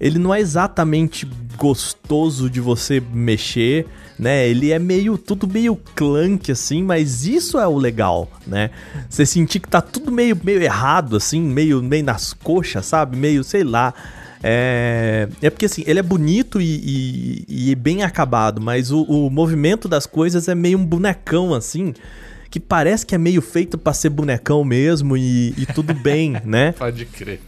ele 0.00 0.18
não 0.18 0.34
é 0.34 0.40
exatamente 0.40 1.28
gostoso 1.56 2.50
de 2.50 2.58
você 2.60 3.00
mexer, 3.12 3.86
né? 4.20 4.46
Ele 4.48 4.70
é 4.70 4.78
meio, 4.78 5.16
tudo 5.16 5.48
meio 5.48 5.74
clunk, 5.94 6.52
assim, 6.52 6.82
mas 6.82 7.24
isso 7.26 7.58
é 7.58 7.66
o 7.66 7.76
legal, 7.78 8.30
né? 8.46 8.70
Você 9.08 9.24
sentir 9.24 9.60
que 9.60 9.68
tá 9.68 9.80
tudo 9.80 10.12
meio, 10.12 10.38
meio 10.44 10.62
errado, 10.62 11.16
assim, 11.16 11.40
meio, 11.40 11.82
meio 11.82 12.04
nas 12.04 12.34
coxas, 12.34 12.84
sabe? 12.86 13.16
Meio, 13.16 13.42
sei 13.42 13.64
lá. 13.64 13.94
É, 14.42 15.28
é 15.42 15.50
porque 15.50 15.66
assim, 15.66 15.82
ele 15.86 15.98
é 15.98 16.02
bonito 16.02 16.60
e, 16.60 17.44
e- 17.48 17.70
e 17.70 17.74
bem 17.74 18.02
acabado, 18.02 18.60
mas 18.60 18.90
o, 18.90 19.02
o 19.02 19.30
movimento 19.30 19.86
das 19.88 20.06
coisas 20.06 20.48
é 20.48 20.54
meio 20.54 20.78
um 20.78 20.84
bonecão, 20.84 21.52
assim, 21.54 21.92
que 22.50 22.58
parece 22.58 23.04
que 23.06 23.14
é 23.14 23.18
meio 23.18 23.42
feito 23.42 23.76
pra 23.78 23.92
ser 23.92 24.08
bonecão 24.08 24.64
mesmo 24.64 25.16
e, 25.16 25.54
e 25.58 25.66
tudo 25.74 25.92
bem, 25.94 26.36
né? 26.44 26.72
Pode 26.72 27.04
crer. 27.04 27.40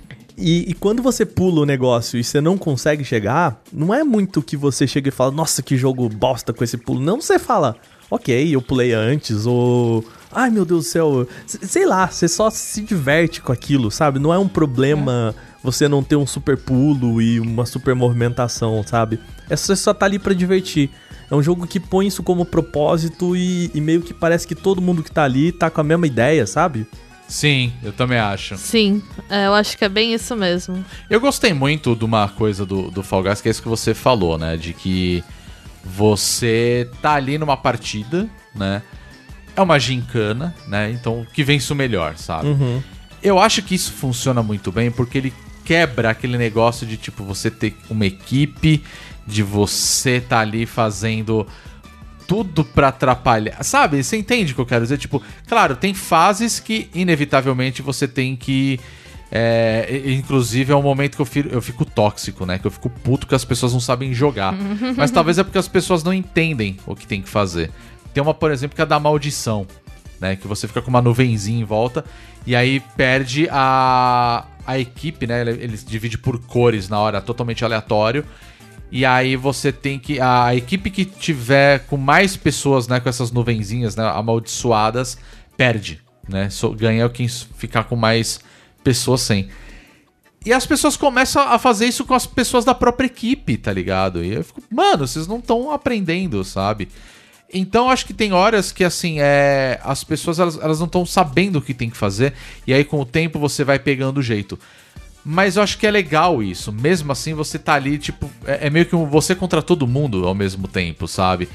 E, 0.43 0.71
e 0.71 0.75
quando 0.75 1.01
você 1.01 1.25
pula 1.25 1.61
o 1.61 1.65
negócio 1.65 2.19
e 2.19 2.25
você 2.25 2.41
não 2.41 2.59
consegue 2.59 3.05
chegar, 3.05 3.63
não 3.73 3.95
é 3.95 4.03
muito 4.03 4.43
que 4.43 4.57
você 4.57 4.89
chega 4.89 5.09
e 5.09 5.13
fala, 5.13 5.31
nossa, 5.31 5.63
que 5.63 5.77
jogo 5.77 6.09
bosta 6.09 6.53
com 6.53 6.65
esse 6.65 6.77
pulo. 6.77 7.01
Não, 7.01 7.21
você 7.21 7.39
fala, 7.39 7.77
ok, 8.11 8.53
eu 8.53 8.61
pulei 8.61 8.93
antes, 8.93 9.47
ou. 9.47 10.05
Ai 10.33 10.51
meu 10.51 10.65
Deus 10.65 10.87
do 10.87 10.89
céu, 10.89 11.29
sei 11.47 11.87
lá, 11.87 12.09
você 12.09 12.27
só 12.27 12.51
se 12.51 12.81
diverte 12.81 13.41
com 13.41 13.53
aquilo, 13.53 13.91
sabe? 13.91 14.19
Não 14.19 14.35
é 14.35 14.39
um 14.39 14.49
problema 14.49 15.35
você 15.63 15.87
não 15.87 16.03
ter 16.03 16.17
um 16.17 16.27
super 16.27 16.57
pulo 16.57 17.23
e 17.23 17.39
uma 17.39 17.65
super 17.65 17.95
movimentação, 17.95 18.83
sabe? 18.85 19.21
É 19.49 19.55
você 19.55 19.77
só 19.77 19.95
tá 19.95 20.07
ali 20.07 20.19
pra 20.19 20.35
divertir. 20.35 20.91
É 21.31 21.35
um 21.37 21.43
jogo 21.43 21.67
que 21.69 21.79
põe 21.79 22.09
isso 22.09 22.23
como 22.23 22.45
propósito 22.45 23.37
e, 23.37 23.71
e 23.73 23.81
meio 23.81 24.03
que 24.03 24.13
parece 24.13 24.49
que 24.49 24.55
todo 24.55 24.83
mundo 24.83 25.05
que 25.05 25.13
tá 25.13 25.23
ali 25.23 25.53
tá 25.53 25.71
com 25.71 25.81
a 25.81 25.85
mesma 25.85 26.07
ideia, 26.07 26.47
sabe? 26.47 26.87
Sim, 27.33 27.73
eu 27.83 27.95
também 27.95 28.19
acho. 28.19 28.59
Sim, 28.59 29.03
é, 29.31 29.47
eu 29.47 29.55
acho 29.55 29.79
que 29.79 29.83
é 29.87 29.89
bem 29.89 30.13
isso 30.13 30.37
mesmo. 30.37 30.85
Eu 31.09 31.19
gostei 31.19 31.55
muito 31.55 31.97
de 31.97 32.05
uma 32.05 32.29
coisa 32.29 32.67
do, 32.67 32.91
do 32.91 33.03
Fall 33.03 33.23
Guys, 33.23 33.41
que 33.41 33.49
é 33.49 33.51
isso 33.51 33.63
que 33.63 33.69
você 33.71 33.95
falou, 33.95 34.37
né? 34.37 34.59
De 34.59 34.75
que 34.75 35.25
você 35.83 36.91
tá 37.01 37.15
ali 37.15 37.39
numa 37.39 37.57
partida, 37.57 38.29
né? 38.55 38.83
É 39.57 39.63
uma 39.63 39.79
gincana, 39.79 40.55
né? 40.69 40.91
Então, 40.91 41.27
que 41.33 41.43
vence 41.43 41.73
o 41.73 41.75
melhor, 41.77 42.19
sabe? 42.19 42.49
Eu 43.23 43.39
acho 43.39 43.63
que 43.63 43.75
isso 43.75 43.95
funciona 43.95 44.43
muito 44.43 44.71
bem 44.71 44.91
porque 44.91 45.17
ele 45.17 45.33
quebra 45.65 46.11
aquele 46.11 46.37
negócio 46.37 46.87
de, 46.87 46.99
tipo, 46.99 47.25
você 47.25 47.51
ter 47.51 47.75
uma 47.89 48.05
equipe, 48.05 48.85
de 49.27 49.43
você 49.43 50.21
tá 50.21 50.41
ali 50.41 50.67
fazendo 50.67 51.47
tudo 52.33 52.65
pra 52.65 52.89
atrapalhar. 52.89 53.63
Sabe? 53.63 54.03
Você 54.03 54.17
entende 54.17 54.53
o 54.53 54.55
que 54.55 54.61
eu 54.63 54.67
quero 54.67 54.83
dizer? 54.85 54.97
Tipo, 54.97 55.23
claro, 55.47 55.77
tem 55.77 55.93
fases 55.93 56.59
que 56.59 56.89
inevitavelmente 56.95 57.83
você 57.83 58.09
tem 58.09 58.35
que. 58.35 58.81
é, 59.31 60.03
inclusive 60.07 60.73
é 60.73 60.77
um 60.77 60.81
momento 60.81 61.15
que 61.15 61.21
eu 61.21 61.27
fico, 61.27 61.51
eu 61.51 61.61
fico 61.61 61.85
tóxico, 61.85 62.47
né? 62.47 62.59
Que 62.59 62.67
eu 62.67 62.71
fico 62.71 62.89
puto 62.89 63.27
que 63.27 63.35
as 63.35 63.45
pessoas 63.45 63.75
não 63.75 63.81
sabem 63.81 64.15
jogar. 64.15 64.55
Mas 64.97 65.11
talvez 65.11 65.37
é 65.37 65.45
porque 65.45 65.59
as 65.59 65.69
pessoas 65.69 66.03
não 66.03 66.13
entendem 66.13 66.79
o 66.87 66.97
que 66.97 67.07
tem 67.07 67.21
que 67.21 67.29
fazer. 67.29 67.71
Tem 68.15 68.23
uma, 68.23 68.33
por 68.33 68.51
exemplo, 68.51 68.75
que 68.75 68.81
é 68.81 68.87
da 68.87 68.99
maldição, 68.99 69.67
né? 70.19 70.35
Que 70.35 70.49
você 70.49 70.67
fica 70.67 70.81
com 70.81 70.89
uma 70.89 71.03
nuvenzinha 71.03 71.61
em 71.61 71.65
volta 71.65 72.03
e 72.47 72.57
aí 72.57 72.81
perde 72.97 73.47
a, 73.51 74.47
a 74.67 74.79
equipe, 74.79 75.27
né? 75.27 75.43
Ele, 75.43 75.51
ele 75.51 75.77
se 75.77 75.85
divide 75.85 76.17
por 76.17 76.41
cores 76.47 76.89
na 76.89 76.99
hora, 76.99 77.21
totalmente 77.21 77.63
aleatório. 77.63 78.25
E 78.93 79.07
aí 79.07 79.37
você 79.37 79.73
tem 79.73 79.99
que. 79.99 80.21
A 80.21 80.55
equipe 80.55 80.91
que 80.91 81.07
tiver 81.07 81.87
com 81.87 81.97
mais 81.97 82.37
pessoas, 82.37 82.87
né? 82.87 83.01
Com 83.01 83.09
essas 83.09 83.33
nuvenzinhas, 83.33 83.97
né? 83.97 84.05
Amaldiçoadas, 84.05 85.17
perde. 85.57 86.03
Né? 86.29 86.51
Ganha 86.77 87.09
quem 87.09 87.27
ficar 87.27 87.85
com 87.85 87.97
mais 87.97 88.39
pessoas 88.85 89.23
sem. 89.23 89.49
E 90.45 90.53
as 90.53 90.67
pessoas 90.67 90.95
começam 90.95 91.41
a 91.43 91.59
fazer 91.59 91.87
isso 91.87 92.05
com 92.05 92.13
as 92.13 92.27
pessoas 92.27 92.67
da 92.67 92.75
própria 92.75 93.07
equipe, 93.07 93.57
tá 93.57 93.73
ligado? 93.73 94.23
E 94.23 94.35
eu 94.35 94.45
fico, 94.45 94.63
mano, 94.71 95.07
vocês 95.07 95.27
não 95.27 95.39
estão 95.39 95.71
aprendendo, 95.71 96.45
sabe? 96.45 96.89
Então 97.53 97.89
acho 97.89 98.05
que 98.05 98.13
tem 98.13 98.33
horas 98.33 98.73
que 98.73 98.83
assim, 98.83 99.21
é, 99.21 99.81
as 99.85 100.05
pessoas 100.05 100.39
elas, 100.39 100.59
elas 100.59 100.79
não 100.81 100.87
estão 100.87 101.07
sabendo 101.07 101.59
o 101.59 101.63
que 101.63 101.73
tem 101.73 101.89
que 101.89 101.97
fazer, 101.97 102.33
e 102.67 102.75
aí 102.75 102.83
com 102.83 103.01
o 103.01 103.05
tempo 103.05 103.39
você 103.39 103.63
vai 103.63 103.79
pegando 103.79 104.19
o 104.19 104.23
jeito. 104.23 104.59
Mas 105.25 105.57
eu 105.57 105.63
acho 105.63 105.79
que 105.79 105.87
é 105.87 105.91
legal 105.91 106.43
isso. 106.43 106.73
Mesmo 106.73 107.13
assim, 107.13 107.35
você 107.35 107.59
tá 107.59 107.75
ali, 107.75 107.99
tipo, 107.99 108.31
é, 108.45 108.67
é 108.67 108.71
meio 108.71 108.87
que 108.87 108.97
um 108.97 109.07
você 109.07 109.35
contra 109.35 109.63
todo 109.63 109.87
mundo 109.87 110.27
ao 110.27 110.35
mesmo 110.35 110.67
tempo, 110.67 111.07
sabe? 111.07 111.49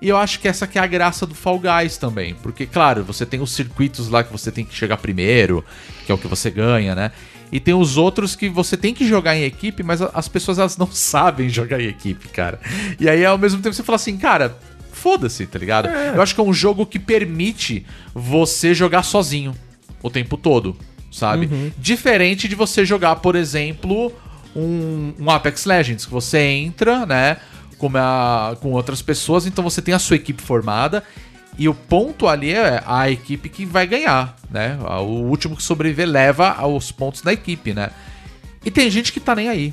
E 0.00 0.08
eu 0.08 0.16
acho 0.18 0.38
que 0.40 0.46
essa 0.46 0.66
que 0.66 0.78
é 0.78 0.82
a 0.82 0.86
graça 0.86 1.26
do 1.26 1.34
Fall 1.34 1.58
Guys 1.58 1.96
também. 1.96 2.34
Porque, 2.34 2.66
claro, 2.66 3.02
você 3.02 3.24
tem 3.24 3.40
os 3.40 3.52
circuitos 3.52 4.08
lá 4.08 4.22
que 4.22 4.30
você 4.30 4.52
tem 4.52 4.64
que 4.64 4.74
chegar 4.74 4.98
primeiro, 4.98 5.64
que 6.04 6.12
é 6.12 6.14
o 6.14 6.18
que 6.18 6.28
você 6.28 6.50
ganha, 6.50 6.94
né? 6.94 7.10
E 7.50 7.58
tem 7.58 7.72
os 7.72 7.96
outros 7.96 8.36
que 8.36 8.48
você 8.48 8.76
tem 8.76 8.92
que 8.92 9.06
jogar 9.06 9.36
em 9.36 9.44
equipe, 9.44 9.82
mas 9.82 10.02
as 10.02 10.28
pessoas 10.28 10.58
elas 10.58 10.76
não 10.76 10.88
sabem 10.92 11.48
jogar 11.48 11.80
em 11.80 11.86
equipe, 11.86 12.28
cara. 12.28 12.60
E 13.00 13.08
aí, 13.08 13.24
ao 13.24 13.38
mesmo 13.38 13.62
tempo, 13.62 13.74
você 13.74 13.82
fala 13.82 13.96
assim, 13.96 14.18
cara, 14.18 14.58
foda-se, 14.92 15.46
tá 15.46 15.58
ligado? 15.58 15.88
Eu 15.88 16.20
acho 16.20 16.34
que 16.34 16.40
é 16.40 16.44
um 16.44 16.52
jogo 16.52 16.84
que 16.84 16.98
permite 16.98 17.86
você 18.14 18.74
jogar 18.74 19.04
sozinho 19.04 19.54
o 20.02 20.10
tempo 20.10 20.36
todo, 20.36 20.76
sabe? 21.14 21.46
Diferente 21.78 22.48
de 22.48 22.54
você 22.54 22.84
jogar, 22.84 23.16
por 23.16 23.36
exemplo, 23.36 24.12
um, 24.54 25.12
um 25.18 25.30
Apex 25.30 25.64
Legends, 25.64 26.04
que 26.06 26.12
você 26.12 26.38
entra, 26.38 27.06
né, 27.06 27.36
com, 27.78 27.90
a- 27.96 28.56
com 28.60 28.72
outras 28.72 29.00
pessoas, 29.02 29.46
então 29.46 29.62
você 29.64 29.80
tem 29.82 29.94
a 29.94 29.98
sua 29.98 30.16
equipe 30.16 30.42
formada. 30.42 31.02
E 31.56 31.68
o 31.68 31.74
ponto 31.74 32.26
ali 32.26 32.52
é 32.52 32.82
a 32.84 33.08
equipe 33.08 33.48
que 33.48 33.64
vai 33.64 33.86
ganhar, 33.86 34.34
né? 34.50 34.76
O 35.00 35.22
último 35.28 35.56
que 35.56 35.62
sobreviver 35.62 36.08
leva 36.08 36.66
os 36.66 36.90
pontos 36.90 37.22
da 37.22 37.32
equipe, 37.32 37.72
né? 37.72 37.90
E 38.64 38.72
tem 38.72 38.90
gente 38.90 39.12
que 39.12 39.20
tá 39.20 39.36
nem 39.36 39.48
aí. 39.48 39.72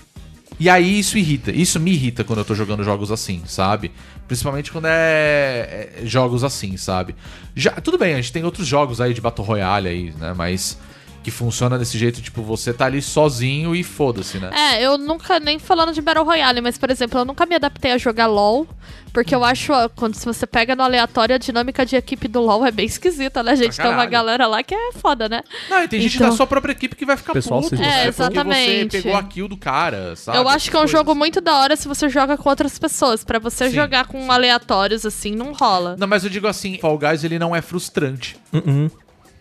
E 0.60 0.70
aí 0.70 1.00
isso 1.00 1.18
irrita. 1.18 1.52
Isso 1.52 1.80
me 1.80 1.92
irrita 1.92 2.24
quando 2.24 2.38
eu 2.38 2.46
tô 2.46 2.54
jogando 2.54 2.84
jogos 2.84 3.12
assim, 3.12 3.42
sabe? 3.48 3.92
Principalmente 4.28 4.72
quando 4.72 4.86
é, 4.86 5.90
é 6.04 6.06
jogos 6.06 6.44
assim, 6.44 6.78
sabe? 6.78 7.16
Já, 7.56 7.72
tudo 7.72 7.98
bem, 7.98 8.14
a 8.14 8.18
gente 8.18 8.32
tem 8.32 8.44
outros 8.44 8.68
jogos 8.68 9.02
aí 9.02 9.12
de 9.12 9.20
Battle 9.22 9.48
Royale 9.48 9.88
aí, 9.88 10.14
né? 10.20 10.36
Mas 10.38 10.78
que 11.24 11.30
funciona 11.32 11.78
desse 11.78 11.98
jeito, 11.98 12.22
tipo, 12.22 12.42
você 12.42 12.74
tá 12.74 12.86
ali 12.86 13.02
sozinho 13.02 13.76
e 13.76 13.84
foda-se, 13.84 14.40
né? 14.40 14.50
É, 14.54 14.82
eu 14.84 14.98
nunca, 14.98 15.40
nem 15.40 15.60
falando 15.60 15.94
de 15.94 16.02
Battle 16.02 16.26
Royale, 16.26 16.62
mas, 16.62 16.78
por 16.78 16.90
exemplo, 16.90 17.20
eu 17.20 17.26
nunca 17.26 17.46
me 17.46 17.54
adaptei 17.56 17.92
a 17.92 17.98
jogar 17.98 18.26
LoL, 18.26 18.68
porque 19.14 19.36
eu 19.36 19.44
acho, 19.44 19.72
ó, 19.72 19.88
quando 19.90 20.16
se 20.16 20.26
você 20.26 20.48
pega 20.48 20.76
no 20.76 20.82
aleatório, 20.82 21.36
a 21.36 21.38
dinâmica 21.38 21.86
de 21.86 21.96
equipe 21.96 22.28
do 22.28 22.42
LoL 22.42 22.66
é 22.66 22.72
bem 22.72 22.86
esquisita, 22.88 23.44
né, 23.44 23.56
gente? 23.56 23.76
Pra 23.76 23.86
Tem 23.86 23.94
uma 23.94 24.06
galera 24.08 24.48
lá 24.48 24.64
que 24.64 24.74
é 24.74 24.92
foda, 24.94 25.30
né? 25.30 25.44
Não, 25.70 25.84
e 25.84 25.88
tem 25.88 26.02
gente 26.02 26.16
Então- 26.16 26.30
da 26.32 26.36
sua 26.36 26.48
própria 26.48 26.72
equipe 26.72 26.96
que 26.96 27.06
vai 27.06 27.16
ficar 27.18 27.34
Pessoal, 27.34 27.62
puto, 27.62 27.76
se- 27.76 27.82
né? 27.82 27.88
É, 27.88 27.92
Porque 28.06 28.12
você 28.14 28.22
exatamente. 28.24 28.90
pegou 29.04 29.16
a 29.16 29.24
kill 29.24 29.48
do 29.48 29.58
cara, 29.58 30.16
sabe? 30.16 30.38
eu 30.40 30.50
acho 30.50 30.72
que 30.72 30.76
é 30.76 30.80
um 30.80 30.88
jogo 30.88 31.06
coisas. 31.06 31.20
muito 31.20 31.40
da 31.42 31.56
hora 31.60 31.76
se 31.76 31.88
você 31.88 32.10
joga 32.10 32.36
com 32.38 32.50
outras 32.50 32.80
pessoas. 32.80 33.24
Pra 33.24 33.38
você 33.38 33.70
Sim, 33.70 33.76
jogar 33.76 34.08
com 34.08 34.32
aleatórios, 34.32 35.06
assim, 35.06 35.36
não 35.36 35.54
rola. 35.54 35.96
Não, 36.00 36.08
mas 36.08 36.24
eu 36.24 36.30
digo 36.30 36.48
assim, 36.48 36.78
Fall 36.80 36.98
Guys 36.98 37.24
ele 37.24 37.38
não 37.38 37.56
é 37.56 37.62
frustrante, 37.62 38.38
Uh-uh. 38.54 38.90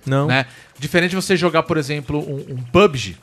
Não. 0.06 0.26
né? 0.26 0.46
Diferente 0.78 1.10
de 1.10 1.16
você 1.16 1.36
jogar, 1.36 1.62
por 1.64 1.76
exemplo, 1.76 2.18
um, 2.18 2.54
um 2.54 2.62
PUBG, 2.72 3.16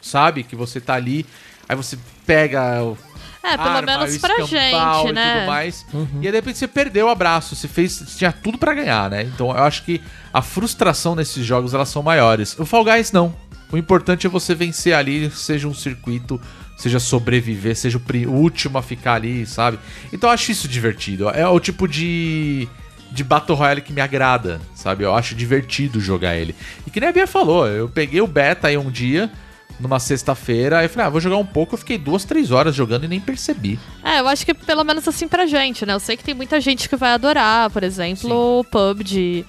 sabe? 0.00 0.42
Que 0.44 0.54
você 0.56 0.80
tá 0.80 0.94
ali, 0.94 1.26
aí 1.68 1.74
você 1.76 1.98
pega 2.26 2.82
o 2.82 2.96
É, 3.42 3.56
pelo 3.56 3.68
arma, 3.70 3.82
menos 3.98 4.16
o 4.16 4.20
pra 4.20 4.36
gente, 4.44 5.08
e 5.08 5.12
né? 5.12 5.34
tudo 5.40 5.46
mais. 5.46 5.86
E 6.20 6.26
aí, 6.26 6.30
de 6.30 6.30
repente, 6.30 6.58
você 6.58 6.68
perdeu 6.68 7.06
o 7.06 7.10
abraço. 7.10 7.56
Você 7.56 7.66
fez. 7.66 7.92
Você 7.92 8.18
tinha 8.18 8.30
tudo 8.32 8.56
pra 8.56 8.72
ganhar, 8.72 9.10
né? 9.10 9.22
Então 9.24 9.50
eu 9.50 9.62
acho 9.64 9.82
que 9.84 10.00
a 10.32 10.40
frustração 10.40 11.14
nesses 11.16 11.44
jogos 11.44 11.74
elas 11.74 11.88
são 11.88 12.02
maiores. 12.02 12.56
O 12.58 12.64
Fall 12.64 12.84
Guys 12.84 13.10
não. 13.10 13.34
O 13.72 13.76
importante 13.76 14.26
é 14.26 14.30
você 14.30 14.54
vencer 14.54 14.94
ali, 14.94 15.30
seja 15.30 15.66
um 15.66 15.72
circuito, 15.74 16.38
seja 16.76 17.00
sobreviver, 17.00 17.74
seja 17.74 17.98
o 18.28 18.30
último 18.30 18.76
a 18.78 18.82
ficar 18.82 19.14
ali, 19.14 19.46
sabe? 19.46 19.78
Então 20.12 20.28
eu 20.28 20.34
acho 20.34 20.52
isso 20.52 20.68
divertido. 20.68 21.28
É 21.30 21.48
o 21.48 21.58
tipo 21.58 21.88
de. 21.88 22.68
De 23.12 23.22
Battle 23.22 23.56
Royale 23.56 23.80
que 23.82 23.92
me 23.92 24.00
agrada, 24.00 24.60
sabe? 24.74 25.04
Eu 25.04 25.14
acho 25.14 25.34
divertido 25.34 26.00
jogar 26.00 26.36
ele. 26.36 26.54
E 26.86 26.90
que 26.90 26.98
nem 26.98 27.08
a 27.08 27.12
Bia 27.12 27.26
falou, 27.26 27.66
eu 27.68 27.88
peguei 27.88 28.20
o 28.20 28.26
beta 28.26 28.68
aí 28.68 28.78
um 28.78 28.90
dia, 28.90 29.30
numa 29.78 29.98
sexta-feira, 30.00 30.78
aí 30.78 30.86
eu 30.86 30.90
falei, 30.90 31.06
ah, 31.06 31.10
vou 31.10 31.20
jogar 31.20 31.36
um 31.36 31.44
pouco, 31.46 31.74
eu 31.74 31.78
fiquei 31.78 31.98
duas, 31.98 32.24
três 32.24 32.50
horas 32.50 32.74
jogando 32.74 33.04
e 33.04 33.08
nem 33.08 33.20
percebi. 33.20 33.78
É, 34.02 34.20
eu 34.20 34.28
acho 34.28 34.44
que 34.46 34.54
pelo 34.54 34.82
menos 34.84 35.06
assim 35.06 35.28
pra 35.28 35.46
gente, 35.46 35.84
né? 35.84 35.92
Eu 35.92 36.00
sei 36.00 36.16
que 36.16 36.24
tem 36.24 36.34
muita 36.34 36.60
gente 36.60 36.88
que 36.88 36.96
vai 36.96 37.12
adorar, 37.12 37.68
por 37.70 37.82
exemplo, 37.82 38.60
o 38.60 38.64
PUBG. 38.64 39.44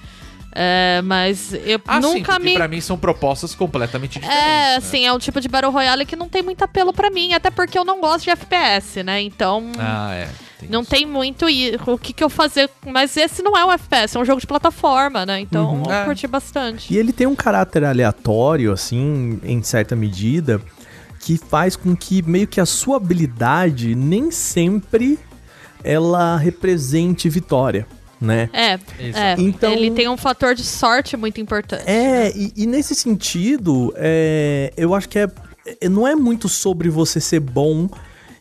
É, 0.56 1.02
mas 1.02 1.52
eu 1.52 1.80
Ah, 1.88 2.00
sim, 2.00 2.08
nunca 2.18 2.32
porque 2.34 2.44
me. 2.50 2.54
pra 2.54 2.68
mim 2.68 2.80
são 2.80 2.96
propostas 2.96 3.56
completamente 3.56 4.20
diferentes. 4.20 4.40
É, 4.46 4.46
né? 4.46 4.76
assim, 4.76 5.04
é 5.04 5.12
um 5.12 5.18
tipo 5.18 5.40
de 5.40 5.48
Battle 5.48 5.72
Royale 5.72 6.06
que 6.06 6.14
não 6.14 6.28
tem 6.28 6.42
muito 6.44 6.62
apelo 6.62 6.92
pra 6.92 7.10
mim, 7.10 7.32
até 7.32 7.50
porque 7.50 7.76
eu 7.76 7.84
não 7.84 8.00
gosto 8.00 8.24
de 8.24 8.30
FPS, 8.30 9.02
né? 9.02 9.20
Então. 9.20 9.72
Ah, 9.78 10.14
é. 10.14 10.28
Tem 10.64 10.70
Não 10.70 10.80
isso. 10.82 10.90
tem 10.90 11.06
muito 11.06 11.46
o 11.86 11.98
que, 11.98 12.12
que 12.12 12.22
eu 12.24 12.28
fazer. 12.30 12.68
Mas 12.86 13.16
esse 13.16 13.42
não 13.42 13.56
é 13.56 13.64
um 13.64 13.72
FPS, 13.72 14.16
é 14.16 14.20
um 14.20 14.24
jogo 14.24 14.40
de 14.40 14.46
plataforma, 14.46 15.24
né? 15.24 15.40
Então 15.40 15.82
eu 15.86 15.92
É. 15.92 16.04
curti 16.04 16.26
bastante. 16.26 16.92
E 16.92 16.96
ele 16.98 17.12
tem 17.12 17.26
um 17.26 17.34
caráter 17.34 17.84
aleatório, 17.84 18.72
assim, 18.72 19.38
em 19.42 19.62
certa 19.62 19.94
medida, 19.96 20.60
que 21.20 21.36
faz 21.38 21.76
com 21.76 21.94
que 21.96 22.20
meio 22.22 22.46
que 22.46 22.60
a 22.60 22.66
sua 22.66 22.96
habilidade 22.96 23.94
nem 23.94 24.30
sempre 24.30 25.18
ela 25.82 26.36
represente 26.36 27.28
vitória, 27.28 27.86
né? 28.20 28.48
É, 28.52 28.72
é. 28.98 29.34
Então- 29.38 29.72
Ele 29.72 29.90
tem 29.90 30.08
um 30.08 30.16
fator 30.16 30.54
de 30.54 30.64
sorte 30.64 31.16
muito 31.16 31.40
importante. 31.40 31.84
É, 31.86 32.30
e, 32.34 32.52
e 32.56 32.66
nesse 32.66 32.94
sentido, 32.94 33.92
é, 33.96 34.72
eu 34.76 34.94
acho 34.94 35.08
que 35.08 35.18
é, 35.18 35.28
é- 35.80 35.88
não 35.88 36.06
é 36.06 36.14
muito 36.14 36.48
sobre 36.48 36.88
você 36.88 37.20
ser 37.20 37.40
bom, 37.40 37.88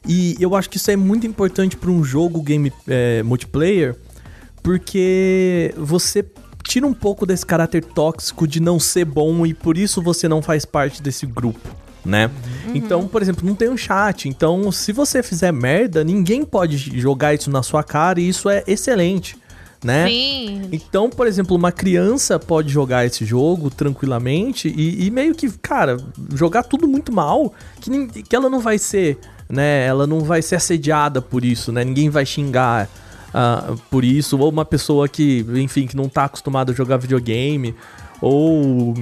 e 0.07 0.35
eu 0.39 0.55
acho 0.55 0.69
que 0.69 0.77
isso 0.77 0.91
é 0.91 0.95
muito 0.95 1.25
importante 1.25 1.77
para 1.77 1.89
um 1.89 2.03
jogo 2.03 2.41
game 2.41 2.71
é, 2.87 3.23
multiplayer, 3.23 3.95
porque 4.61 5.73
você 5.77 6.25
tira 6.63 6.87
um 6.87 6.93
pouco 6.93 7.25
desse 7.25 7.45
caráter 7.45 7.83
tóxico 7.83 8.47
de 8.47 8.59
não 8.59 8.79
ser 8.79 9.05
bom 9.05 9.45
e 9.45 9.53
por 9.53 9.77
isso 9.77 10.01
você 10.01 10.27
não 10.27 10.41
faz 10.41 10.65
parte 10.65 11.01
desse 11.01 11.25
grupo. 11.25 11.69
Né? 12.05 12.29
Então, 12.73 13.07
por 13.07 13.21
exemplo, 13.21 13.47
não 13.47 13.55
tem 13.55 13.69
um 13.69 13.77
chat. 13.77 14.27
Então, 14.27 14.69
se 14.73 14.91
você 14.91 15.23
fizer 15.23 15.53
merda, 15.53 16.03
ninguém 16.03 16.43
pode 16.43 16.77
jogar 16.99 17.33
isso 17.33 17.49
na 17.49 17.63
sua 17.63 17.81
cara 17.81 18.19
e 18.19 18.27
isso 18.27 18.49
é 18.49 18.61
excelente, 18.67 19.37
né? 19.81 20.07
Sim. 20.07 20.63
Então, 20.73 21.09
por 21.09 21.27
exemplo, 21.27 21.55
uma 21.55 21.71
criança 21.71 22.37
pode 22.37 22.69
jogar 22.69 23.05
esse 23.05 23.23
jogo 23.23 23.69
tranquilamente 23.69 24.67
e, 24.67 25.05
e 25.05 25.11
meio 25.11 25.33
que, 25.33 25.49
cara, 25.59 25.95
jogar 26.33 26.63
tudo 26.63 26.89
muito 26.89 27.09
mal, 27.13 27.53
que, 27.79 28.23
que 28.23 28.35
ela 28.35 28.49
não 28.49 28.59
vai 28.59 28.77
ser, 28.77 29.17
né? 29.49 29.85
Ela 29.85 30.07
não 30.07 30.21
vai 30.21 30.41
ser 30.41 30.55
assediada 30.55 31.21
por 31.21 31.43
isso, 31.43 31.71
né? 31.71 31.83
Ninguém 31.83 32.09
vai 32.09 32.25
xingar 32.25 32.89
ah, 33.33 33.75
por 33.89 34.03
isso. 34.03 34.37
Ou 34.37 34.49
uma 34.49 34.65
pessoa 34.65 35.07
que, 35.07 35.45
enfim, 35.55 35.87
que 35.87 35.95
não 35.95 36.07
tá 36.07 36.25
acostumada 36.25 36.71
a 36.71 36.75
jogar 36.75 36.97
videogame. 36.97 37.75
Ou, 38.21 38.93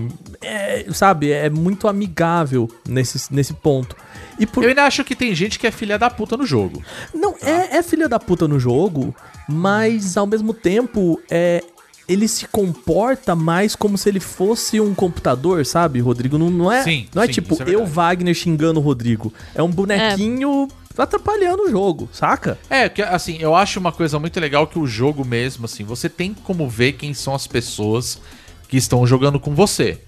é, 0.42 0.88
sabe, 0.92 1.32
é 1.32 1.50
muito 1.50 1.88
amigável 1.88 2.68
nesse, 2.88 3.32
nesse 3.32 3.54
ponto. 3.54 3.96
E 4.40 4.48
por, 4.48 4.64
Eu 4.64 4.70
ainda 4.70 4.84
acho 4.86 5.04
que 5.04 5.16
tem 5.16 5.36
gente 5.36 5.60
que 5.60 5.68
é 5.68 5.72
filha 5.72 6.00
da 6.00 6.10
puta 6.10 6.36
no 6.36 6.46
jogo. 6.46 6.82
não, 7.14 7.36
é, 7.42 7.78
é 7.78 7.84
filha 7.84 8.10
da 8.10 8.20
puta 8.20 8.48
no 8.48 8.60
jogo, 8.60 9.14
mas 9.48 10.18
ao 10.18 10.26
mesmo 10.26 10.56
tempo, 10.56 11.22
é, 11.30 11.64
ele 12.08 12.28
se 12.28 12.48
comporta 12.48 13.36
mais 13.36 13.76
como 13.76 13.98
se 13.98 14.10
ele 14.10 14.20
fosse 14.20 14.80
um 14.80 14.94
computador, 14.94 15.66
sabe, 15.66 16.00
Rodrigo? 16.00 16.38
Não, 16.38 16.50
não 16.50 16.72
é, 16.72 16.84
Sim, 16.84 17.08
não 17.14 17.24
é 17.24 17.28
sim, 17.28 17.34
tipo 17.34 17.62
é 17.62 17.76
eu. 17.76 17.86
Wagner, 17.86 18.34
xingando 18.34 18.80
o 18.80 18.84
Rodrigo. 18.84 19.34
É 19.56 19.62
um 19.64 19.70
bonequinho 19.70 20.68
atrapalhando 20.98 21.64
o 21.64 21.70
jogo, 21.70 22.10
saca? 22.12 22.60
É, 22.70 22.90
que 22.90 23.02
assim, 23.02 23.38
eu 23.40 23.56
acho 23.56 23.80
uma 23.80 23.92
coisa 23.92 24.20
muito 24.20 24.40
legal 24.40 24.68
que 24.68 24.78
o 24.78 24.86
jogo 24.86 25.24
mesmo, 25.26 25.66
assim, 25.66 25.84
você 25.84 26.10
tem 26.10 26.34
como 26.34 26.68
ver 26.70 26.94
quem 26.94 27.14
são 27.14 27.34
as 27.34 27.48
pessoas 27.48 28.20
que 28.68 28.78
estão 28.78 29.06
jogando 29.08 29.40
com 29.40 29.56
você. 29.56 30.00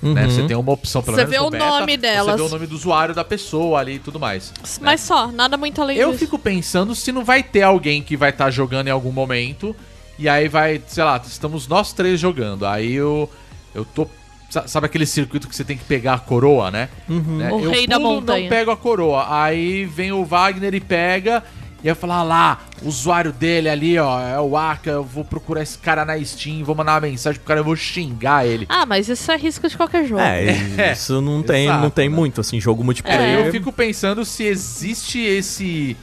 Né? 0.00 0.28
Você 0.28 0.44
tem 0.46 0.56
uma 0.56 0.72
opção, 0.72 1.02
pelo 1.02 1.16
Você 1.16 1.24
menos 1.24 1.36
vê 1.36 1.40
no 1.40 1.48
o 1.48 1.50
beta, 1.50 1.66
nome 1.66 1.96
delas. 1.96 2.36
Você 2.36 2.42
vê 2.42 2.48
o 2.48 2.48
nome 2.48 2.66
do 2.66 2.74
usuário 2.76 3.14
da 3.14 3.24
pessoa 3.24 3.80
ali 3.80 3.94
e 3.94 3.98
tudo 3.98 4.20
mais. 4.20 4.52
Mas 4.80 5.00
só, 5.00 5.26
nada 5.32 5.56
muito 5.56 5.82
além 5.82 5.96
Eu 5.96 6.12
disso. 6.12 6.20
fico 6.20 6.38
pensando 6.38 6.94
se 6.94 7.10
não 7.10 7.24
vai 7.24 7.42
ter 7.42 7.62
alguém 7.62 8.00
que 8.00 8.16
vai 8.16 8.30
estar 8.30 8.48
jogando 8.50 8.86
em 8.86 8.90
algum 8.90 9.10
momento 9.10 9.74
e 10.18 10.28
aí 10.28 10.48
vai, 10.48 10.82
sei 10.86 11.04
lá, 11.04 11.20
estamos 11.24 11.68
nós 11.68 11.92
três 11.92 12.18
jogando. 12.18 12.66
Aí 12.66 12.92
eu 12.94 13.30
eu 13.74 13.84
tô 13.84 14.06
sa- 14.50 14.66
sabe 14.66 14.86
aquele 14.86 15.06
circuito 15.06 15.46
que 15.48 15.54
você 15.54 15.64
tem 15.64 15.76
que 15.76 15.84
pegar 15.84 16.14
a 16.14 16.18
coroa, 16.18 16.70
né? 16.70 16.88
Né? 17.08 17.52
O 17.52 17.60
eu 17.60 17.70
rei 17.70 17.86
da 17.86 17.96
pulo, 17.96 18.14
montanha. 18.14 18.42
não 18.42 18.48
pego 18.48 18.70
a 18.70 18.76
coroa. 18.76 19.26
Aí 19.42 19.84
vem 19.84 20.12
o 20.12 20.24
Wagner 20.24 20.74
e 20.74 20.80
pega 20.80 21.42
e 21.82 21.88
aí 21.88 21.94
fala 21.94 22.16
ah 22.18 22.22
lá, 22.24 22.58
o 22.82 22.88
usuário 22.88 23.32
dele 23.32 23.68
ali, 23.68 23.96
ó, 24.00 24.20
é 24.20 24.40
o 24.40 24.56
Aka, 24.56 24.90
eu 24.90 25.04
vou 25.04 25.24
procurar 25.24 25.62
esse 25.62 25.78
cara 25.78 26.04
na 26.04 26.18
Steam, 26.24 26.64
vou 26.64 26.74
mandar 26.74 26.94
uma 26.94 27.02
mensagem 27.02 27.38
pro 27.38 27.46
cara, 27.46 27.60
eu 27.60 27.64
vou 27.64 27.76
xingar 27.76 28.44
ele. 28.44 28.66
Ah, 28.68 28.84
mas 28.84 29.08
isso 29.08 29.30
é 29.30 29.36
risco 29.36 29.68
de 29.68 29.76
qualquer 29.76 30.04
jogo. 30.04 30.20
É, 30.20 30.56
isso 30.92 31.20
não 31.20 31.40
tem, 31.40 31.66
exato, 31.66 31.80
não 31.80 31.90
tem 31.90 32.08
né? 32.08 32.16
muito, 32.16 32.40
assim, 32.40 32.60
jogo 32.60 32.82
multiplayer. 32.82 33.38
Aí 33.38 33.46
eu 33.46 33.52
fico 33.52 33.70
pensando 33.70 34.24
se 34.24 34.42
existe 34.42 35.20
esse 35.20 35.96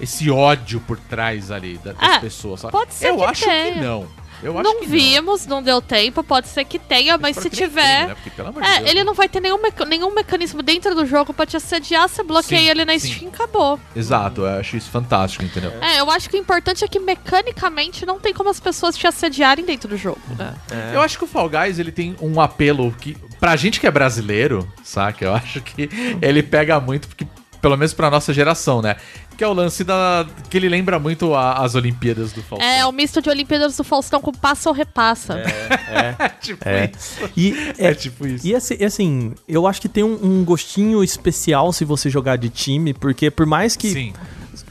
esse 0.00 0.30
ódio 0.30 0.80
por 0.80 0.98
trás 0.98 1.50
ali 1.50 1.78
da- 1.78 1.92
das 1.92 2.10
Ah, 2.16 2.20
pessoas. 2.20 2.60
sabe? 2.60 2.72
pode 2.72 2.94
ser 2.94 3.08
Eu 3.08 3.16
que 3.18 3.24
acho 3.24 3.44
tenha. 3.44 3.72
que 3.74 3.80
não. 3.80 4.20
Eu 4.42 4.54
acho 4.58 4.64
não 4.64 4.80
que 4.80 4.86
vimos, 4.86 5.46
não. 5.46 5.62
deu 5.62 5.82
tempo, 5.82 6.24
pode 6.24 6.48
ser 6.48 6.64
que 6.64 6.78
tenha, 6.78 7.18
mas 7.18 7.36
se 7.36 7.50
tiver. 7.50 7.82
tenha, 7.82 8.06
né? 8.06 8.14
Porque, 8.14 8.30
pelo 8.30 8.48
amor 8.48 8.62
de 8.62 8.68
É, 8.70 8.76
Deus, 8.78 8.88
ele 8.90 9.00
né? 9.00 9.04
não 9.04 9.12
vai 9.12 9.28
ter 9.28 9.38
nenhum, 9.38 9.60
meca- 9.60 9.84
nenhum 9.84 10.14
mecanismo 10.14 10.62
dentro 10.62 10.94
do 10.94 11.04
jogo 11.04 11.34
pra 11.34 11.44
te 11.44 11.58
assediar, 11.58 12.08
você 12.08 12.22
bloqueia 12.22 12.60
Sim, 12.62 12.68
ele 12.70 12.84
na 12.86 12.98
sim. 12.98 13.12
Steam 13.12 13.30
e 13.30 13.34
acabou. 13.34 13.78
Exato, 13.94 14.40
eu 14.40 14.58
acho 14.58 14.78
isso 14.78 14.88
fantástico, 14.88 15.44
entendeu? 15.44 15.70
É, 15.82 16.00
eu 16.00 16.10
acho 16.10 16.30
que 16.30 16.36
o 16.36 16.40
importante 16.40 16.82
é 16.82 16.88
que 16.88 16.98
mecanicamente 16.98 18.06
não 18.06 18.18
tem 18.18 18.32
como 18.32 18.48
as 18.48 18.58
pessoas 18.58 18.96
te 18.96 19.06
assediarem 19.06 19.62
dentro 19.62 19.90
do 19.90 19.96
jogo, 19.98 20.20
né? 20.38 20.54
Eu 20.94 21.02
acho 21.02 21.18
que 21.18 21.24
o 21.24 21.26
Fall 21.26 21.50
Guys 21.50 21.78
ele 21.78 21.92
tem 21.92 22.16
um 22.18 22.40
apelo 22.40 22.90
que, 22.92 23.18
pra 23.38 23.56
gente 23.56 23.78
que 23.78 23.86
é 23.86 23.90
brasileiro, 23.90 24.66
saca? 24.82 25.22
Eu 25.22 25.34
acho 25.34 25.60
que 25.60 25.88
ele 26.22 26.42
pega 26.42 26.80
muito, 26.80 27.08
porque, 27.08 27.26
pelo 27.60 27.76
menos 27.76 27.92
pra 27.94 28.10
nossa 28.10 28.32
geração, 28.32 28.80
né? 28.82 28.96
Que 29.36 29.44
é 29.44 29.48
o 29.48 29.52
lance 29.52 29.82
da. 29.84 30.26
que 30.48 30.56
ele 30.56 30.68
lembra 30.68 30.98
muito 30.98 31.34
a- 31.34 31.54
as 31.64 31.74
Olimpíadas 31.74 32.32
do 32.32 32.42
Faustão. 32.42 32.68
É, 32.68 32.84
o 32.86 32.92
misto 32.92 33.20
de 33.22 33.28
Olimpíadas 33.30 33.76
do 33.76 33.84
Faustão 33.84 34.20
com 34.20 34.32
passa 34.32 34.68
ou 34.68 34.74
repassa. 34.74 35.42
tipo 36.40 36.66
É. 36.68 36.90
isso. 36.96 37.30
E, 37.36 37.54
É 37.78 37.94
tipo 37.94 38.26
isso. 38.26 38.46
E 38.46 38.54
assim, 38.54 38.84
assim, 38.84 39.32
eu 39.48 39.66
acho 39.66 39.80
que 39.80 39.88
tem 39.88 40.04
um, 40.04 40.18
um 40.22 40.44
gostinho 40.44 41.02
especial 41.02 41.72
se 41.72 41.84
você 41.84 42.08
jogar 42.10 42.36
de 42.36 42.48
time, 42.48 42.92
porque 42.94 43.30
por 43.30 43.46
mais 43.46 43.76
que 43.76 43.90
Sim. 43.92 44.12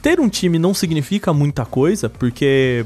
ter 0.02 0.20
um 0.20 0.28
time 0.28 0.58
não 0.58 0.72
significa 0.74 1.32
muita 1.32 1.64
coisa, 1.64 2.08
porque 2.08 2.84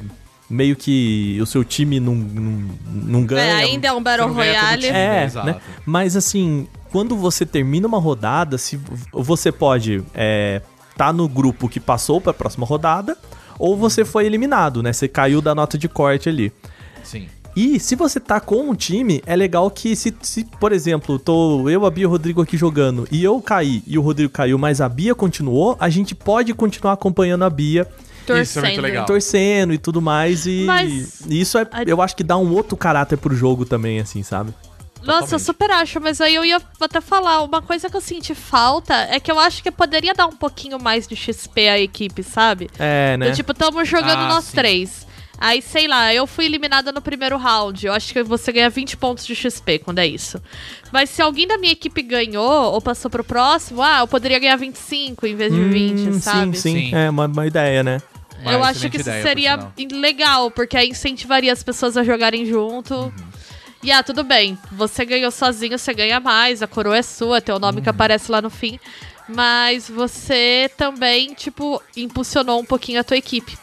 meio 0.49 0.77
que 0.77 1.39
o 1.41 1.47
seu 1.47 1.65
time 1.65 1.99
não, 1.99 2.15
não, 2.15 2.63
não 2.87 3.25
ganha. 3.25 3.43
É, 3.61 3.65
ainda 3.65 3.89
é 3.89 3.93
um 3.93 4.03
Battle 4.03 4.33
Royale. 4.33 4.87
É, 4.87 5.25
Exato. 5.25 5.47
né? 5.47 5.57
Mas 5.87 6.17
assim, 6.17 6.67
quando 6.95 7.17
você 7.17 7.45
termina 7.45 7.89
uma 7.89 7.99
rodada, 7.99 8.57
se 8.57 8.79
você 9.13 9.51
pode 9.51 10.01
é, 10.15 10.63
tá 10.97 11.13
no 11.13 11.29
grupo 11.29 11.69
que 11.69 11.81
passou 11.81 12.21
para 12.21 12.31
a 12.31 12.35
próxima 12.35 12.65
rodada, 12.65 13.19
ou 13.59 13.77
você 13.77 14.05
foi 14.05 14.27
eliminado, 14.27 14.81
né? 14.81 14.93
Você 14.93 15.09
caiu 15.09 15.43
da 15.43 15.57
nota 15.57 15.77
de 15.77 15.89
corte 15.89 16.29
ali. 16.29 16.53
Sim. 17.03 17.27
E 17.57 17.81
se 17.81 17.97
você 17.97 18.21
tá 18.21 18.39
com 18.39 18.71
um 18.71 18.77
time, 18.77 19.21
é 19.27 19.35
legal 19.35 19.69
que 19.73 19.97
se, 19.97 20.15
se, 20.23 20.45
por 20.61 20.71
exemplo, 20.71 21.19
tô 21.19 21.69
eu, 21.69 21.85
a 21.85 21.91
Bia 21.91 22.05
e 22.05 22.07
o 22.07 22.11
Rodrigo 22.11 22.41
aqui 22.41 22.57
jogando 22.57 23.09
e 23.11 23.25
eu 23.25 23.43
caí 23.43 23.83
e 23.89 23.99
o 23.99 24.01
Rodrigo 24.01 24.33
caiu, 24.33 24.57
mas 24.57 24.81
a 24.81 24.89
Bia 24.89 25.17
continuou, 25.17 25.77
a 25.81 25.89
gente 25.89 26.15
pode 26.15 26.55
continuar 26.55 26.93
acompanhando 26.93 27.45
a 27.45 27.51
Bia, 27.51 27.89
Torcendo. 28.25 28.43
Isso 28.45 28.59
é 28.61 28.63
muito 28.63 28.81
legal. 28.81 29.05
torcendo 29.07 29.75
e 29.75 29.79
tudo 29.79 30.01
mais 30.01 30.47
e, 30.47 30.63
Mas- 30.65 31.23
e 31.29 31.41
isso 31.41 31.59
é, 31.59 31.67
eu 31.89 32.01
acho 32.01 32.15
que 32.15 32.23
dá 32.23 32.37
um 32.37 32.53
outro 32.53 32.77
caráter 32.77 33.19
pro 33.19 33.35
jogo 33.35 33.65
também, 33.65 33.99
assim, 33.99 34.23
sabe? 34.23 34.55
Nossa, 35.05 35.35
eu 35.35 35.39
super 35.39 35.71
acho, 35.71 36.01
mas 36.01 36.21
aí 36.21 36.35
eu 36.35 36.45
ia 36.45 36.61
até 36.81 37.01
falar, 37.01 37.43
uma 37.43 37.61
coisa 37.63 37.89
que 37.91 37.97
eu 37.97 38.01
senti 38.01 38.35
falta 38.35 38.95
é 39.11 39.21
que 39.21 39.31
eu 39.31 39.39
acho 39.39 39.63
que 39.63 39.71
poderia 39.71 40.15
dar 40.15 40.27
um 40.27 40.37
pouquinho 40.37 40.79
mais 40.81 41.07
de 41.07 41.15
XP 41.15 41.69
à 41.69 41.79
equipe, 41.79 42.23
sabe? 42.23 42.69
É, 42.79 43.17
né? 43.17 43.29
Do 43.31 43.37
tipo, 43.37 43.53
tamo 43.55 43.85
jogando 43.85 44.21
Ah, 44.21 44.29
nós 44.29 44.45
sim. 44.45 44.57
três. 44.57 45.07
Aí, 45.39 45.61
sei 45.61 45.89
lá, 45.89 46.15
eu 46.15 46.27
fui 46.27 46.45
eliminada 46.47 46.93
no 46.93 47.03
primeiro 47.03 47.37
round. 47.37 47.85
Eu 47.85 47.93
acho 47.93 48.13
que 48.13 48.23
você 48.23 48.53
ganha 48.53 48.71
20 48.71 48.97
pontos 48.97 49.27
de 49.27 49.35
XP 49.35 49.81
quando 49.81 49.99
é 49.99 50.07
isso. 50.07 50.41
Mas 50.93 51.11
se 51.11 51.21
alguém 51.21 51.47
da 51.47 51.59
minha 51.59 51.73
equipe 51.73 52.01
ganhou 52.03 52.73
ou 52.73 52.81
passou 52.81 53.11
pro 53.11 53.25
próximo, 53.25 53.83
ah, 53.83 54.01
eu 54.01 54.07
poderia 54.07 54.39
ganhar 54.39 54.57
25 54.57 55.27
em 55.27 55.35
vez 55.35 55.53
de 55.53 55.65
20, 55.65 56.09
Hum, 56.09 56.21
sabe? 56.21 56.57
Sim, 56.57 56.73
sim, 56.73 56.91
Sim. 56.91 56.95
É 56.97 57.11
uma, 57.11 57.27
uma 57.27 57.47
ideia, 57.47 57.83
né? 57.83 58.01
Uma 58.41 58.53
eu 58.53 58.63
acho 58.65 58.89
que 58.91 58.97
isso 58.97 59.09
ideia, 59.09 59.23
seria 59.23 59.69
legal, 59.93 60.51
porque 60.51 60.77
aí 60.77 60.91
incentivaria 60.91 61.53
as 61.53 61.63
pessoas 61.63 61.97
a 61.97 62.05
jogarem 62.05 62.47
junto. 62.47 62.95
Uhum. 62.95 63.13
E 63.85 63.93
ah, 63.93 64.03
tudo 64.03 64.25
bem, 64.25 64.59
você 64.73 65.05
ganhou 65.05 65.31
sozinho, 65.31 65.79
você 65.79 65.93
ganha 65.93 66.19
mais, 66.19 66.63
a 66.63 66.67
coroa 66.67 66.97
é 66.97 67.03
sua, 67.03 67.39
teu 67.43 67.59
nome 67.59 67.77
Uhum. 67.79 67.83
que 67.85 67.91
aparece 67.91 68.33
lá 68.33 68.41
no 68.41 68.49
fim. 68.49 68.81
Mas 69.29 69.91
você 69.91 70.71
também, 70.77 71.35
tipo, 71.35 71.83
impulsionou 71.95 72.59
um 72.59 72.65
pouquinho 72.65 72.99
a 72.99 73.05
tua 73.05 73.19
equipe. 73.19 73.59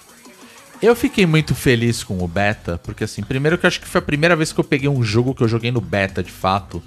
Eu 0.80 0.96
fiquei 0.96 1.26
muito 1.26 1.56
feliz 1.56 2.04
com 2.04 2.24
o 2.24 2.28
beta, 2.28 2.80
porque 2.84 3.04
assim, 3.04 3.24
primeiro 3.24 3.58
que 3.58 3.66
eu 3.66 3.68
acho 3.68 3.82
que 3.82 3.88
foi 3.88 4.00
a 4.00 4.04
primeira 4.04 4.36
vez 4.36 4.52
que 4.54 4.60
eu 4.60 4.64
peguei 4.64 4.88
um 4.90 5.04
jogo 5.04 5.34
que 5.34 5.42
eu 5.42 5.48
joguei 5.48 5.72
no 5.72 5.82
beta 5.82 6.22
de 6.24 6.32
fato. 6.32 6.84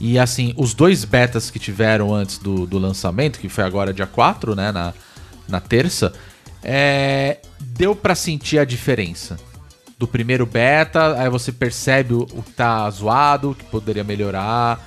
E 0.00 0.18
assim, 0.18 0.54
os 0.56 0.72
dois 0.72 1.04
betas 1.04 1.50
que 1.50 1.58
tiveram 1.58 2.14
antes 2.14 2.38
do, 2.38 2.66
do 2.66 2.78
lançamento, 2.78 3.38
que 3.38 3.48
foi 3.50 3.62
agora 3.64 3.92
dia 3.92 4.06
4, 4.06 4.54
né, 4.54 4.72
na, 4.72 4.94
na 5.46 5.60
terça, 5.60 6.14
é, 6.62 7.38
deu 7.60 7.94
pra 7.94 8.14
sentir 8.14 8.58
a 8.58 8.64
diferença. 8.64 9.38
Do 10.00 10.08
primeiro 10.08 10.46
beta, 10.46 11.14
aí 11.20 11.28
você 11.28 11.52
percebe 11.52 12.14
o, 12.14 12.22
o 12.32 12.42
que 12.42 12.52
tá 12.52 12.88
zoado, 12.88 13.50
o 13.50 13.54
que 13.54 13.64
poderia 13.66 14.02
melhorar. 14.02 14.80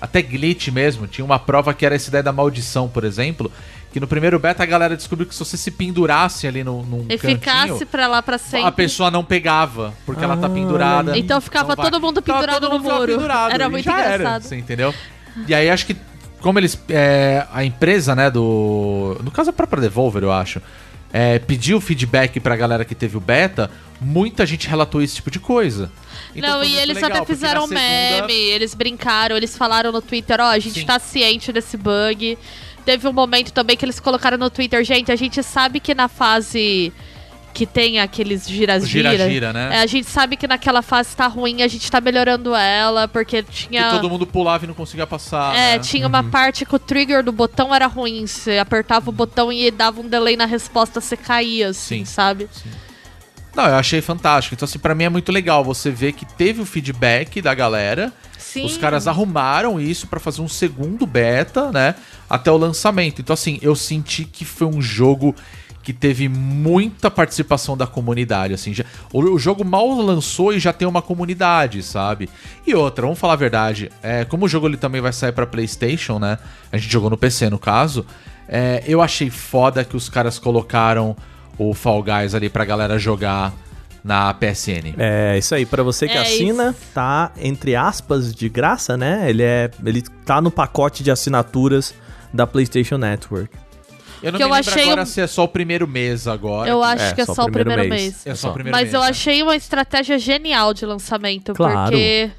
Até 0.00 0.22
glitch 0.22 0.68
mesmo, 0.68 1.06
tinha 1.06 1.22
uma 1.22 1.38
prova 1.38 1.74
que 1.74 1.84
era 1.84 1.94
essa 1.94 2.08
ideia 2.08 2.22
da 2.22 2.32
maldição, 2.32 2.88
por 2.88 3.04
exemplo, 3.04 3.52
que 3.92 4.00
no 4.00 4.06
primeiro 4.06 4.38
beta 4.38 4.62
a 4.62 4.66
galera 4.66 4.96
descobriu 4.96 5.26
que 5.28 5.34
se 5.34 5.38
você 5.44 5.58
se 5.58 5.70
pendurasse 5.70 6.46
ali 6.46 6.64
no, 6.64 6.82
num 6.82 7.04
E 7.10 7.18
cantinho, 7.18 7.38
ficasse 7.38 7.84
pra 7.84 8.06
lá 8.06 8.22
pra 8.22 8.38
sempre. 8.38 8.66
a 8.66 8.72
pessoa 8.72 9.10
não 9.10 9.22
pegava, 9.22 9.92
porque 10.06 10.24
ela 10.24 10.36
tá 10.38 10.46
Ah, 10.46 10.50
pendurada. 10.50 11.18
Então 11.18 11.40
ficava 11.42 11.76
todo 11.76 12.00
mundo 12.00 12.22
pendurado 12.22 12.60
todo 12.60 12.62
no 12.64 12.70
mundo 12.70 12.82
ficava 12.84 13.00
muro. 13.00 13.12
pendurado, 13.12 13.52
Era 13.52 13.64
e 13.66 13.68
muito 13.68 13.90
engraçado. 13.90 14.42
você 14.44 14.56
entendeu? 14.56 14.94
E 15.46 15.54
aí 15.54 15.68
acho 15.68 15.84
que, 15.84 15.94
como 16.40 16.58
eles. 16.58 16.78
é, 16.88 17.46
a 17.52 17.62
empresa, 17.62 18.14
né, 18.14 18.30
do. 18.30 19.20
No 19.22 19.30
caso 19.30 19.50
a 19.50 19.52
própria 19.52 19.82
Devolver, 19.82 20.22
eu 20.22 20.32
acho. 20.32 20.62
É, 21.16 21.38
pediu 21.38 21.80
feedback 21.80 22.40
pra 22.40 22.56
galera 22.56 22.84
que 22.84 22.92
teve 22.92 23.16
o 23.16 23.20
beta, 23.20 23.70
muita 24.00 24.44
gente 24.44 24.66
relatou 24.66 25.00
esse 25.00 25.14
tipo 25.14 25.30
de 25.30 25.38
coisa. 25.38 25.88
Então 26.34 26.58
não, 26.58 26.64
e 26.64 26.76
eles 26.76 26.96
legal, 26.96 27.18
até 27.18 27.24
fizeram 27.24 27.68
segunda- 27.68 27.80
meme, 27.80 28.34
eles 28.34 28.74
brincaram, 28.74 29.36
eles 29.36 29.56
falaram 29.56 29.92
no 29.92 30.02
Twitter, 30.02 30.40
ó, 30.40 30.50
a 30.50 30.58
gente 30.58 30.80
Sim. 30.80 30.86
tá 30.86 30.98
ciente 30.98 31.52
desse 31.52 31.76
bug. 31.76 32.36
Teve 32.84 33.06
um 33.06 33.12
momento 33.12 33.52
também 33.52 33.76
que 33.76 33.84
eles 33.84 34.00
colocaram 34.00 34.36
no 34.36 34.50
Twitter, 34.50 34.82
gente, 34.82 35.12
a 35.12 35.16
gente 35.16 35.40
sabe 35.40 35.78
que 35.78 35.94
na 35.94 36.08
fase 36.08 36.92
que 37.54 37.64
tem 37.64 38.00
aqueles 38.00 38.48
gira-gira, 38.48 39.12
gira-gira, 39.12 39.52
né? 39.52 39.76
é, 39.76 39.78
a 39.78 39.86
gente 39.86 40.10
sabe 40.10 40.36
que 40.36 40.46
naquela 40.48 40.82
fase 40.82 41.14
tá 41.14 41.28
ruim, 41.28 41.62
a 41.62 41.68
gente 41.68 41.88
tá 41.88 42.00
melhorando 42.00 42.52
ela, 42.52 43.06
porque 43.06 43.44
Que 43.44 43.68
tinha... 43.68 43.90
todo 43.90 44.10
mundo 44.10 44.26
pulava 44.26 44.64
e 44.64 44.66
não 44.66 44.74
conseguia 44.74 45.06
passar. 45.06 45.54
É, 45.54 45.76
né? 45.76 45.78
tinha 45.78 46.06
uma 46.08 46.24
parte 46.24 46.66
que 46.66 46.74
o 46.74 46.78
trigger 46.78 47.22
do 47.22 47.30
botão 47.30 47.72
era 47.72 47.86
ruim. 47.86 48.26
Você 48.26 48.58
apertava 48.58 49.08
o 49.08 49.12
botão 49.12 49.52
e 49.52 49.70
dava 49.70 50.00
um 50.00 50.08
delay 50.08 50.36
na 50.36 50.46
resposta, 50.46 51.00
você 51.00 51.16
caía, 51.16 51.68
assim, 51.68 51.98
Sim. 52.00 52.04
sabe? 52.04 52.48
Não, 53.54 53.66
eu 53.66 53.76
achei 53.76 54.00
fantástico. 54.00 54.56
Então, 54.56 54.66
assim, 54.66 54.80
pra 54.80 54.94
mim 54.94 55.04
é 55.04 55.08
muito 55.08 55.30
legal 55.30 55.62
você 55.62 55.90
ver 55.90 56.12
que 56.12 56.26
teve 56.26 56.60
o 56.60 56.66
feedback 56.66 57.40
da 57.40 57.54
galera. 57.54 58.12
Sim. 58.36 58.64
Os 58.64 58.76
caras 58.76 59.06
arrumaram 59.06 59.80
isso 59.80 60.08
pra 60.08 60.18
fazer 60.18 60.42
um 60.42 60.48
segundo 60.48 61.06
beta, 61.06 61.70
né? 61.70 61.94
Até 62.28 62.50
o 62.50 62.56
lançamento. 62.56 63.20
Então, 63.20 63.34
assim, 63.34 63.58
eu 63.62 63.76
senti 63.76 64.24
que 64.24 64.44
foi 64.44 64.66
um 64.66 64.82
jogo 64.82 65.34
que 65.84 65.92
teve 65.92 66.28
muita 66.28 67.10
participação 67.10 67.76
da 67.76 67.86
comunidade, 67.86 68.54
assim. 68.54 68.72
Já, 68.72 68.84
o, 69.12 69.20
o 69.20 69.38
jogo 69.38 69.64
mal 69.64 69.86
lançou 70.00 70.52
e 70.52 70.58
já 70.58 70.72
tem 70.72 70.88
uma 70.88 71.02
comunidade, 71.02 71.82
sabe? 71.82 72.28
E 72.66 72.74
outra, 72.74 73.02
vamos 73.02 73.18
falar 73.18 73.34
a 73.34 73.36
verdade, 73.36 73.92
é, 74.02 74.24
como 74.24 74.46
o 74.46 74.48
jogo 74.48 74.66
ele 74.66 74.78
também 74.78 75.00
vai 75.00 75.12
sair 75.12 75.32
pra 75.32 75.46
PlayStation, 75.46 76.18
né? 76.18 76.38
A 76.72 76.78
gente 76.78 76.90
jogou 76.90 77.10
no 77.10 77.16
PC, 77.18 77.50
no 77.50 77.58
caso. 77.58 78.06
é, 78.48 78.82
eu 78.86 79.02
achei 79.02 79.28
foda 79.30 79.84
que 79.84 79.96
os 79.96 80.08
caras 80.08 80.38
colocaram 80.38 81.14
o 81.58 81.72
Fall 81.74 82.02
Guys 82.02 82.34
ali 82.34 82.48
pra 82.48 82.64
galera 82.64 82.98
jogar 82.98 83.52
na 84.02 84.34
PSN. 84.34 84.94
É, 84.98 85.38
isso 85.38 85.54
aí. 85.54 85.64
Pra 85.64 85.82
você 85.82 86.06
que 86.08 86.16
É 86.16 86.20
assina, 86.22 86.70
isso. 86.70 86.80
tá, 86.92 87.30
entre 87.40 87.74
aspas, 87.76 88.34
de 88.34 88.48
graça, 88.48 88.96
né? 88.96 89.24
Ele 89.30 89.42
é. 89.42 89.70
Ele 89.84 90.02
tá 90.26 90.40
no 90.42 90.50
pacote 90.50 91.02
de 91.02 91.10
assinaturas 91.10 91.94
da 92.32 92.46
PlayStation 92.46 92.98
Network. 92.98 93.48
Eu 94.24 94.32
não 94.32 94.38
Que 94.38 94.44
me 94.44 94.50
eu 94.50 94.54
lembro 94.54 94.70
achei 94.70 94.84
agora 94.84 95.02
um- 95.02 95.06
se 95.06 95.20
é 95.20 95.26
só 95.26 95.44
o 95.44 95.48
primeiro 95.48 95.86
mês 95.86 96.26
agora. 96.26 96.68
Eu 96.70 96.82
acho 96.82 97.04
É, 97.04 97.12
que 97.14 97.20
é 97.20 97.24
só, 97.26 97.44
o 97.44 97.50
primeiro 97.52 97.88
mês. 97.88 98.26
É 98.26 98.34
só 98.34 98.50
o 98.50 98.52
primeiro 98.52 98.74
Mas 98.76 98.84
mês, 98.84 98.94
eu 98.94 99.00
né? 99.00 99.08
achei 99.08 99.42
uma 99.42 99.54
estratégia 99.56 100.18
genial 100.18 100.72
de 100.74 100.86
lançamento, 100.86 101.52
Claro. 101.54 101.90
porque 101.90 102.30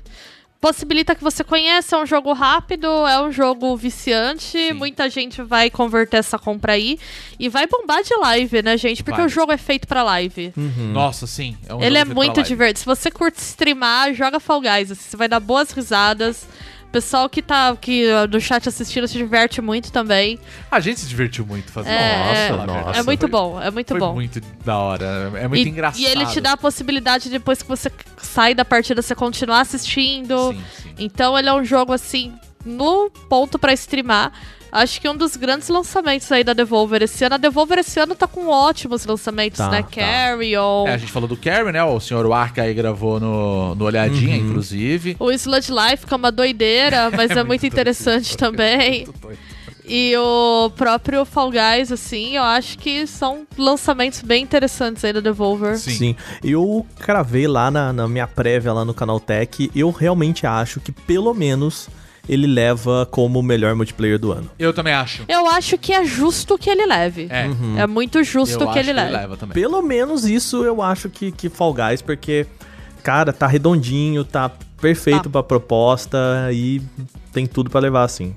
possibilita 0.60 1.14
que 1.14 1.24
você 1.24 1.44
conheça, 1.44 1.96
é 1.96 2.00
um 2.02 2.06
jogo 2.08 2.34
rápido, 2.34 2.88
é 2.88 3.22
um 3.22 3.32
jogo 3.32 3.78
viciante, 3.78 4.74
muita 4.74 5.08
gente 5.10 5.44
vai 5.44 5.70
converter 5.70 6.18
essa 6.18 6.40
compra 6.40 6.74
aí 6.74 6.98
e 7.40 7.48
vai 7.48 7.68
bombar 7.68 8.02
de 8.02 8.16
live, 8.16 8.64
né, 8.64 8.76
gente? 8.76 9.04
Porque 9.04 9.18
Vai. 9.18 9.28
o 9.28 9.30
jogo 9.30 9.52
é 9.52 9.58
feito 9.58 9.88
pra 9.88 10.02
live. 10.02 10.52
Nossa, 10.92 11.28
sim. 11.28 11.56
É 11.68 11.74
um 11.74 11.82
Ele 11.84 12.00
jogo 12.00 12.12
é 12.12 12.14
muito 12.16 12.42
divertido. 12.42 12.80
Se 12.80 12.86
você 12.86 13.12
curte 13.12 13.38
streamar, 13.40 14.12
joga 14.16 14.40
Fall 14.40 14.60
Guys, 14.62 14.90
assim, 14.92 15.04
você 15.08 15.16
vai 15.18 15.28
dar 15.28 15.40
boas 15.40 15.70
risadas. 15.72 16.48
O 16.96 16.98
pessoal 16.98 17.28
que 17.28 17.42
tá 17.42 17.72
aqui 17.72 18.06
ó, 18.10 18.26
no 18.26 18.40
chat 18.40 18.70
assistindo 18.70 19.06
se 19.06 19.18
diverte 19.18 19.62
muito 19.62 19.92
também. 19.92 20.40
A 20.72 20.80
gente 20.80 21.02
se 21.02 21.06
divertiu 21.06 21.46
muito 21.46 21.70
fazendo. 21.70 21.92
É, 21.92 22.48
falar 22.48 22.62
a 22.62 22.64
é, 22.64 22.76
verdade. 22.76 23.00
é 23.00 23.04
muito 23.04 23.20
Foi- 23.20 23.30
bom, 23.30 23.62
é 23.62 23.70
muito 23.70 23.88
Foi 23.90 24.00
bom. 24.00 24.14
muito 24.14 24.40
da 24.64 24.78
hora. 24.78 25.06
É 25.36 25.46
muito 25.46 25.68
e, 25.68 25.70
engraçado. 25.70 26.00
E 26.00 26.06
ele 26.06 26.26
te 26.28 26.40
dá 26.40 26.54
a 26.54 26.58
possibilidade, 26.58 27.30
depois 27.30 27.62
que 27.62 27.68
você 27.68 27.92
sai 28.18 28.56
da 28.56 28.64
partida, 28.64 29.02
você 29.02 29.14
continuar 29.14 29.60
assistindo. 29.60 30.54
Sim, 30.54 30.64
sim. 30.84 30.96
Então 30.98 31.38
ele 31.38 31.50
é 31.50 31.54
um 31.54 31.66
jogo, 31.66 31.92
assim, 31.92 32.34
no 32.66 33.10
ponto 33.10 33.60
pra 33.60 33.74
streamar. 33.74 34.32
Acho 34.78 35.00
que 35.00 35.08
um 35.08 35.16
dos 35.16 35.38
grandes 35.38 35.70
lançamentos 35.70 36.30
aí 36.32 36.44
da 36.44 36.52
Devolver 36.52 37.02
esse 37.02 37.24
ano. 37.24 37.36
A 37.36 37.38
Devolver 37.38 37.80
esse 37.80 37.98
ano 37.98 38.14
tá 38.14 38.28
com 38.28 38.48
ótimos 38.48 39.06
lançamentos, 39.06 39.58
Tá, 39.58 39.70
né? 39.70 39.82
tá. 39.82 39.88
Carrion. 39.90 40.86
É, 40.88 40.94
a 40.94 40.98
gente 40.98 41.12
falou 41.12 41.30
do 41.30 41.38
Carrie, 41.38 41.72
né? 41.72 41.82
O 41.84 41.98
senhor 42.00 42.26
Warka 42.26 42.62
aí 42.62 42.74
gravou 42.74 43.18
no, 43.20 43.74
no 43.74 43.86
Olhadinha, 43.86 44.38
Uhum. 44.38 44.50
inclusive. 44.50 45.16
O 45.18 45.32
Sludge 45.32 45.72
Life, 45.72 46.06
que 46.06 46.14
é 46.14 46.18
uma 46.18 46.30
doideira, 46.32 47.10
mas 47.16 47.32
é, 47.32 47.42
muito 47.44 47.66
interessante 47.66 48.36
também. 48.36 49.08
E 49.88 50.14
o 50.18 50.70
próprio 50.76 51.24
Fall 51.26 51.52
Guys, 51.52 51.92
assim, 51.92 52.36
eu 52.36 52.44
acho 52.44 52.78
que 52.80 53.06
são 53.06 53.46
lançamentos 53.58 54.22
bem 54.24 54.42
interessantes 54.44 55.06
aí 55.06 55.14
da 55.14 55.20
Devolver. 55.20 55.78
Sim. 55.78 55.92
Sim. 55.92 56.16
Eu 56.44 56.86
cravei 57.00 57.48
lá 57.48 57.70
na, 57.70 57.94
na 57.94 58.08
minha 58.08 58.26
prévia 58.28 58.74
lá 58.74 58.84
no 58.84 58.94
Canal 58.96 59.20
Tech. 59.20 59.70
Eu 59.76 59.92
realmente 59.92 60.46
acho 60.48 60.80
que 60.80 60.92
pelo 60.92 61.34
menos 61.36 61.88
ele 62.28 62.48
leva 62.48 63.08
como 63.12 63.40
o 63.40 63.44
melhor 63.44 63.76
multiplayer 63.76 64.18
do 64.20 64.32
ano. 64.32 64.50
Eu 64.58 64.74
também 64.74 64.94
acho. 64.94 65.24
Eu 65.28 65.48
acho 65.50 65.78
que 65.78 65.94
é 65.94 66.04
justo 66.06 66.58
que 66.58 66.70
ele 66.70 66.86
leve. 66.86 67.28
É. 67.30 67.48
É 67.82 67.88
muito 67.88 68.24
justo 68.24 68.56
eu 68.64 68.72
que 68.72 68.80
acho 68.80 68.90
ele 68.90 68.94
leve. 68.94 69.38
também. 69.38 69.54
Pelo 69.54 69.82
menos 69.82 70.26
isso 70.26 70.64
eu 70.64 70.82
acho 70.82 71.10
que, 71.10 71.32
que 71.32 71.50
Fall 71.50 71.74
Guys, 71.74 72.02
porque, 72.02 72.46
cara, 73.04 73.32
tá 73.34 73.48
redondinho, 73.48 74.24
tá 74.24 74.52
perfeito 74.82 75.24
Tá. 75.24 75.30
pra 75.30 75.44
proposta 75.44 76.18
e 76.52 76.82
tem 77.36 77.46
tudo 77.46 77.70
pra 77.70 77.80
levar 77.82 78.04
assim. 78.04 78.34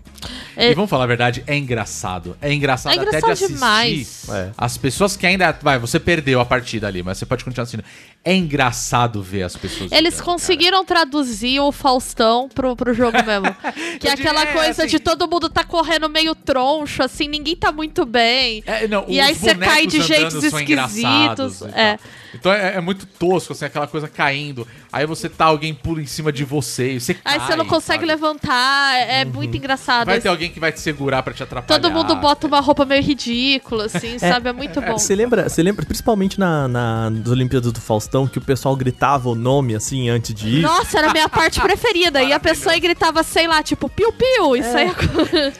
É- 0.56 0.72
E 0.72 0.74
vamos 0.74 0.90
falar 0.90 1.04
a 1.04 1.06
verdade, 1.06 1.44
é 1.46 1.56
engraçado. 1.56 2.36
É 2.42 2.52
engraçado, 2.52 2.92
É 2.92 2.96
até 2.96 3.02
de 3.02 3.08
engraçado 3.08 3.32
assistir. 3.32 3.54
demais. 3.54 4.28
É. 4.28 4.50
As 4.58 4.76
pessoas 4.76 5.16
que 5.16 5.24
ainda. 5.26 5.56
Vai, 5.62 5.78
você 5.78 6.00
perdeu 6.00 6.40
a 6.40 6.44
partida 6.44 6.88
ali, 6.88 7.02
mas 7.02 7.16
você 7.18 7.24
pode 7.24 7.44
continuar 7.44 7.62
assistindo. 7.62 7.84
É 8.24 8.34
engraçado 8.34 9.22
ver 9.22 9.44
as 9.44 9.56
pessoas. 9.56 9.92
Eles 9.92 10.14
jogando, 10.14 10.24
conseguiram 10.26 10.84
traduzir 10.84 11.60
o 11.60 11.70
Faustão 11.70 12.48
pro, 12.52 12.74
pro 12.74 12.92
jogo 12.92 13.16
mesmo. 13.24 13.54
que 14.00 14.08
é 14.08 14.12
aquela 14.12 14.40
diria, 14.44 14.52
coisa 14.60 14.82
assim- 14.82 14.90
de 14.90 14.98
todo 14.98 15.28
mundo 15.28 15.48
tá 15.48 15.62
correndo 15.62 16.08
meio 16.08 16.34
troncho, 16.34 17.02
assim, 17.04 17.28
ninguém 17.28 17.54
tá 17.54 17.70
muito 17.70 18.04
bem. 18.04 18.62
cara. 18.62 18.84
É, 18.84 18.88
não, 18.88 19.04
E 19.06 19.20
aí 19.20 19.34
você 19.34 19.54
cai 19.54 19.86
de 19.86 20.02
jeitos 20.02 20.42
esquisitos. 20.42 21.62
É. 21.74 21.98
Então 22.34 22.52
é, 22.52 22.74
é 22.76 22.80
muito 22.80 23.06
tosco, 23.06 23.52
assim, 23.52 23.64
aquela 23.64 23.86
coisa 23.86 24.08
caindo. 24.08 24.66
Aí 24.92 25.06
você 25.06 25.28
tá, 25.28 25.46
alguém 25.46 25.72
pula 25.72 26.02
em 26.02 26.06
cima 26.06 26.30
de 26.32 26.44
você 26.44 26.94
e 26.94 27.00
você 27.00 27.12
Aí 27.24 27.38
cai, 27.38 27.46
você 27.46 27.56
não 27.56 27.64
consegue 27.66 28.00
sabe? 28.00 28.06
levantar, 28.06 28.87
é 28.94 29.24
muito 29.24 29.56
engraçado. 29.56 30.06
Vai 30.06 30.20
ter 30.20 30.28
alguém 30.28 30.50
que 30.50 30.60
vai 30.60 30.72
te 30.72 30.80
segurar 30.80 31.22
pra 31.22 31.32
te 31.32 31.42
atrapalhar. 31.42 31.80
Todo 31.80 31.92
mundo 31.92 32.16
bota 32.16 32.46
uma 32.46 32.60
roupa 32.60 32.84
meio 32.84 33.02
ridícula, 33.02 33.86
assim, 33.86 34.18
sabe? 34.18 34.48
É 34.48 34.52
muito 34.52 34.80
bom. 34.80 34.98
Você 34.98 35.14
lembra, 35.14 35.48
você 35.48 35.62
lembra, 35.62 35.84
principalmente 35.84 36.38
na, 36.38 36.68
na, 36.68 37.10
nas 37.10 37.28
Olimpíadas 37.28 37.72
do 37.72 37.80
Faustão, 37.80 38.26
que 38.26 38.38
o 38.38 38.42
pessoal 38.42 38.74
gritava 38.76 39.28
o 39.28 39.34
nome 39.34 39.74
assim 39.74 40.08
antes 40.08 40.34
de 40.34 40.48
ir? 40.58 40.60
Nossa, 40.60 40.98
era 40.98 41.10
a 41.10 41.12
minha 41.12 41.28
parte 41.28 41.60
preferida. 41.60 42.22
E 42.22 42.32
a 42.32 42.40
pessoa 42.40 42.72
aí 42.72 42.80
gritava, 42.80 43.22
sei 43.22 43.46
lá, 43.46 43.62
tipo, 43.62 43.88
piu-piu. 43.88 44.56
Isso 44.56 44.76
aí 44.76 44.88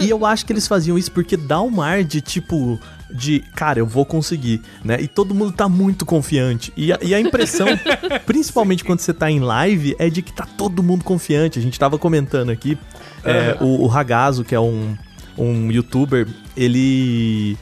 E 0.01 0.11
eu 0.11 0.25
acho 0.25 0.45
que 0.45 0.53
eles 0.53 0.67
faziam 0.67 0.97
isso 0.99 1.11
porque 1.13 1.37
dá 1.37 1.61
um 1.61 1.81
ar 1.81 2.05
de 2.05 2.21
tipo. 2.21 2.79
De, 3.11 3.41
cara, 3.55 3.79
eu 3.79 3.87
vou 3.87 4.05
conseguir, 4.05 4.61
né? 4.85 5.01
E 5.01 5.09
todo 5.09 5.35
mundo 5.35 5.53
tá 5.53 5.69
muito 5.69 6.05
confiante. 6.05 6.73
E 6.77 6.93
a, 6.93 6.99
e 7.03 7.15
a 7.15 7.21
impressão, 7.21 7.67
principalmente 8.27 8.85
quando 8.85 9.01
você 9.01 9.15
tá 9.15 9.31
em 9.31 9.41
live, 9.41 9.97
é 9.99 10.11
de 10.11 10.23
que 10.23 10.33
tá 10.33 10.47
todo 10.47 10.83
mundo 10.83 11.05
confiante. 11.05 11.59
A 11.59 11.63
gente 11.63 11.79
tava 11.79 11.99
comentando 11.99 12.51
aqui, 12.51 12.79
é, 13.25 13.57
o, 13.61 13.83
o 13.83 13.87
Ragazo, 13.87 14.45
que 14.45 14.55
é 14.55 14.61
um, 14.61 14.97
um 15.37 15.71
youtuber, 15.71 16.27
ele 16.57 17.57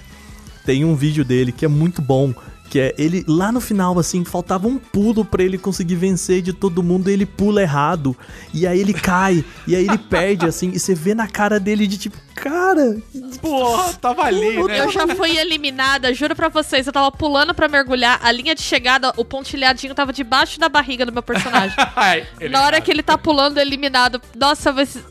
tem 0.64 0.84
um 0.84 0.96
vídeo 0.96 1.24
dele 1.24 1.52
que 1.52 1.64
é 1.64 1.68
muito 1.68 2.02
bom. 2.02 2.34
Que 2.68 2.80
é 2.80 2.94
ele 2.98 3.24
lá 3.28 3.52
no 3.52 3.60
final, 3.60 3.96
assim, 3.96 4.24
faltava 4.24 4.66
um 4.66 4.76
pulo 4.76 5.24
pra 5.24 5.40
ele 5.44 5.56
conseguir 5.56 5.94
vencer 5.94 6.42
de 6.42 6.52
todo 6.52 6.82
mundo, 6.82 7.08
e 7.08 7.12
ele 7.12 7.24
pula 7.24 7.62
errado. 7.62 8.16
E 8.52 8.66
aí 8.66 8.80
ele 8.80 8.92
cai, 8.92 9.44
e 9.68 9.76
aí 9.76 9.86
ele 9.86 9.98
perde, 9.98 10.46
assim, 10.50 10.72
e 10.74 10.80
você 10.80 10.92
vê 10.92 11.14
na 11.14 11.28
cara 11.28 11.60
dele 11.60 11.86
de 11.86 11.96
tipo, 11.96 12.16
cara, 12.36 12.98
Porra, 13.40 13.94
tava 13.94 14.22
ali, 14.24 14.62
né? 14.64 14.80
Eu 14.80 14.90
já 14.90 15.08
fui 15.08 15.36
eliminada, 15.38 16.12
juro 16.12 16.36
pra 16.36 16.48
vocês. 16.48 16.86
Eu 16.86 16.92
tava 16.92 17.10
pulando 17.10 17.54
pra 17.54 17.66
mergulhar, 17.66 18.20
a 18.22 18.30
linha 18.30 18.54
de 18.54 18.60
chegada, 18.60 19.12
o 19.16 19.24
pontilhadinho 19.24 19.94
tava 19.94 20.12
debaixo 20.12 20.60
da 20.60 20.68
barriga 20.68 21.06
do 21.06 21.12
meu 21.12 21.22
personagem. 21.22 21.76
Na 22.50 22.64
hora 22.64 22.80
que 22.80 22.90
ele 22.90 23.02
tá 23.02 23.16
pulando, 23.16 23.58
eliminado. 23.58 24.20
Nossa, 24.36 24.72
mas... 24.72 24.96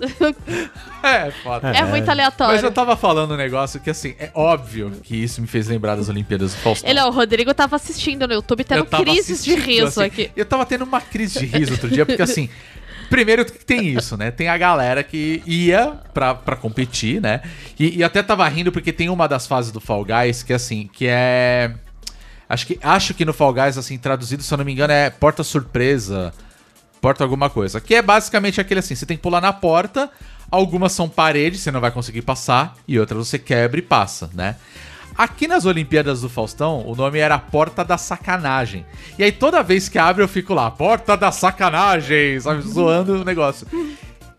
É, 1.04 1.30
foda. 1.44 1.70
é 1.70 1.84
muito 1.84 2.10
aleatório. 2.10 2.56
Mas 2.56 2.64
eu 2.64 2.72
tava 2.72 2.98
falando 2.98 3.36
um 3.36 3.38
negócio 3.38 3.80
que, 3.80 3.92
assim, 3.92 4.16
é 4.18 4.32
óbvio 4.34 4.92
que 5.04 5.16
isso 5.16 5.40
me 5.40 5.46
fez 5.46 5.68
lembrar 5.68 5.96
das 5.96 6.10
Olimpíadas 6.10 6.56
do 6.56 6.58
Faustão. 6.58 6.90
Ele, 6.90 7.00
ó, 7.00 7.08
o 7.08 7.12
Rodrigo 7.12 7.54
tava 7.54 7.76
assistindo 7.76 8.28
no 8.28 8.34
YouTube, 8.34 8.64
tendo 8.64 8.86
crises 8.86 9.46
de 9.46 9.54
riso 9.54 9.86
assim, 9.86 10.04
aqui. 10.04 10.32
Eu 10.36 10.46
tava 10.46 10.66
tendo 10.66 10.84
uma 10.84 11.00
crise 11.00 11.38
de 11.38 11.46
riso 11.46 11.74
outro 11.74 11.90
dia, 11.90 12.08
porque 12.08 12.24
assim. 12.24 12.50
Primeiro 13.10 13.46
que 13.46 13.64
tem 13.64 13.88
isso, 13.88 14.18
né? 14.18 14.32
Tem 14.32 14.48
a 14.48 14.58
galera 14.58 15.04
que 15.04 15.42
ia 15.46 16.00
pra, 16.14 16.34
pra 16.36 16.56
competir, 16.56 17.22
né? 17.22 17.42
E, 17.80 17.98
e 17.98 18.04
até 18.04 18.24
tava 18.24 18.48
rindo 18.48 18.72
porque 18.72 18.92
tem 18.92 19.10
uma 19.10 19.28
das 19.28 19.48
fases 19.48 19.72
do 19.72 19.80
Fall 19.80 20.06
Guys 20.06 20.44
que 20.44 20.54
assim, 20.54 20.90
que 20.92 21.08
é. 21.08 21.74
Acho 22.48 22.68
que, 22.68 22.80
acho 22.82 23.14
que 23.14 23.26
no 23.26 23.34
Fall 23.34 23.54
Guys, 23.54 23.78
assim, 23.78 23.98
traduzido, 23.98 24.44
se 24.44 24.54
eu 24.54 24.58
não 24.58 24.66
me 24.66 24.72
engano, 24.72 24.94
é 24.94 25.10
porta 25.10 25.44
surpresa. 25.44 26.34
Porta 27.02 27.24
alguma 27.24 27.50
coisa. 27.50 27.80
Que 27.80 27.96
é 27.96 28.02
basicamente 28.02 28.60
aquele 28.60 28.80
assim: 28.80 28.96
você 28.96 29.06
tem 29.06 29.18
que 29.18 29.24
pular 29.24 29.42
na 29.42 29.54
porta. 29.54 30.10
Algumas 30.50 30.92
são 30.92 31.10
paredes, 31.10 31.62
você 31.62 31.72
não 31.72 31.82
vai 31.82 31.92
conseguir 31.92 32.22
passar. 32.22 32.76
E 32.88 33.00
outras 33.00 33.28
você 33.28 33.40
quebra 33.40 33.80
e 33.80 33.82
passa, 33.82 34.30
né? 34.34 34.56
Aqui 35.18 35.48
nas 35.48 35.66
Olimpíadas 35.66 36.22
do 36.22 36.30
Faustão, 36.30 36.86
o 36.86 36.94
nome 36.94 37.20
era 37.20 37.40
Porta 37.40 37.86
da 37.86 37.98
Sacanagem. 37.98 38.86
E 39.18 39.24
aí 39.24 39.32
toda 39.32 39.64
vez 39.64 39.88
que 39.88 39.98
abre 39.98 40.22
eu 40.22 40.28
fico 40.28 40.54
lá, 40.54 40.70
Porta 40.70 41.16
da 41.16 41.32
Sacanagem, 41.32 42.38
sabe? 42.40 42.62
Zoando 42.62 43.22
o 43.22 43.24
negócio. 43.24 43.66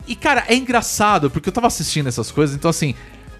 E 0.07 0.15
cara, 0.15 0.45
é 0.49 0.55
engraçado, 0.55 1.31
porque 1.31 1.49
eu 1.49 1.53
tava 1.53 1.67
assistindo 1.67 2.09
essas 2.09 2.31
coisas, 2.31 2.55
então 2.55 2.69
assim. 2.71 2.95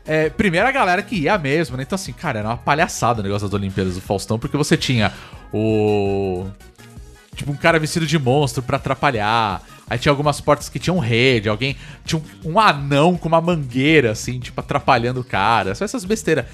É, 0.09 0.31
primeiro 0.31 0.69
a 0.69 0.71
galera 0.71 1.03
que 1.03 1.17
ia 1.17 1.37
mesmo, 1.37 1.77
né? 1.77 1.83
Então, 1.83 1.97
assim, 1.97 2.13
cara, 2.13 2.39
era 2.39 2.49
uma 2.49 2.57
palhaçada 2.57 3.21
o 3.21 3.25
negócio 3.25 3.49
das 3.49 3.55
Olimpíadas 3.55 3.97
do 3.97 4.01
Faustão, 4.01 4.39
porque 4.39 4.57
você 4.57 4.77
tinha 4.77 5.13
o. 5.53 6.47
Tipo, 7.35 7.51
um 7.51 7.57
cara 7.57 7.79
vestido 7.79 8.07
de 8.07 8.19
monstro 8.19 8.63
pra 8.63 8.77
atrapalhar. 8.77 9.61
Aí 9.89 9.99
tinha 9.99 10.11
algumas 10.11 10.41
portas 10.41 10.69
que 10.69 10.79
tinham 10.79 10.99
rede, 10.99 11.49
alguém. 11.49 11.77
Tinha 12.05 12.23
um, 12.45 12.53
um 12.53 12.61
anão 12.61 13.17
com 13.17 13.29
uma 13.29 13.41
mangueira, 13.41 14.13
assim, 14.13 14.39
tipo, 14.39 14.61
atrapalhando 14.61 15.21
o 15.21 15.25
cara. 15.25 15.75
Só 15.75 15.85
essas 15.85 16.05
besteiras. 16.05 16.47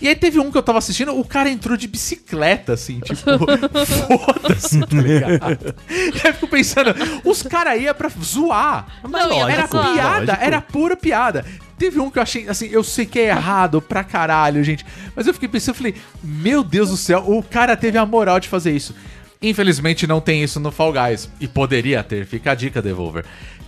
E 0.00 0.08
aí 0.08 0.14
teve 0.14 0.38
um 0.38 0.50
que 0.50 0.58
eu 0.58 0.62
tava 0.62 0.78
assistindo, 0.78 1.18
o 1.18 1.24
cara 1.24 1.48
entrou 1.48 1.76
de 1.76 1.88
bicicleta, 1.88 2.74
assim, 2.74 3.00
tipo, 3.00 3.16
foda-se, 3.86 4.80
tá 4.80 4.96
ligado? 4.96 5.74
E 5.88 5.94
aí 6.20 6.20
eu 6.24 6.34
fico 6.34 6.48
pensando, 6.48 6.94
os 7.24 7.42
caras 7.42 7.80
iam 7.80 7.94
pra 7.94 8.10
zoar. 8.22 8.86
Não, 9.08 9.32
ia 9.32 9.50
era 9.50 9.68
piada, 9.68 10.18
lógico. 10.18 10.44
era 10.44 10.60
pura 10.60 10.96
piada. 10.96 11.44
Teve 11.78 12.00
um 12.00 12.10
que 12.10 12.18
eu 12.18 12.22
achei, 12.22 12.48
assim, 12.48 12.68
eu 12.70 12.82
sei 12.82 13.04
que 13.06 13.18
é 13.18 13.28
errado 13.28 13.82
pra 13.82 14.02
caralho, 14.02 14.62
gente. 14.64 14.84
Mas 15.14 15.26
eu 15.26 15.34
fiquei 15.34 15.48
pensando, 15.48 15.74
eu 15.74 15.78
falei, 15.78 15.94
meu 16.22 16.62
Deus 16.62 16.90
do 16.90 16.96
céu, 16.96 17.24
o 17.26 17.42
cara 17.42 17.76
teve 17.76 17.98
a 17.98 18.06
moral 18.06 18.40
de 18.40 18.48
fazer 18.48 18.72
isso. 18.74 18.94
Infelizmente 19.42 20.06
não 20.06 20.20
tem 20.20 20.42
isso 20.42 20.58
no 20.58 20.70
Fall 20.70 20.92
Guys. 20.92 21.28
E 21.40 21.46
poderia 21.46 22.02
ter, 22.02 22.24
fica 22.26 22.52
a 22.52 22.54
dica, 22.54 22.80
Devolver. 22.80 23.24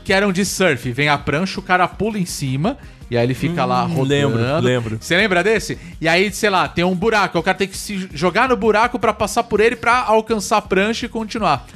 Que 0.09 0.13
eram 0.15 0.33
de 0.33 0.43
surf, 0.43 0.91
vem 0.91 1.11
a 1.11 1.19
prancha, 1.19 1.61
o 1.61 1.63
cara 1.63 1.87
pula 1.87 2.19
em 2.19 2.25
cima, 2.25 2.79
e 3.11 3.19
aí 3.19 3.23
ele 3.23 3.35
fica 3.35 3.67
lá 3.67 3.83
rodando. 3.83 4.39
lembro, 4.39 4.59
lembro. 4.63 4.99
Você 4.99 5.15
lembra 5.15 5.45
desse? 5.45 5.79
E 6.01 6.09
aí, 6.09 6.33
sei 6.33 6.49
lá, 6.49 6.67
tem 6.67 6.83
um 6.83 6.95
buraco, 6.95 7.39
o 7.39 7.43
cara 7.43 7.59
tem 7.59 7.69
que 7.69 7.77
se 7.77 8.09
jogar 8.15 8.49
no 8.49 8.57
buraco 8.57 8.99
pra 8.99 9.13
passar 9.13 9.43
por 9.43 9.61
ele 9.61 9.77
pra 9.77 9.99
alcançar 10.05 10.57
a 10.57 10.63
prancha 10.63 11.05
e 11.05 11.11
continuar. 11.11 11.67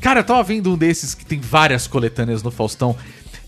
Cara, 0.00 0.20
eu 0.20 0.24
tava 0.24 0.42
vendo 0.42 0.72
um 0.72 0.78
desses 0.78 1.14
que 1.14 1.26
tem 1.26 1.38
várias 1.38 1.86
coletâneas 1.86 2.42
no 2.42 2.50
Faustão. 2.50 2.96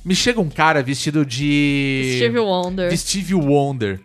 Me 0.04 0.14
chega 0.14 0.42
um 0.42 0.50
cara 0.50 0.82
vestido 0.82 1.24
de. 1.24 2.16
Steve 2.18 2.38
Wonder. 2.38 2.90
De 2.90 2.98
Steve 2.98 3.34
Wonder. 3.34 3.98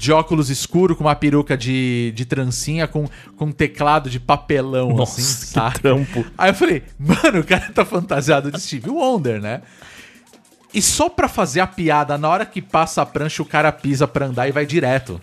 De 0.00 0.10
óculos 0.12 0.48
escuro, 0.48 0.96
com 0.96 1.04
uma 1.04 1.14
peruca 1.14 1.58
de, 1.58 2.10
de 2.16 2.24
trancinha, 2.24 2.88
com, 2.88 3.06
com 3.36 3.44
um 3.44 3.52
teclado 3.52 4.08
de 4.08 4.18
papelão, 4.18 4.94
Nossa, 4.94 5.20
assim, 5.20 5.40
que 5.40 5.46
saca? 5.52 5.78
trampo. 5.78 6.24
Aí 6.38 6.48
eu 6.50 6.54
falei, 6.54 6.82
mano, 6.98 7.40
o 7.40 7.44
cara 7.44 7.70
tá 7.70 7.84
fantasiado 7.84 8.50
de 8.50 8.58
Steve 8.58 8.88
Wonder, 8.88 9.42
né? 9.42 9.60
E 10.72 10.80
só 10.80 11.10
pra 11.10 11.28
fazer 11.28 11.60
a 11.60 11.66
piada, 11.66 12.16
na 12.16 12.28
hora 12.30 12.46
que 12.46 12.62
passa 12.62 13.02
a 13.02 13.06
prancha, 13.06 13.42
o 13.42 13.44
cara 13.44 13.70
pisa 13.70 14.08
pra 14.08 14.24
andar 14.24 14.48
e 14.48 14.52
vai 14.52 14.64
direto 14.64 15.20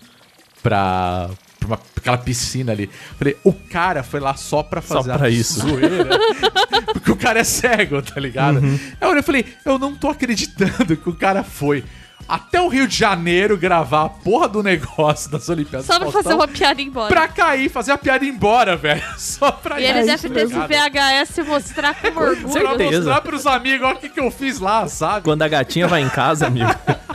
pra, 0.62 1.28
pra 1.58 1.66
uma- 1.66 1.76
pra 1.76 1.86
aquela 1.96 2.18
piscina 2.18 2.70
ali. 2.70 2.88
Falei, 3.18 3.36
o 3.42 3.52
cara 3.52 4.04
foi 4.04 4.20
lá 4.20 4.34
só 4.36 4.62
pra 4.62 4.80
Só 4.80 4.98
fazer 5.02 5.12
pra 5.18 5.26
a 5.26 5.30
isso. 5.30 5.58
zoeira. 5.60 6.18
Porque 6.94 7.10
o 7.10 7.16
cara 7.16 7.40
é 7.40 7.44
cego, 7.44 8.00
tá 8.00 8.20
ligado? 8.20 8.60
Uhum. 8.60 8.78
Aí 9.00 9.10
eu 9.16 9.22
falei, 9.24 9.44
eu 9.64 9.76
não 9.76 9.96
tô 9.96 10.08
acreditando 10.08 10.96
que 10.96 11.08
o 11.08 11.14
cara 11.16 11.42
foi 11.42 11.82
até 12.28 12.60
o 12.60 12.68
Rio 12.68 12.86
de 12.86 12.94
Janeiro 12.96 13.56
gravar 13.56 14.04
a 14.04 14.08
porra 14.08 14.48
do 14.48 14.62
negócio 14.62 15.30
das 15.30 15.48
Olimpíadas. 15.48 15.86
Só 15.86 15.94
pra 15.94 16.02
Faustão 16.10 16.22
fazer 16.22 16.34
uma 16.34 16.46
piada 16.48 16.82
embora. 16.82 17.08
Pra 17.08 17.26
cair, 17.26 17.70
fazer 17.70 17.92
a 17.92 17.98
piada 17.98 18.24
embora, 18.24 18.76
velho. 18.76 19.02
Só 19.16 19.50
pra 19.50 19.80
E 19.80 19.84
ele 19.86 20.00
isso, 20.00 20.06
deve 20.06 20.28
ter 20.34 20.40
esse 20.46 20.54
ligado? 20.54 20.92
VHS 20.92 21.38
e 21.38 21.42
mostrar 21.42 21.94
com 21.94 22.08
orgulho. 22.20 22.52
Pra 22.52 22.68
Certeza. 22.68 22.96
mostrar 22.98 23.20
pros 23.22 23.46
amigos, 23.46 23.88
ó, 23.88 23.92
o 23.92 23.96
que, 23.96 24.08
que 24.10 24.20
eu 24.20 24.30
fiz 24.30 24.58
lá, 24.60 24.86
sabe? 24.88 25.24
Quando 25.24 25.42
a 25.42 25.48
gatinha 25.48 25.88
vai 25.88 26.02
em 26.02 26.08
casa, 26.08 26.46
amigo. 26.46 26.68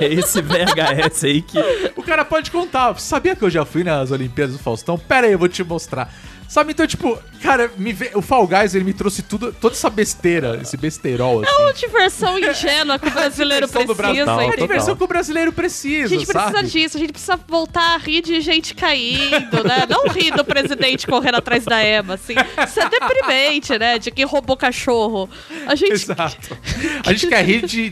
É 0.00 0.06
esse 0.06 0.40
VHS 0.40 1.24
aí 1.24 1.42
que. 1.42 1.58
O 1.96 2.02
cara 2.02 2.24
pode 2.24 2.50
contar. 2.50 2.96
Sabia 3.00 3.34
que 3.34 3.44
eu 3.44 3.50
já 3.50 3.64
fui 3.64 3.82
nas 3.82 4.10
Olimpíadas 4.12 4.56
do 4.56 4.62
Faustão? 4.62 4.96
Pera 4.96 5.26
aí, 5.26 5.32
eu 5.32 5.38
vou 5.38 5.48
te 5.48 5.64
mostrar. 5.64 6.12
Sabe, 6.48 6.72
então, 6.72 6.86
tipo, 6.86 7.18
cara, 7.42 7.70
o 8.14 8.22
Fall 8.22 8.46
Guys, 8.46 8.74
ele 8.74 8.84
me 8.84 8.94
trouxe 8.94 9.22
tudo, 9.22 9.52
toda 9.52 9.74
essa 9.74 9.90
besteira, 9.90 10.58
esse 10.62 10.78
besteirol, 10.78 11.42
assim. 11.42 11.52
É 11.52 11.62
uma 11.62 11.72
diversão 11.74 12.38
ingênua 12.40 12.98
que 12.98 13.06
o 13.06 13.10
brasileiro 13.10 13.66
Diversão 13.66 13.86
do 13.86 13.94
Brasil. 13.94 14.24
precisa. 14.24 14.42
É 14.42 14.48
a 14.48 14.56
diversão 14.56 14.96
que 14.96 15.04
o 15.04 15.06
brasileiro 15.06 15.52
precisa, 15.52 16.06
A 16.06 16.18
gente 16.18 16.26
precisa 16.26 16.52
sabe? 16.52 16.68
disso, 16.68 16.96
a 16.96 17.00
gente 17.00 17.12
precisa 17.12 17.38
voltar 17.46 17.94
a 17.94 17.98
rir 17.98 18.22
de 18.22 18.40
gente 18.40 18.74
caindo, 18.74 19.62
né? 19.62 19.86
Não 19.88 20.08
rir 20.08 20.30
do 20.32 20.44
presidente 20.44 21.06
correndo 21.06 21.36
atrás 21.36 21.66
da 21.66 21.84
Ema, 21.84 22.14
assim. 22.14 22.34
Isso 22.66 22.80
é 22.80 22.88
deprimente, 22.88 23.78
né? 23.78 23.98
De 23.98 24.10
quem 24.10 24.24
roubou 24.24 24.56
cachorro. 24.56 25.28
A 25.66 25.74
gente. 25.74 25.92
Exato. 25.92 26.56
A 27.04 27.12
gente 27.12 27.26
quer 27.26 27.44
rir 27.44 27.66
de, 27.66 27.90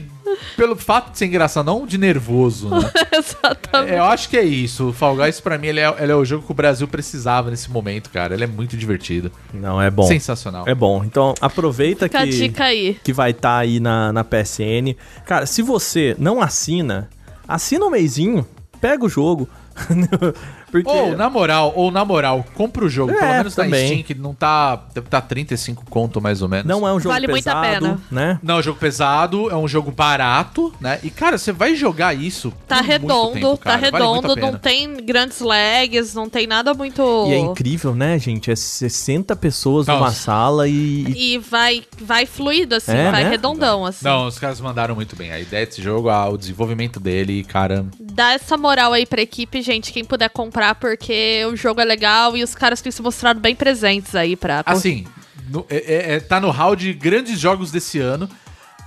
pelo 0.57 0.77
fato 0.77 1.13
de 1.13 1.19
ser 1.19 1.27
engraçado, 1.27 1.67
não 1.67 1.87
de 1.87 1.99
nervoso, 1.99 2.69
né? 2.69 2.79
Exatamente. 3.13 3.93
É, 3.93 3.99
eu 3.99 4.05
acho 4.05 4.29
que 4.29 4.37
é 4.37 4.45
isso. 4.45 4.89
O 4.89 4.93
Fall 4.93 5.17
Guys, 5.17 5.41
pra 5.41 5.59
mim, 5.59 5.69
ele 5.69 5.81
é, 5.81 5.95
ele 5.99 6.13
é 6.13 6.15
o 6.15 6.25
jogo 6.25 6.45
que 6.45 6.53
o 6.53 6.55
Brasil 6.55 6.87
precisava 6.89 7.51
nesse 7.51 7.71
momento, 7.71 8.11
cara. 8.11 8.35
Ele 8.35 8.45
é 8.45 8.47
muito 8.47 8.77
divertido. 8.77 9.31
Não, 9.53 9.81
é 9.81 9.91
bom. 9.91 10.07
Sensacional. 10.07 10.65
É 10.67 10.75
bom. 10.75 11.05
Então 11.05 11.35
aproveita 11.41 12.07
Fica 12.07 12.21
a 12.21 12.25
que. 12.25 12.31
dica 12.31 12.65
aí. 12.65 12.99
que 13.03 13.13
vai 13.13 13.31
estar 13.31 13.59
aí 13.59 13.81
na, 13.81 14.13
na 14.13 14.25
PSN. 14.25 14.95
Cara, 15.25 15.47
se 15.47 15.63
você 15.63 16.15
não 16.19 16.41
assina, 16.41 17.09
assina 17.47 17.85
um 17.85 17.91
mêsinho, 17.91 18.47
pega 18.81 19.05
o 19.05 19.09
jogo. 19.09 19.49
Porque 20.85 20.99
Ou, 20.99 21.17
na 21.17 21.29
moral, 21.31 21.73
ou 21.77 21.91
na 21.91 22.05
moral, 22.05 22.45
compra 22.55 22.85
o 22.85 22.89
jogo. 22.89 23.13
É, 23.13 23.19
pelo 23.19 23.33
menos 23.33 23.57
na 23.57 23.65
também. 23.65 23.87
Steam, 23.89 24.03
que 24.03 24.15
não 24.15 24.35
tá. 24.35 24.77
Deve 24.95 25.09
tá 25.09 25.21
35 25.21 25.85
conto, 25.89 26.21
mais 26.21 26.43
ou 26.43 26.49
menos. 26.49 26.67
não 26.67 26.87
é 26.87 26.93
um 26.93 27.01
jogo 27.01 27.13
Vale 27.15 27.27
muito 27.29 27.47
a 27.49 27.61
pesado, 27.61 27.81
pena. 27.87 28.01
né? 28.11 28.39
Não, 28.43 28.57
é 28.57 28.59
um 28.59 28.63
jogo 28.63 28.79
pesado, 28.79 29.51
é 29.51 29.57
um 29.57 29.69
jogo 29.69 29.91
barato, 29.91 30.73
né? 30.81 30.99
E, 31.03 31.11
cara, 31.11 31.39
você 31.39 31.53
vai 31.53 31.75
jogar 31.75 32.15
isso. 32.15 32.53
Tá 32.67 32.77
por 32.79 32.85
muito 32.87 32.91
redondo, 32.93 33.33
tempo, 33.35 33.57
tá. 33.59 33.71
Vale 33.77 33.83
redondo, 33.85 34.35
pena. 34.35 34.51
não 34.53 34.59
tem 34.59 34.97
grandes 35.05 35.41
lags, 35.41 36.15
não 36.15 36.29
tem 36.29 36.47
nada 36.47 36.75
muito. 36.75 37.03
E 37.29 37.33
é 37.35 37.39
incrível, 37.39 37.95
né, 37.95 38.19
gente? 38.19 38.51
É 38.51 38.57
60 38.57 39.35
pessoas 39.37 39.87
numa 39.87 40.01
Nossa. 40.01 40.17
sala 40.23 40.69
e, 40.69 40.73
e 41.09 41.35
E 41.35 41.39
vai, 41.39 41.83
vai 42.01 42.27
fluido, 42.27 42.75
assim, 42.75 42.93
É, 42.93 43.11
vai 43.11 43.25
né? 43.25 43.31
redondão, 43.31 43.85
assim. 43.85 44.05
Não, 44.05 44.27
os 44.27 44.39
caras 44.39 44.61
mandaram 44.61 44.95
muito 44.95 45.17
bem. 45.17 45.31
A 45.33 45.41
ideia 45.41 45.67
desse 45.67 45.83
jogo, 45.83 46.09
ah, 46.09 46.29
o 46.29 46.37
desenvolvimento 46.37 46.99
dele, 47.01 47.43
cara. 47.45 47.85
Dá 48.01 48.33
essa 48.33 48.57
moral 48.57 48.93
aí 48.93 49.05
pra 49.07 49.21
equipe, 49.21 49.61
gente, 49.63 49.93
quem 49.93 50.05
puder 50.05 50.31
comprar, 50.31 50.66
porque 50.75 51.45
o 51.51 51.57
jogo 51.57 51.81
é 51.81 51.85
legal 51.85 52.37
e 52.37 52.43
os 52.43 52.55
caras 52.55 52.81
têm 52.81 52.91
se 52.93 53.01
mostrado 53.03 53.41
bem 53.41 53.55
presentes 53.55 54.15
aí 54.15 54.37
pra. 54.37 54.63
Assim, 54.67 55.07
no- 55.49 55.67
é- 55.71 55.77
é- 55.77 56.15
é- 56.17 56.21
tá 56.21 56.41
no 56.41 56.51
hall 56.51 56.75
de 56.77 56.93
grandes 56.93 57.39
jogos 57.39 57.71
desse 57.71 57.99
ano. 57.99 58.29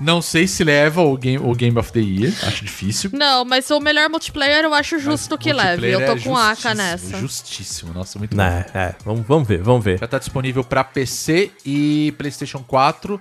Não 0.01 0.21
sei 0.21 0.47
se 0.47 0.63
leva 0.63 1.01
o 1.01 1.17
Game, 1.17 1.43
o 1.43 1.53
Game 1.53 1.77
of 1.77 1.91
the 1.91 1.99
Year, 1.99 2.33
acho 2.43 2.63
difícil. 2.63 3.09
Não, 3.13 3.43
mas 3.43 3.69
o 3.69 3.81
melhor 3.81 4.09
multiplayer 4.09 4.63
eu 4.63 4.73
acho 4.73 4.97
justo 4.97 5.37
que 5.37 5.51
leve. 5.51 5.89
Eu 5.89 5.99
tô 6.05 6.21
com 6.23 6.39
é 6.39 6.41
AK 6.51 6.55
justíssimo, 6.55 6.75
nessa. 6.75 7.17
Justíssimo, 7.17 7.93
nossa, 7.93 8.17
muito 8.17 8.33
bom. 8.33 8.41
É, 8.41 8.65
é, 8.73 8.95
vamos, 9.03 9.27
vamos 9.27 9.45
ver, 9.45 9.61
vamos 9.61 9.83
ver. 9.83 9.99
Já 9.99 10.07
tá 10.07 10.17
disponível 10.17 10.63
pra 10.63 10.85
PC 10.85 11.51
e 11.65 12.13
PlayStation 12.17 12.63
4. 12.65 13.19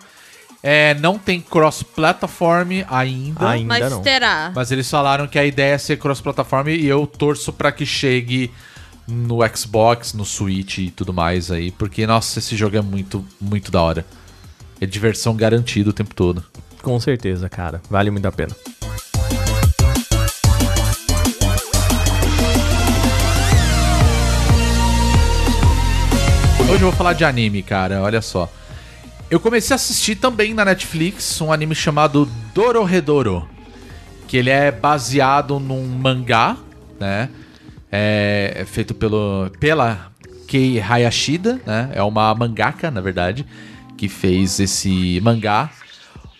É, 0.71 0.93
não 0.93 1.19
tem 1.19 1.41
cross-platform 1.41 2.85
ainda. 2.91 3.49
Ainda 3.49 3.67
Mas 3.67 3.91
não. 3.91 4.03
terá. 4.03 4.53
Mas 4.55 4.71
eles 4.71 4.91
falaram 4.91 5.27
que 5.27 5.39
a 5.39 5.47
ideia 5.47 5.73
é 5.73 5.79
ser 5.79 5.97
cross-platform 5.97 6.69
e 6.69 6.85
eu 6.85 7.07
torço 7.07 7.55
pra 7.55 7.73
que 7.73 7.87
chegue 7.87 8.53
no 9.07 9.39
Xbox, 9.57 10.13
no 10.13 10.27
Switch 10.27 10.77
e 10.77 10.91
tudo 10.91 11.11
mais 11.11 11.51
aí, 11.51 11.71
porque 11.71 12.07
nossa, 12.07 12.39
esse 12.39 12.55
jogo 12.55 12.77
é 12.77 12.83
muito, 12.83 13.25
muito 13.41 13.73
da 13.73 13.81
hora. 13.81 14.05
É 14.79 14.85
diversão 14.85 15.35
garantida 15.35 15.89
o 15.89 15.93
tempo 15.95 16.15
todo. 16.15 16.45
Com 16.83 17.01
certeza, 17.01 17.49
cara. 17.49 17.81
Vale 17.89 18.11
muito 18.11 18.27
a 18.27 18.33
pena. 18.33 18.55
Hoje 26.71 26.75
eu 26.75 26.79
vou 26.81 26.93
falar 26.93 27.15
de 27.15 27.25
anime, 27.25 27.63
cara, 27.63 28.03
olha 28.03 28.21
só. 28.21 28.53
Eu 29.31 29.39
comecei 29.39 29.75
a 29.75 29.77
assistir 29.77 30.17
também 30.17 30.55
na 30.55 30.65
Netflix 30.65 31.39
um 31.43 31.53
anime 31.53 31.75
chamado 31.75 32.27
Dororedoro, 32.55 33.47
que 34.27 34.39
ele 34.39 34.49
é 34.49 34.73
baseado 34.73 35.61
num 35.61 35.87
mangá, 35.87 36.57
né? 36.99 37.29
É, 37.93 38.55
é 38.57 38.65
feito 38.65 38.95
pelo, 38.95 39.51
pela 39.61 40.11
Kei 40.47 40.81
Hayashida, 40.81 41.61
né? 41.67 41.91
É 41.93 42.03
uma 42.03 42.35
mangaka, 42.35 42.91
na 42.91 43.03
verdade, 43.03 43.45
que 43.99 44.09
fez 44.09 44.61
esse 44.61 45.21
mangá. 45.23 45.71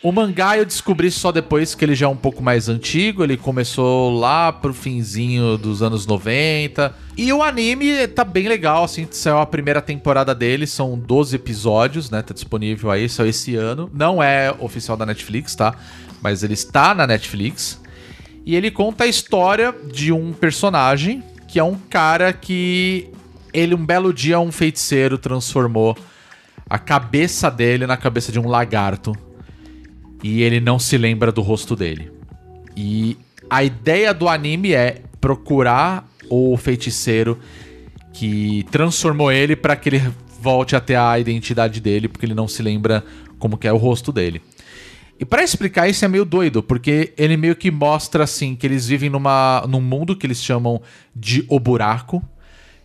O 0.01 0.13
mangá 0.13 0.57
eu 0.57 0.65
descobri 0.65 1.11
só 1.11 1.33
depois 1.33 1.75
que 1.75 1.85
ele 1.85 1.95
já 1.97 2.07
é 2.07 2.09
um 2.09 2.17
pouco 2.17 2.41
mais 2.41 2.69
antigo, 2.69 3.25
ele 3.25 3.37
começou 3.37 4.17
lá 4.17 4.53
pro 4.53 4.73
finzinho 4.73 5.59
dos 5.59 5.83
anos 5.83 6.07
90. 6.07 6.95
E 7.17 7.33
o 7.33 7.43
anime 7.43 8.07
tá 8.07 8.23
bem 8.23 8.47
legal, 8.47 8.85
assim, 8.85 9.09
saiu 9.11 9.39
a 9.39 9.47
primeira 9.47 9.83
temporada 9.83 10.33
dele, 10.33 10.69
são 10.69 10.97
12 10.97 11.35
episódios, 11.35 12.11
né? 12.11 12.23
Tá 12.23 12.33
disponível 12.33 12.93
aí, 12.93 13.09
saiu 13.09 13.29
esse 13.29 13.57
ano. 13.57 13.91
Não 13.93 14.23
é 14.23 14.55
oficial 14.61 14.97
da 14.97 15.05
Netflix, 15.05 15.57
tá? 15.57 15.75
Mas 16.23 16.45
ele 16.45 16.55
está 16.55 16.95
na 16.95 17.05
Netflix. 17.05 17.81
E 18.47 18.55
ele 18.55 18.71
conta 18.71 19.03
a 19.03 19.09
história 19.09 19.75
de 19.93 20.13
um 20.13 20.33
personagem 20.33 21.25
que 21.49 21.59
é 21.59 21.65
um 21.65 21.75
cara 21.75 22.33
que 22.33 23.11
ele 23.53 23.75
um 23.75 23.85
belo 23.85 24.15
dia 24.15 24.39
um 24.39 24.53
feiticeiro 24.53 25.19
transformou 25.19 25.97
a 26.71 26.79
cabeça 26.79 27.51
dele 27.51 27.85
na 27.85 27.97
cabeça 27.97 28.31
de 28.31 28.39
um 28.39 28.47
lagarto 28.47 29.13
e 30.23 30.43
ele 30.43 30.61
não 30.61 30.79
se 30.79 30.97
lembra 30.99 31.31
do 31.31 31.43
rosto 31.43 31.77
dele. 31.77 32.11
E 32.77 33.17
a 33.49 33.65
ideia 33.65 34.13
do 34.13 34.29
anime 34.29 34.73
é 34.73 35.03
procurar 35.21 36.09
o 36.29 36.57
feiticeiro 36.57 37.39
que 38.13 38.65
transformou 38.71 39.31
ele 39.31 39.57
para 39.57 39.77
que 39.77 39.89
ele 39.89 40.13
volte 40.41 40.77
a 40.77 40.81
ter 40.81 40.97
a 40.97 41.19
identidade 41.19 41.81
dele, 41.81 42.09
porque 42.09 42.27
ele 42.27 42.35
não 42.35 42.49
se 42.49 42.63
lembra 42.63 43.05
como 43.39 43.57
que 43.57 43.67
é 43.67 43.73
o 43.73 43.77
rosto 43.77 44.13
dele. 44.13 44.43
E 45.21 45.25
para 45.25 45.43
explicar 45.43 45.89
isso 45.89 46.05
é 46.05 46.09
meio 46.09 46.25
doido, 46.25 46.63
porque 46.63 47.13
ele 47.17 47.37
meio 47.37 47.57
que 47.57 47.71
mostra 47.71 48.23
assim 48.23 48.55
que 48.55 48.67
eles 48.67 48.87
vivem 48.87 49.11
numa, 49.11 49.65
num 49.69 49.81
mundo 49.81 50.17
que 50.17 50.27
eles 50.27 50.43
chamam 50.43 50.81
de 51.15 51.45
o 51.49 51.59
buraco, 51.59 52.23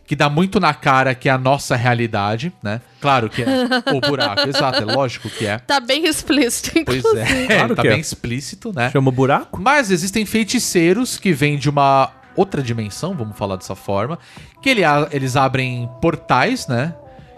que 0.05 0.15
dá 0.15 0.29
muito 0.29 0.59
na 0.59 0.73
cara 0.73 1.15
que 1.15 1.29
é 1.29 1.31
a 1.31 1.37
nossa 1.37 1.75
realidade, 1.75 2.51
né? 2.61 2.81
Claro 2.99 3.29
que 3.29 3.41
é 3.41 3.47
o 3.93 4.01
buraco, 4.01 4.47
exato, 4.49 4.81
é 4.81 4.85
lógico 4.85 5.29
que 5.29 5.45
é. 5.45 5.57
Tá 5.59 5.79
bem 5.79 6.05
explícito, 6.05 6.71
Pois 6.85 6.99
inclusive. 6.99 7.43
é, 7.43 7.57
Claro 7.57 7.75
tá 7.75 7.81
que 7.81 7.87
é. 7.87 7.91
bem 7.91 7.99
explícito, 7.99 8.73
né? 8.73 8.91
Chama 8.91 9.11
buraco? 9.11 9.61
Mas 9.61 9.91
existem 9.91 10.25
feiticeiros 10.25 11.17
que 11.17 11.31
vêm 11.31 11.57
de 11.57 11.69
uma 11.69 12.11
outra 12.35 12.61
dimensão, 12.61 13.15
vamos 13.15 13.37
falar 13.37 13.55
dessa 13.55 13.75
forma, 13.75 14.19
que 14.61 14.69
ele 14.69 14.81
eles 15.11 15.35
abrem 15.35 15.89
portais, 16.01 16.67
né? 16.67 16.93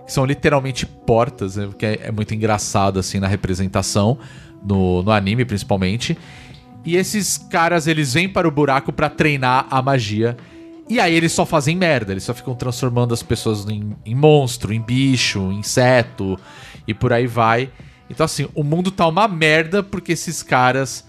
Que 0.06 0.12
são 0.12 0.26
literalmente 0.26 0.86
portas, 0.86 1.56
né? 1.56 1.70
que 1.78 1.86
é, 1.86 2.00
é 2.04 2.12
muito 2.12 2.34
engraçado 2.34 3.00
assim 3.00 3.20
na 3.20 3.28
representação 3.28 4.18
no, 4.64 5.04
no 5.04 5.12
anime 5.12 5.46
principalmente. 5.46 6.18
E 6.86 6.96
esses 6.96 7.38
caras 7.38 7.88
eles 7.88 8.14
vêm 8.14 8.30
para 8.30 8.48
o 8.48 8.52
buraco 8.52 8.92
para 8.94 9.10
treinar 9.10 9.66
a 9.70 9.82
magia. 9.82 10.38
E 10.88 11.00
aí 11.00 11.16
eles 11.16 11.32
só 11.32 11.46
fazem 11.46 11.76
merda, 11.76 12.12
eles 12.12 12.24
só 12.24 12.34
ficam 12.34 12.54
transformando 12.54 13.14
as 13.14 13.24
pessoas 13.24 13.68
em, 13.68 13.96
em 14.06 14.14
monstro, 14.14 14.72
em 14.72 14.82
bicho, 14.82 15.52
em 15.52 15.60
inseto 15.60 16.40
e 16.88 16.94
por 16.94 17.12
aí 17.12 17.26
vai. 17.26 17.72
Então 18.10 18.24
assim, 18.24 18.48
o 18.54 18.64
mundo 18.64 18.92
tá 18.92 19.08
uma 19.08 19.28
merda 19.28 19.82
porque 19.82 20.12
esses 20.12 20.44
caras 20.44 21.04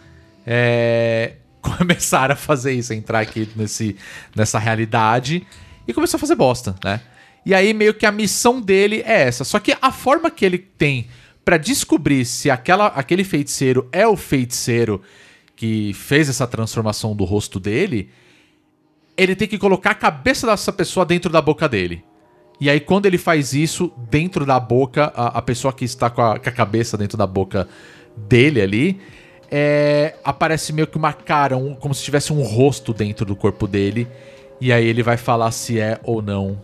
é, 0.46 1.34
começaram 1.60 2.32
a 2.32 2.36
fazer 2.36 2.72
isso, 2.72 2.92
a 2.92 2.96
entrar 2.96 3.20
aqui 3.20 3.48
nesse, 3.54 3.96
nessa 4.34 4.58
realidade 4.58 5.46
e 5.86 5.92
começou 5.92 6.16
a 6.16 6.20
fazer 6.20 6.34
bosta, 6.34 6.74
né? 6.82 7.00
E 7.44 7.54
aí 7.54 7.72
meio 7.72 7.94
que 7.94 8.06
a 8.06 8.10
missão 8.10 8.60
dele 8.60 9.02
é 9.06 9.22
essa. 9.22 9.44
Só 9.44 9.60
que 9.60 9.76
a 9.80 9.92
forma 9.92 10.30
que 10.30 10.44
ele 10.44 10.58
tem 10.58 11.06
pra 11.44 11.56
descobrir 11.56 12.24
se 12.24 12.50
aquela, 12.50 12.88
aquele 12.88 13.22
feiticeiro 13.22 13.88
é 13.92 14.04
o 14.04 14.16
feiticeiro 14.16 15.00
que 15.54 15.92
fez 15.94 16.28
essa 16.28 16.44
transformação 16.44 17.14
do 17.14 17.24
rosto 17.24 17.60
dele, 17.60 18.10
ele 19.16 19.34
tem 19.34 19.48
que 19.48 19.58
colocar 19.58 19.90
a 19.90 19.94
cabeça 19.94 20.46
dessa 20.46 20.72
pessoa 20.72 21.06
dentro 21.06 21.30
da 21.30 21.40
boca 21.40 21.68
dele. 21.68 22.04
E 22.60 22.70
aí, 22.70 22.80
quando 22.80 23.06
ele 23.06 23.18
faz 23.18 23.52
isso, 23.52 23.92
dentro 24.10 24.46
da 24.46 24.58
boca, 24.58 25.12
a, 25.14 25.38
a 25.38 25.42
pessoa 25.42 25.72
que 25.72 25.84
está 25.84 26.08
com 26.08 26.22
a, 26.22 26.38
com 26.38 26.48
a 26.48 26.52
cabeça 26.52 26.96
dentro 26.96 27.18
da 27.18 27.26
boca 27.26 27.68
dele 28.16 28.60
ali, 28.60 29.00
é, 29.50 30.16
aparece 30.24 30.72
meio 30.72 30.86
que 30.86 30.96
uma 30.96 31.12
cara, 31.12 31.56
um- 31.56 31.74
como 31.74 31.94
se 31.94 32.02
tivesse 32.02 32.32
um 32.32 32.42
rosto 32.42 32.94
dentro 32.94 33.26
do 33.26 33.36
corpo 33.36 33.66
dele. 33.66 34.08
E 34.60 34.72
aí 34.72 34.86
ele 34.86 35.02
vai 35.02 35.18
falar 35.18 35.50
se 35.50 35.78
é 35.78 36.00
ou 36.02 36.22
não 36.22 36.58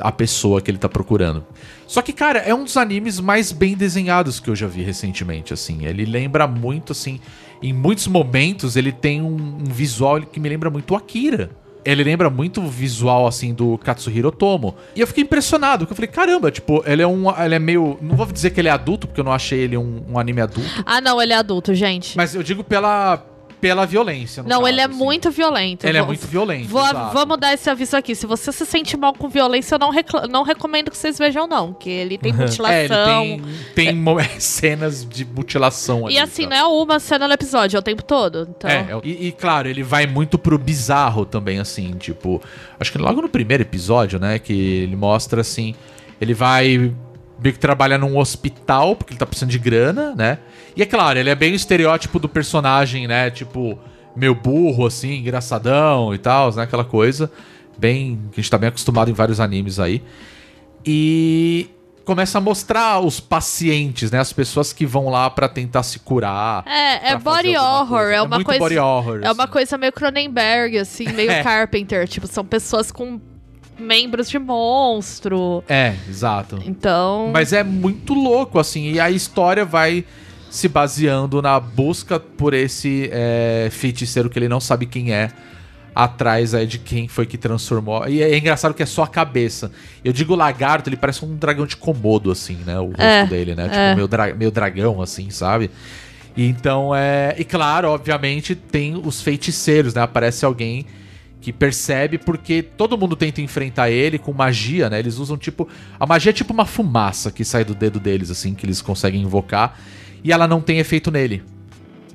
a 0.00 0.10
pessoa 0.10 0.60
que 0.60 0.70
ele 0.70 0.78
tá 0.78 0.88
procurando. 0.88 1.44
Só 1.86 2.02
que, 2.02 2.12
cara, 2.12 2.38
é 2.40 2.54
um 2.54 2.64
dos 2.64 2.76
animes 2.76 3.20
mais 3.20 3.52
bem 3.52 3.76
desenhados 3.76 4.40
que 4.40 4.48
eu 4.50 4.56
já 4.56 4.66
vi 4.66 4.82
recentemente, 4.82 5.52
assim. 5.52 5.84
Ele 5.84 6.04
lembra 6.04 6.46
muito, 6.46 6.92
assim, 6.92 7.20
em 7.62 7.72
muitos 7.72 8.06
momentos 8.06 8.74
ele 8.76 8.90
tem 8.90 9.20
um, 9.22 9.34
um 9.60 9.64
visual 9.64 10.20
que 10.22 10.40
me 10.40 10.48
lembra 10.48 10.70
muito 10.70 10.92
o 10.92 10.96
Akira. 10.96 11.50
Ele 11.84 12.04
lembra 12.04 12.30
muito 12.30 12.60
o 12.60 12.68
visual, 12.68 13.26
assim, 13.26 13.52
do 13.52 13.76
Katsuhiro 13.78 14.28
Otomo. 14.28 14.74
E 14.94 15.00
eu 15.00 15.06
fiquei 15.06 15.24
impressionado, 15.24 15.80
porque 15.86 15.92
eu 15.92 15.96
falei, 15.96 16.10
caramba, 16.10 16.50
tipo, 16.50 16.82
ele 16.86 17.02
é 17.02 17.06
um. 17.06 17.24
Ele 17.38 17.54
é 17.54 17.58
meio. 17.58 17.98
Não 18.00 18.16
vou 18.16 18.26
dizer 18.26 18.50
que 18.50 18.60
ele 18.60 18.68
é 18.68 18.72
adulto, 18.72 19.06
porque 19.06 19.20
eu 19.20 19.24
não 19.24 19.32
achei 19.32 19.58
ele 19.60 19.76
um, 19.76 20.04
um 20.10 20.18
anime 20.18 20.40
adulto. 20.40 20.70
Ah, 20.86 21.00
não, 21.00 21.20
ele 21.20 21.32
é 21.32 21.36
adulto, 21.36 21.74
gente. 21.74 22.16
Mas 22.16 22.34
eu 22.34 22.42
digo 22.42 22.62
pela. 22.62 23.24
Pela 23.62 23.86
violência. 23.86 24.42
no 24.42 24.48
não, 24.48 24.56
caso, 24.58 24.68
ele 24.68 24.80
é 24.80 24.84
assim. 24.86 24.94
muito 24.94 25.30
violento. 25.30 25.84
Ele 25.86 25.96
é 25.96 26.00
Vou- 26.00 26.08
muito 26.08 26.26
violento. 26.26 26.68
Vou, 26.68 26.82
vamos 27.12 27.38
dar 27.38 27.54
esse 27.54 27.70
aviso 27.70 27.96
aqui. 27.96 28.12
Se 28.12 28.26
você 28.26 28.50
se 28.50 28.66
sente 28.66 28.96
mal 28.96 29.14
com 29.14 29.28
violência, 29.28 29.76
eu 29.76 29.78
não, 29.78 29.90
não 30.28 30.42
recomendo 30.42 30.90
que 30.90 30.96
vocês 30.98 31.16
vejam, 31.16 31.46
não. 31.46 31.72
Que 31.72 31.88
ele 31.88 32.18
tem 32.18 32.32
mutilação. 32.32 32.74
É, 32.74 33.24
ele 33.26 33.42
tem, 33.74 33.86
tem 33.86 33.94
mo- 33.94 34.16
cenas 34.40 35.08
de 35.08 35.24
mutilação 35.24 36.06
ali. 36.06 36.16
E 36.16 36.18
assim, 36.18 36.42
tá? 36.42 36.48
não 36.50 36.56
é 36.56 36.64
uma 36.64 36.98
cena 36.98 37.28
no 37.28 37.34
episódio, 37.34 37.76
é 37.76 37.78
o 37.78 37.82
tempo 37.82 38.02
todo. 38.02 38.48
Então, 38.50 38.68
É, 38.68 38.74
é 38.80 39.00
e, 39.04 39.28
e, 39.28 39.32
claro, 39.32 39.68
ele 39.68 39.84
vai 39.84 40.08
muito 40.08 40.36
pro 40.36 40.58
bizarro 40.58 41.24
também, 41.24 41.60
assim, 41.60 41.92
tipo. 41.92 42.42
Acho 42.80 42.90
que 42.90 42.98
logo 42.98 43.22
no 43.22 43.28
primeiro 43.28 43.62
episódio, 43.62 44.18
né? 44.18 44.40
Que 44.40 44.52
ele 44.82 44.96
mostra 44.96 45.40
assim. 45.40 45.72
Ele 46.20 46.34
vai 46.34 46.92
meio 47.42 47.52
que 47.52 47.58
trabalhar 47.58 47.98
num 47.98 48.16
hospital, 48.16 48.94
porque 48.94 49.12
ele 49.12 49.18
tá 49.18 49.26
precisando 49.26 49.50
de 49.50 49.58
grana, 49.58 50.14
né? 50.14 50.38
E 50.76 50.82
é 50.82 50.86
claro, 50.86 51.18
ele 51.18 51.28
é 51.28 51.34
bem 51.34 51.52
o 51.52 51.56
estereótipo 51.56 52.18
do 52.18 52.28
personagem, 52.28 53.06
né? 53.06 53.30
Tipo, 53.30 53.78
meio 54.14 54.34
burro, 54.34 54.86
assim, 54.86 55.14
engraçadão 55.18 56.14
e 56.14 56.18
tal, 56.18 56.54
né? 56.54 56.62
Aquela 56.62 56.84
coisa. 56.84 57.30
Bem. 57.76 58.20
que 58.32 58.40
a 58.40 58.42
gente 58.42 58.50
tá 58.50 58.58
bem 58.58 58.68
acostumado 58.68 59.10
em 59.10 59.14
vários 59.14 59.40
animes 59.40 59.80
aí. 59.80 60.02
E 60.86 61.68
começa 62.04 62.38
a 62.38 62.40
mostrar 62.40 63.00
os 63.00 63.18
pacientes, 63.20 64.10
né? 64.10 64.18
As 64.18 64.32
pessoas 64.32 64.72
que 64.72 64.84
vão 64.84 65.08
lá 65.08 65.28
pra 65.30 65.48
tentar 65.48 65.82
se 65.82 65.98
curar. 65.98 66.64
É, 66.66 66.94
é 66.94 66.98
pra 67.16 67.20
fazer 67.20 67.42
body 67.42 67.56
horror, 67.56 67.88
coisa. 67.88 68.14
é 68.14 68.22
uma 68.22 68.36
muito 68.36 68.46
coisa. 68.46 68.60
body 68.60 68.78
horror. 68.78 69.20
É 69.22 69.32
uma 69.32 69.44
assim. 69.44 69.52
coisa 69.52 69.78
meio 69.78 69.92
Cronenberg, 69.92 70.78
assim, 70.78 71.08
meio 71.12 71.30
É. 71.32 71.42
Carpenter. 71.42 72.06
Tipo, 72.06 72.26
são 72.26 72.44
pessoas 72.44 72.92
com 72.92 73.20
membros 73.78 74.28
de 74.28 74.38
monstro. 74.38 75.62
É, 75.68 75.94
exato. 76.08 76.60
Então. 76.64 77.30
Mas 77.32 77.52
é 77.52 77.62
muito 77.62 78.14
louco, 78.14 78.58
assim, 78.58 78.92
e 78.92 79.00
a 79.00 79.10
história 79.10 79.64
vai 79.64 80.04
se 80.50 80.68
baseando 80.68 81.40
na 81.40 81.58
busca 81.58 82.20
por 82.20 82.52
esse 82.52 83.08
é, 83.12 83.68
feiticeiro 83.70 84.28
que 84.28 84.38
ele 84.38 84.48
não 84.48 84.60
sabe 84.60 84.84
quem 84.84 85.12
é, 85.12 85.30
atrás 85.94 86.54
aí 86.54 86.66
de 86.66 86.78
quem 86.78 87.08
foi 87.08 87.24
que 87.24 87.38
transformou. 87.38 88.06
E 88.06 88.22
é 88.22 88.36
engraçado 88.36 88.74
que 88.74 88.82
é 88.82 88.86
só 88.86 89.04
a 89.04 89.08
cabeça. 89.08 89.72
Eu 90.04 90.12
digo 90.12 90.34
lagarto, 90.34 90.88
ele 90.90 90.96
parece 90.96 91.24
um 91.24 91.36
dragão 91.36 91.66
de 91.66 91.76
Komodo, 91.76 92.30
assim, 92.30 92.56
né? 92.66 92.78
O 92.78 92.86
rosto 92.88 93.00
É, 93.00 93.26
dele, 93.26 93.54
né? 93.54 93.64
Tipo, 93.64 93.76
é. 93.76 93.94
meio, 93.94 94.08
dra 94.08 94.34
meio 94.34 94.50
dragão, 94.50 95.00
assim, 95.00 95.30
sabe? 95.30 95.70
E 96.36 96.46
então 96.46 96.94
é. 96.94 97.34
E 97.38 97.44
claro, 97.44 97.88
obviamente, 97.88 98.54
tem 98.54 98.94
os 98.96 99.20
feiticeiros, 99.22 99.94
né? 99.94 100.02
Aparece 100.02 100.44
alguém 100.44 100.86
que 101.42 101.52
percebe 101.52 102.18
porque 102.18 102.62
todo 102.62 102.96
mundo 102.96 103.16
tenta 103.16 103.42
enfrentar 103.42 103.90
ele 103.90 104.16
com 104.16 104.32
magia, 104.32 104.88
né? 104.88 105.00
Eles 105.00 105.18
usam 105.18 105.36
tipo. 105.36 105.68
A 105.98 106.06
magia 106.06 106.30
é 106.30 106.32
tipo 106.32 106.52
uma 106.52 106.64
fumaça 106.64 107.32
que 107.32 107.44
sai 107.44 107.64
do 107.64 107.74
dedo 107.74 107.98
deles, 107.98 108.30
assim, 108.30 108.54
que 108.54 108.64
eles 108.64 108.80
conseguem 108.80 109.20
invocar. 109.20 109.76
E 110.22 110.32
ela 110.32 110.46
não 110.46 110.60
tem 110.60 110.78
efeito 110.78 111.10
nele. 111.10 111.42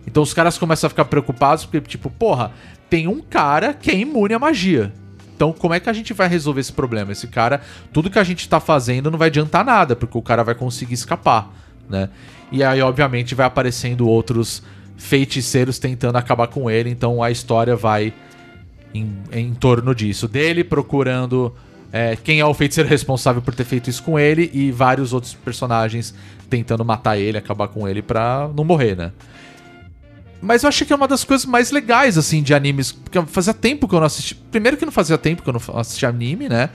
Então 0.07 0.23
os 0.23 0.33
caras 0.33 0.57
começam 0.57 0.87
a 0.87 0.89
ficar 0.89 1.03
preocupados 1.05 1.65
porque, 1.65 1.81
tipo, 1.81 2.09
porra, 2.09 2.53
tem 2.89 3.05
um 3.05 3.19
cara 3.19 3.73
que 3.73 3.91
é 3.91 3.95
imune 3.95 4.33
à 4.33 4.39
magia. 4.39 4.93
Então, 5.35 5.51
como 5.51 5.73
é 5.73 5.79
que 5.79 5.89
a 5.89 5.93
gente 5.93 6.13
vai 6.13 6.29
resolver 6.29 6.61
esse 6.61 6.71
problema? 6.71 7.11
Esse 7.11 7.27
cara, 7.27 7.61
tudo 7.91 8.09
que 8.09 8.17
a 8.17 8.23
gente 8.23 8.47
tá 8.47 8.61
fazendo 8.61 9.11
não 9.11 9.19
vai 9.19 9.27
adiantar 9.27 9.63
nada, 9.65 9.93
porque 9.93 10.17
o 10.17 10.21
cara 10.21 10.41
vai 10.41 10.55
conseguir 10.55 10.93
escapar, 10.93 11.53
né? 11.89 12.09
E 12.49 12.63
aí, 12.63 12.81
obviamente, 12.81 13.35
vai 13.35 13.45
aparecendo 13.45 14.07
outros 14.07 14.63
feiticeiros 14.95 15.77
tentando 15.77 16.15
acabar 16.15 16.47
com 16.47 16.71
ele, 16.71 16.89
então 16.89 17.21
a 17.21 17.29
história 17.29 17.75
vai 17.75 18.13
em, 18.97 19.13
em 19.31 19.53
torno 19.53 19.93
disso. 19.93 20.27
Dele 20.27 20.63
procurando 20.63 21.53
é, 21.91 22.15
quem 22.15 22.39
é 22.39 22.45
o 22.45 22.53
feiticeiro 22.53 22.89
responsável 22.89 23.41
por 23.41 23.55
ter 23.55 23.63
feito 23.63 23.89
isso 23.89 24.03
com 24.03 24.19
ele 24.19 24.49
e 24.53 24.71
vários 24.71 25.13
outros 25.13 25.33
personagens 25.33 26.13
tentando 26.49 26.83
matar 26.83 27.17
ele, 27.17 27.37
acabar 27.37 27.67
com 27.67 27.87
ele 27.87 28.01
pra 28.01 28.49
não 28.55 28.63
morrer, 28.63 28.95
né? 28.95 29.11
Mas 30.41 30.63
eu 30.63 30.69
achei 30.69 30.85
que 30.85 30.93
é 30.93 30.95
uma 30.95 31.07
das 31.07 31.23
coisas 31.23 31.45
mais 31.45 31.71
legais, 31.71 32.17
assim, 32.17 32.43
de 32.43 32.53
animes. 32.53 32.91
Porque 32.91 33.19
fazia 33.25 33.53
tempo 33.53 33.87
que 33.87 33.95
eu 33.95 33.99
não 33.99 34.05
assisti. 34.05 34.35
Primeiro 34.35 34.77
que 34.77 34.85
não 34.85 34.91
fazia 34.91 35.17
tempo 35.17 35.41
que 35.41 35.49
eu 35.49 35.53
não 35.53 35.79
assisti 35.79 36.05
anime, 36.05 36.47
né? 36.47 36.69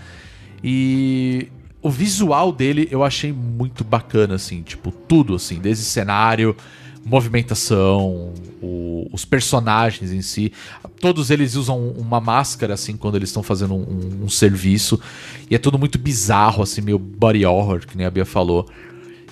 E 0.64 1.48
o 1.80 1.90
visual 1.90 2.52
dele 2.52 2.88
eu 2.90 3.02
achei 3.04 3.32
muito 3.32 3.84
bacana, 3.84 4.34
assim, 4.34 4.62
tipo, 4.62 4.90
tudo, 4.90 5.34
assim, 5.34 5.58
desde 5.58 5.84
cenário, 5.84 6.56
movimentação, 7.04 8.32
o- 8.62 9.08
os 9.12 9.24
personagens 9.24 10.12
em 10.12 10.22
si. 10.22 10.52
Todos 11.00 11.30
eles 11.30 11.54
usam 11.56 11.88
uma 11.90 12.20
máscara, 12.20 12.74
assim, 12.74 12.96
quando 12.96 13.16
eles 13.16 13.28
estão 13.28 13.42
fazendo 13.42 13.74
um, 13.74 14.24
um 14.24 14.28
serviço. 14.28 15.00
E 15.50 15.54
é 15.54 15.58
tudo 15.58 15.78
muito 15.78 15.98
bizarro, 15.98 16.62
assim, 16.62 16.80
meio 16.80 16.98
body 16.98 17.44
horror, 17.44 17.80
que 17.86 17.96
nem 17.96 18.06
a 18.06 18.10
Bia 18.10 18.24
falou. 18.24 18.68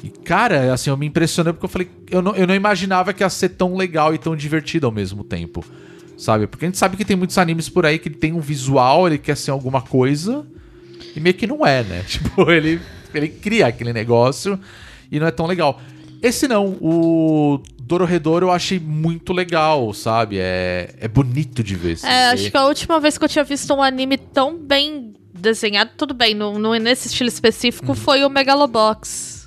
E, 0.02 0.08
cara, 0.08 0.72
assim, 0.72 0.90
eu 0.90 0.96
me 0.96 1.06
impressionei 1.06 1.52
porque 1.52 1.66
eu 1.66 1.70
falei, 1.70 1.88
eu 2.10 2.22
não, 2.22 2.34
eu 2.34 2.46
não 2.46 2.54
imaginava 2.54 3.12
que 3.12 3.22
ia 3.22 3.28
ser 3.30 3.50
tão 3.50 3.76
legal 3.76 4.14
e 4.14 4.18
tão 4.18 4.34
divertido 4.34 4.86
ao 4.86 4.92
mesmo 4.92 5.22
tempo. 5.22 5.64
Sabe? 6.16 6.46
Porque 6.46 6.64
a 6.64 6.68
gente 6.68 6.78
sabe 6.78 6.96
que 6.96 7.04
tem 7.04 7.16
muitos 7.16 7.38
animes 7.38 7.68
por 7.68 7.86
aí 7.86 7.98
que 7.98 8.10
tem 8.10 8.32
um 8.32 8.40
visual, 8.40 9.06
ele 9.06 9.18
quer 9.18 9.36
ser 9.36 9.50
alguma 9.50 9.80
coisa, 9.80 10.44
e 11.14 11.20
meio 11.20 11.34
que 11.34 11.46
não 11.46 11.64
é, 11.66 11.82
né? 11.82 12.02
Tipo, 12.08 12.50
ele, 12.50 12.80
ele 13.14 13.28
cria 13.28 13.66
aquele 13.68 13.92
negócio 13.92 14.58
e 15.10 15.18
não 15.20 15.26
é 15.26 15.30
tão 15.30 15.46
legal. 15.46 15.80
Esse 16.22 16.46
não, 16.46 16.76
o 16.80 17.62
Dororedoro 17.82 18.46
eu 18.46 18.50
achei 18.50 18.78
muito 18.78 19.32
legal, 19.32 19.92
sabe? 19.92 20.36
É, 20.38 20.94
é 20.98 21.08
bonito 21.08 21.62
de 21.62 21.74
ver. 21.74 21.98
É, 22.02 22.28
ver. 22.28 22.34
acho 22.34 22.50
que 22.50 22.56
a 22.56 22.66
última 22.66 23.00
vez 23.00 23.18
que 23.18 23.24
eu 23.24 23.28
tinha 23.28 23.44
visto 23.44 23.72
um 23.74 23.82
anime 23.82 24.16
tão 24.16 24.56
bem 24.56 25.12
desenhado, 25.32 25.92
tudo 25.96 26.14
bem, 26.14 26.34
não, 26.34 26.58
não 26.58 26.74
é 26.74 26.78
nesse 26.78 27.08
estilo 27.08 27.28
específico, 27.28 27.94
foi 27.94 28.24
o 28.24 28.28
Megalobox. 28.28 29.40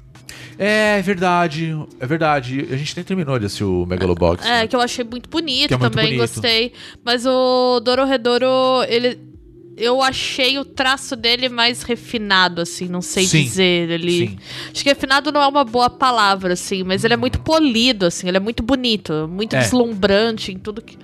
É, 0.57 0.99
é 0.99 1.01
verdade, 1.01 1.75
é 1.99 2.05
verdade. 2.05 2.67
A 2.71 2.75
gente 2.75 2.95
nem 2.95 3.03
terminou 3.03 3.39
de 3.39 3.45
assistir 3.45 3.63
o 3.63 3.85
Megalobox. 3.85 4.45
É, 4.45 4.49
né? 4.61 4.67
que 4.67 4.75
eu 4.75 4.81
achei 4.81 5.03
muito 5.03 5.29
bonito 5.29 5.73
é 5.73 5.77
muito 5.77 5.91
também, 5.91 6.17
bonito. 6.17 6.19
gostei. 6.19 6.73
Mas 7.03 7.25
o 7.25 7.79
Dororedoro, 7.79 8.83
ele. 8.87 9.32
Eu 9.75 10.01
achei 10.01 10.57
o 10.59 10.65
traço 10.65 11.15
dele 11.15 11.49
mais 11.49 11.81
refinado, 11.83 12.61
assim, 12.61 12.87
não 12.87 13.01
sei 13.01 13.25
Sim, 13.25 13.43
dizer. 13.43 13.89
Ele. 13.89 14.27
sim. 14.29 14.37
Acho 14.71 14.83
que 14.83 14.89
refinado 14.89 15.31
não 15.31 15.41
é 15.41 15.47
uma 15.47 15.63
boa 15.63 15.89
palavra, 15.89 16.53
assim, 16.53 16.83
mas 16.83 17.03
ele 17.03 17.13
é 17.15 17.17
muito 17.17 17.39
polido, 17.39 18.05
assim, 18.05 18.27
ele 18.27 18.37
é 18.37 18.39
muito 18.39 18.61
bonito, 18.61 19.27
muito 19.31 19.55
É. 19.55 19.59
deslumbrante 19.59 20.51
em 20.51 20.57
tudo 20.59 20.81
que. 20.81 20.97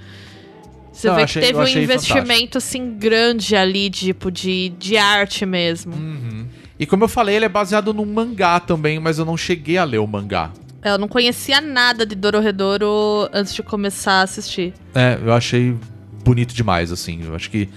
Você 0.94 1.08
Não, 1.08 1.16
vê 1.16 1.24
achei- 1.24 1.42
que 1.42 1.48
teve 1.48 1.60
um 1.60 1.68
investimento, 1.68 2.58
assim, 2.58 2.98
grande 2.98 3.56
ali, 3.56 3.90
tipo, 3.90 4.30
de, 4.30 4.70
de 4.78 4.98
arte 4.98 5.46
mesmo. 5.46 5.96
Hum. 5.96 6.46
E 6.78 6.86
como 6.86 7.04
eu 7.06 7.08
falei, 7.08 7.36
ele 7.38 7.46
é 7.46 7.50
baseado 7.50 7.94
num 7.94 8.06
mangá 8.06 8.60
também, 8.60 9.00
mas 9.00 9.18
eu 9.18 9.26
não 9.26 9.36
cheguei 9.38 9.78
a 9.78 9.84
ler 9.84 9.98
o 10.00 10.08
mangá. 10.08 10.52
Eu 10.84 10.98
não 10.98 11.08
conhecia 11.08 11.60
nada 11.60 12.06
de 12.06 12.16
Dororedoro 12.16 13.30
antes 13.34 13.54
de 13.54 13.64
começar 13.64 14.14
a 14.14 14.22
assistir. 14.24 14.74
É, 14.96 15.18
eu 15.24 15.34
achei 15.34 15.76
bonito 16.24 16.54
demais, 16.54 16.92
assim. 16.92 17.22
Eu 17.24 17.36
acho 17.36 17.50
que 17.50 17.68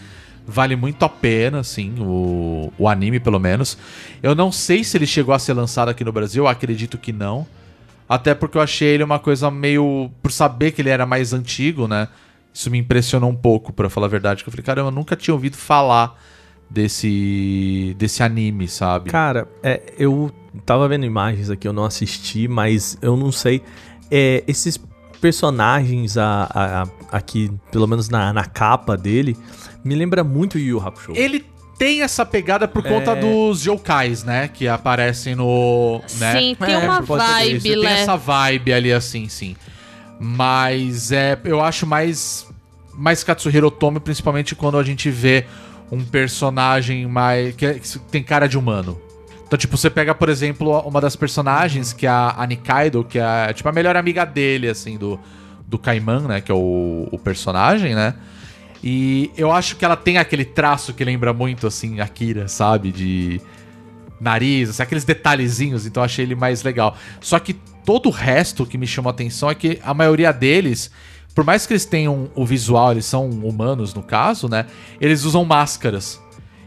vale 0.46 0.74
muito 0.76 1.04
a 1.04 1.08
pena, 1.08 1.60
assim, 1.60 1.94
o, 1.98 2.72
o 2.78 2.88
anime, 2.88 3.20
pelo 3.20 3.38
menos. 3.38 3.76
Eu 4.22 4.34
não 4.34 4.50
sei 4.52 4.82
se 4.84 4.96
ele 4.96 5.06
chegou 5.06 5.34
a 5.34 5.38
ser 5.38 5.52
lançado 5.54 5.88
aqui 5.88 6.04
no 6.04 6.12
Brasil, 6.12 6.46
acredito 6.46 6.98
que 6.98 7.12
não. 7.12 7.46
Até 8.08 8.34
porque 8.34 8.58
eu 8.58 8.62
achei 8.62 8.88
ele 8.88 9.02
uma 9.04 9.18
coisa 9.18 9.50
meio. 9.50 10.10
Por 10.22 10.30
saber 10.32 10.72
que 10.72 10.82
ele 10.82 10.90
era 10.90 11.06
mais 11.06 11.32
antigo, 11.32 11.86
né? 11.88 12.08
Isso 12.52 12.70
me 12.70 12.76
impressionou 12.78 13.30
um 13.30 13.34
pouco, 13.34 13.72
pra 13.72 13.88
falar 13.88 14.06
a 14.06 14.10
verdade. 14.10 14.42
Que 14.42 14.48
eu 14.48 14.52
falei, 14.52 14.64
caramba, 14.64 14.88
eu 14.88 14.92
nunca 14.94 15.16
tinha 15.16 15.32
ouvido 15.32 15.56
falar 15.56 16.20
desse. 16.68 17.94
desse 17.98 18.22
anime, 18.22 18.68
sabe? 18.68 19.10
Cara, 19.10 19.48
é, 19.62 19.80
eu 19.98 20.30
tava 20.66 20.86
vendo 20.88 21.06
imagens 21.06 21.48
aqui, 21.50 21.66
eu 21.66 21.72
não 21.72 21.84
assisti, 21.84 22.48
mas 22.48 22.98
eu 23.00 23.16
não 23.16 23.32
sei. 23.32 23.62
É, 24.10 24.44
esses 24.46 24.78
personagens 25.20 26.18
a, 26.18 26.48
a- 26.52 26.82
a- 26.82 26.88
aqui, 27.16 27.50
pelo 27.70 27.86
menos 27.86 28.08
na, 28.08 28.32
na 28.32 28.44
capa 28.44 28.96
dele, 28.96 29.36
me 29.84 29.94
lembra 29.94 30.22
muito 30.24 30.58
Yu 30.58 30.78
Yu 30.78 30.86
Hakusho. 30.86 31.12
Ele 31.14 31.44
tem 31.78 32.02
essa 32.02 32.24
pegada 32.24 32.68
por 32.68 32.82
conta 32.82 33.12
É. 33.12 33.16
dos 33.20 33.64
yokais, 33.64 34.22
né? 34.24 34.48
Que 34.48 34.68
aparecem 34.68 35.34
no. 35.34 36.00
Né? 36.18 36.32
Sim, 36.38 36.56
tem 36.58 36.74
É, 36.74 36.78
uma 36.78 37.00
vibe, 37.00 37.56
Isso, 37.56 37.62
tem 37.66 37.82
né? 37.82 38.00
essa 38.02 38.16
vibe 38.16 38.72
ali 38.72 38.92
assim, 38.92 39.28
sim. 39.28 39.56
Mas 40.20 41.10
é, 41.10 41.38
eu 41.44 41.60
acho 41.60 41.86
mais 41.86 42.46
mais 42.94 43.24
Katsuhiro 43.24 43.66
Otomo, 43.68 43.98
principalmente 44.00 44.54
quando 44.54 44.78
a 44.78 44.82
gente 44.82 45.10
vê 45.10 45.46
um 45.90 46.04
personagem 46.04 47.06
mais 47.06 47.54
que, 47.56 47.64
é- 47.66 47.74
que 47.74 47.98
tem 47.98 48.22
cara 48.22 48.46
de 48.46 48.56
humano. 48.58 49.00
Então, 49.46 49.58
tipo, 49.58 49.76
você 49.76 49.90
pega, 49.90 50.14
por 50.14 50.28
exemplo, 50.28 50.78
uma 50.80 51.00
das 51.00 51.16
personagens, 51.16 51.92
que 51.92 52.06
é 52.06 52.10
a, 52.10 52.34
a 52.38 52.46
Nikaido, 52.46 53.02
que 53.04 53.18
é 53.18 53.52
tipo 53.52 53.68
a 53.68 53.72
melhor 53.72 53.96
amiga 53.96 54.24
dele, 54.24 54.68
assim, 54.68 54.96
do, 54.96 55.18
do 55.66 55.78
Kaiman, 55.78 56.20
né? 56.20 56.40
Que 56.40 56.52
é 56.52 56.54
o, 56.54 57.08
o 57.10 57.18
personagem, 57.18 57.94
né? 57.94 58.14
E 58.82 59.30
eu 59.36 59.52
acho 59.52 59.76
que 59.76 59.84
ela 59.84 59.96
tem 59.96 60.18
aquele 60.18 60.44
traço 60.44 60.92
que 60.92 61.04
lembra 61.04 61.32
muito, 61.32 61.66
assim, 61.66 62.00
Akira, 62.00 62.48
sabe? 62.48 62.90
De 62.90 63.40
nariz, 64.20 64.70
assim, 64.70 64.82
aqueles 64.82 65.04
detalhezinhos, 65.04 65.86
então 65.86 66.02
achei 66.02 66.24
ele 66.24 66.34
mais 66.34 66.62
legal. 66.62 66.96
Só 67.20 67.38
que 67.38 67.54
todo 67.84 68.06
o 68.06 68.10
resto 68.10 68.66
que 68.66 68.78
me 68.78 68.86
chamou 68.86 69.10
a 69.10 69.12
atenção 69.12 69.50
é 69.50 69.54
que 69.54 69.80
a 69.82 69.92
maioria 69.92 70.32
deles, 70.32 70.90
por 71.34 71.44
mais 71.44 71.66
que 71.66 71.72
eles 71.72 71.84
tenham 71.84 72.30
o 72.34 72.44
visual, 72.44 72.92
eles 72.92 73.04
são 73.04 73.28
humanos 73.28 73.94
no 73.94 74.02
caso, 74.02 74.48
né? 74.48 74.66
Eles 75.00 75.24
usam 75.24 75.44
máscaras. 75.44 76.20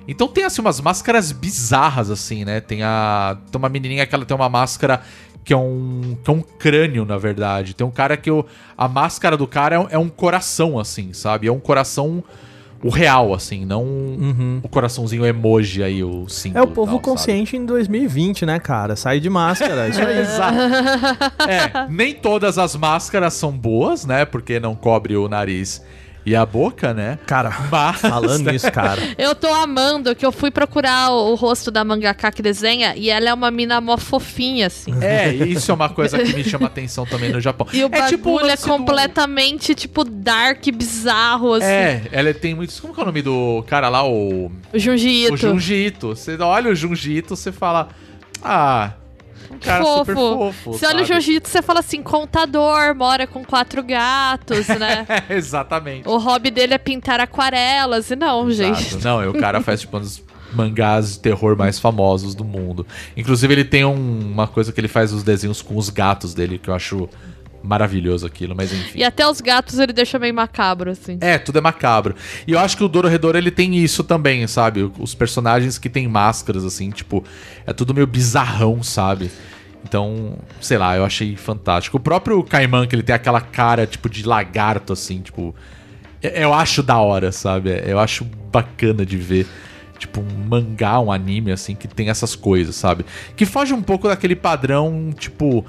Então 0.07 0.27
tem 0.27 0.43
assim 0.43 0.61
umas 0.61 0.79
máscaras 0.79 1.31
bizarras 1.31 2.11
assim, 2.11 2.45
né? 2.45 2.61
Tem 2.61 2.83
a 2.83 3.37
tem 3.51 3.57
uma 3.57 3.69
menininha 3.69 4.05
que 4.05 4.13
ela 4.13 4.25
tem 4.25 4.35
uma 4.35 4.49
máscara 4.49 5.01
que 5.45 5.53
é 5.53 5.57
um 5.57 6.17
que 6.23 6.29
é 6.29 6.33
um 6.33 6.41
crânio, 6.41 7.05
na 7.05 7.17
verdade. 7.17 7.75
Tem 7.75 7.85
um 7.85 7.91
cara 7.91 8.17
que 8.17 8.31
o, 8.31 8.43
a 8.75 8.87
máscara 8.87 9.37
do 9.37 9.45
cara 9.45 9.75
é 9.75 9.79
um, 9.79 9.87
é 9.91 9.97
um 9.97 10.09
coração 10.09 10.79
assim, 10.79 11.13
sabe? 11.13 11.47
É 11.47 11.51
um 11.51 11.59
coração 11.59 12.23
o 12.83 12.89
real 12.89 13.33
assim, 13.33 13.65
não 13.65 13.83
o 14.61 14.67
coraçãozinho 14.67 15.25
emoji 15.25 15.81
aí 15.81 16.03
o 16.03 16.27
símbolo. 16.27 16.65
É 16.65 16.67
o 16.67 16.71
povo 16.71 16.91
tal, 16.91 16.95
sabe? 16.95 17.03
consciente 17.03 17.55
em 17.55 17.65
2020, 17.65 18.45
né, 18.45 18.59
cara? 18.59 18.95
Sai 18.95 19.19
de 19.19 19.29
máscara. 19.29 19.87
Isso 19.87 20.01
aí. 20.01 20.17
Exato. 20.19 20.57
É, 21.47 21.87
nem 21.89 22.13
todas 22.13 22.57
as 22.57 22.75
máscaras 22.75 23.33
são 23.35 23.51
boas, 23.51 24.05
né? 24.05 24.25
Porque 24.25 24.59
não 24.59 24.75
cobre 24.75 25.15
o 25.15 25.29
nariz 25.29 25.81
e 26.25 26.35
a 26.35 26.45
boca, 26.45 26.93
né? 26.93 27.19
Cara, 27.25 27.55
Mas, 27.71 28.01
falando 28.01 28.51
nisso, 28.51 28.71
cara. 28.71 29.01
Eu 29.17 29.35
tô 29.35 29.47
amando 29.53 30.15
que 30.15 30.25
eu 30.25 30.31
fui 30.31 30.49
procurar 30.49 31.11
o, 31.11 31.31
o 31.31 31.35
rosto 31.35 31.69
da 31.69 31.83
mangaka 31.83 32.31
que 32.31 32.41
desenha 32.41 32.95
e 32.95 33.09
ela 33.09 33.29
é 33.29 33.33
uma 33.33 33.51
mina 33.51 33.79
mó 33.79 33.97
fofinha, 33.97 34.67
assim. 34.67 34.93
É, 35.01 35.33
isso 35.33 35.71
é 35.71 35.73
uma 35.73 35.89
coisa 35.89 36.17
que 36.17 36.33
me 36.33 36.43
chama 36.43 36.67
atenção 36.67 37.05
também 37.05 37.31
no 37.31 37.39
Japão. 37.39 37.67
E 37.71 37.83
o 37.83 37.85
é 37.85 37.89
bagulho 37.89 38.09
tipo 38.09 38.39
é 38.39 38.43
lance 38.43 38.63
do- 38.63 38.69
completamente, 38.69 39.75
tipo, 39.75 40.03
dark, 40.03 40.65
bizarro, 40.73 41.53
assim. 41.53 41.65
É, 41.67 42.01
ela 42.11 42.33
tem 42.33 42.55
muitos. 42.55 42.79
Como 42.79 42.93
que 42.93 42.99
é 42.99 43.03
o 43.03 43.05
nome 43.05 43.21
do 43.21 43.63
cara 43.67 43.89
lá? 43.89 44.03
O. 44.07 44.51
O 44.73 44.79
Junji 44.79 45.25
Ito. 45.25 45.33
O 45.33 45.37
Junji 45.37 45.75
Ito. 45.87 46.07
Você 46.09 46.35
olha 46.37 46.71
o 46.71 46.75
Junji 46.75 47.17
Ito, 47.17 47.35
você 47.35 47.51
fala. 47.51 47.89
Ah. 48.43 48.91
Um 49.55 49.59
cara 49.59 49.83
super 49.85 50.15
fofo. 50.15 50.71
Você 50.73 50.85
olha 50.85 51.03
o 51.03 51.07
sabe? 51.07 51.31
Ito, 51.35 51.49
você 51.49 51.61
fala 51.61 51.79
assim, 51.79 52.01
contador, 52.03 52.95
mora 52.95 53.25
com 53.27 53.43
quatro 53.43 53.81
gatos, 53.83 54.67
né? 54.67 55.05
Exatamente. 55.29 56.07
o 56.07 56.17
hobby 56.17 56.51
dele 56.51 56.73
é 56.73 56.77
pintar 56.77 57.19
aquarelas. 57.19 58.09
E 58.11 58.15
não, 58.15 58.49
gente. 58.51 58.81
Exato. 58.95 59.03
Não, 59.03 59.23
e 59.23 59.27
o 59.27 59.33
cara 59.33 59.61
faz 59.61 59.81
tipo 59.81 59.97
um 59.97 59.99
dos 60.01 60.23
mangás 60.53 61.13
de 61.13 61.19
terror 61.19 61.57
mais 61.57 61.79
famosos 61.79 62.33
do 62.33 62.45
mundo. 62.45 62.85
Inclusive, 63.17 63.53
ele 63.53 63.65
tem 63.65 63.83
um- 63.83 64.31
uma 64.31 64.47
coisa 64.47 64.71
que 64.71 64.79
ele 64.79 64.87
faz 64.87 65.11
os 65.11 65.21
desenhos 65.23 65.61
com 65.61 65.75
os 65.75 65.89
gatos 65.89 66.33
dele, 66.33 66.57
que 66.57 66.69
eu 66.69 66.73
acho 66.73 67.09
maravilhoso 67.65 68.25
aquilo, 68.27 68.55
mas 68.55 68.71
enfim. 68.71 68.99
E 68.99 69.03
até 69.03 69.27
os 69.27 69.41
gatos 69.41 69.79
ele 69.79 69.91
deixa 69.93 70.17
meio 70.19 70.33
macabro, 70.33 70.91
assim. 70.91 71.17
É, 71.21 71.37
tudo 71.37 71.57
é 71.57 71.61
macabro. 71.61 72.15
E 72.47 72.51
eu 72.51 72.59
acho 72.59 72.77
que 72.77 72.83
o 72.83 72.87
Dororedoro 72.87 73.37
ele 73.37 73.51
tem 73.51 73.75
isso 73.75 74.03
também, 74.03 74.45
sabe? 74.47 74.89
Os 74.99 75.13
personagens 75.15 75.77
que 75.77 75.89
têm 75.89 76.07
máscaras, 76.07 76.63
assim, 76.63 76.89
tipo, 76.91 77.23
é 77.65 77.73
tudo 77.73 77.93
meio 77.93 78.07
bizarrão, 78.07 78.81
sabe? 78.83 79.31
Então, 79.83 80.37
sei 80.59 80.77
lá, 80.77 80.95
eu 80.97 81.05
achei 81.05 81.35
fantástico. 81.35 81.97
O 81.97 81.99
próprio 81.99 82.41
Kaiman, 82.43 82.87
que 82.87 82.95
ele 82.95 83.03
tem 83.03 83.15
aquela 83.15 83.39
cara, 83.41 83.85
tipo, 83.85 84.09
de 84.09 84.25
lagarto, 84.25 84.93
assim, 84.93 85.21
tipo. 85.21 85.53
eu- 86.23 86.31
Eu 86.31 86.53
acho 86.53 86.81
da 86.81 86.97
hora, 86.97 87.31
sabe? 87.31 87.69
Eu 87.85 87.99
acho 87.99 88.25
bacana 88.51 89.05
de 89.05 89.15
ver. 89.17 89.45
Tipo, 89.99 90.21
um 90.21 90.43
mangá, 90.49 90.99
um 90.99 91.11
anime, 91.11 91.51
assim, 91.51 91.73
que 91.75 91.87
tem 91.87 92.09
essas 92.09 92.35
coisas, 92.35 92.75
sabe? 92.75 93.05
Que 93.35 93.45
foge 93.45 93.73
um 93.73 93.81
pouco 93.81 94.07
daquele 94.07 94.35
padrão, 94.35 95.11
tipo. 95.17 95.63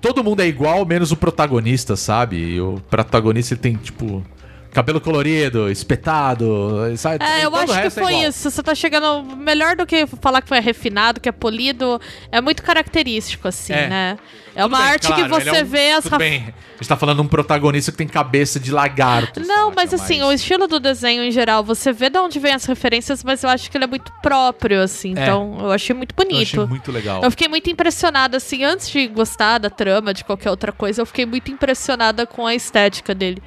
Todo 0.00 0.24
mundo 0.24 0.40
é 0.40 0.46
igual, 0.46 0.84
menos 0.86 1.12
o 1.12 1.16
protagonista, 1.16 1.94
sabe? 1.94 2.36
E 2.36 2.60
o 2.60 2.80
protagonista 2.88 3.54
tem, 3.56 3.76
tipo. 3.76 4.24
Cabelo 4.72 5.00
colorido, 5.00 5.70
espetado, 5.70 6.78
sabe? 6.96 7.24
É, 7.24 7.44
eu 7.44 7.54
acho 7.56 7.72
que 7.72 7.86
é 7.86 7.90
foi 7.90 8.12
igual. 8.14 8.28
isso. 8.28 8.50
Você 8.50 8.62
tá 8.62 8.74
chegando 8.74 9.36
melhor 9.36 9.76
do 9.76 9.86
que 9.86 10.06
falar 10.20 10.40
que 10.42 10.48
foi 10.48 10.60
refinado, 10.60 11.20
que 11.20 11.28
é 11.28 11.32
polido. 11.32 12.00
É 12.30 12.40
muito 12.40 12.62
característico, 12.62 13.48
assim, 13.48 13.72
É. 13.72 13.88
né? 13.88 14.18
É 14.54 14.62
Tudo 14.62 14.72
uma 14.72 14.78
bem, 14.82 14.88
arte 14.88 15.06
claro, 15.06 15.22
que 15.22 15.28
você 15.28 15.48
ele 15.48 15.58
é 15.58 15.62
um- 15.62 15.66
vê 15.66 15.92
as 15.92 16.04
Tudo 16.04 16.18
bem, 16.18 16.38
a 16.42 16.72
gente 16.78 16.88
tá 16.88 16.96
falando 16.96 17.16
de 17.18 17.22
um 17.22 17.28
protagonista 17.28 17.92
que 17.92 17.98
tem 17.98 18.08
cabeça 18.08 18.58
de 18.58 18.72
lagarto. 18.72 19.40
Não, 19.40 19.66
saca? 19.70 19.72
mas 19.76 19.94
assim, 19.94 20.22
o 20.22 20.32
estilo 20.32 20.66
do 20.66 20.80
desenho 20.80 21.22
em 21.22 21.30
geral, 21.30 21.62
você 21.62 21.92
vê 21.92 22.10
de 22.10 22.18
onde 22.18 22.38
vem 22.40 22.52
as 22.52 22.64
referências, 22.64 23.22
mas 23.22 23.44
eu 23.44 23.50
acho 23.50 23.70
que 23.70 23.76
ele 23.76 23.84
é 23.84 23.86
muito 23.86 24.12
próprio, 24.20 24.82
assim. 24.82 25.14
É. 25.16 25.22
Então, 25.22 25.56
eu 25.60 25.70
achei 25.70 25.94
muito 25.94 26.12
Eu 26.18 26.24
bonito. 26.24 26.42
achei 26.42 26.66
muito 26.66 26.90
legal. 26.90 27.22
Eu 27.22 27.30
fiquei 27.30 27.46
muito 27.48 27.70
impressionada, 27.70 28.36
assim, 28.38 28.64
antes 28.64 28.88
de 28.90 29.06
gostar 29.06 29.58
da 29.58 29.70
trama, 29.70 30.12
de 30.12 30.24
qualquer 30.24 30.50
outra 30.50 30.72
coisa, 30.72 31.00
eu 31.02 31.06
fiquei 31.06 31.24
muito 31.26 31.50
impressionada 31.50 32.26
com 32.26 32.44
a 32.46 32.54
estética 32.54 33.14
dele. 33.14 33.40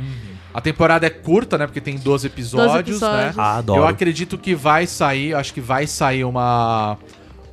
A 0.53 0.61
temporada 0.61 1.07
é 1.07 1.09
curta, 1.09 1.57
né? 1.57 1.65
Porque 1.65 1.81
tem 1.81 1.97
12 1.97 2.27
episódios, 2.27 2.75
episódios. 2.79 3.35
né? 3.35 3.41
Ah, 3.41 3.57
adoro. 3.57 3.81
Eu 3.81 3.87
acredito 3.87 4.37
que 4.37 4.53
vai 4.53 4.85
sair, 4.85 5.33
acho 5.33 5.53
que 5.53 5.61
vai 5.61 5.87
sair 5.87 6.23
uma 6.23 6.97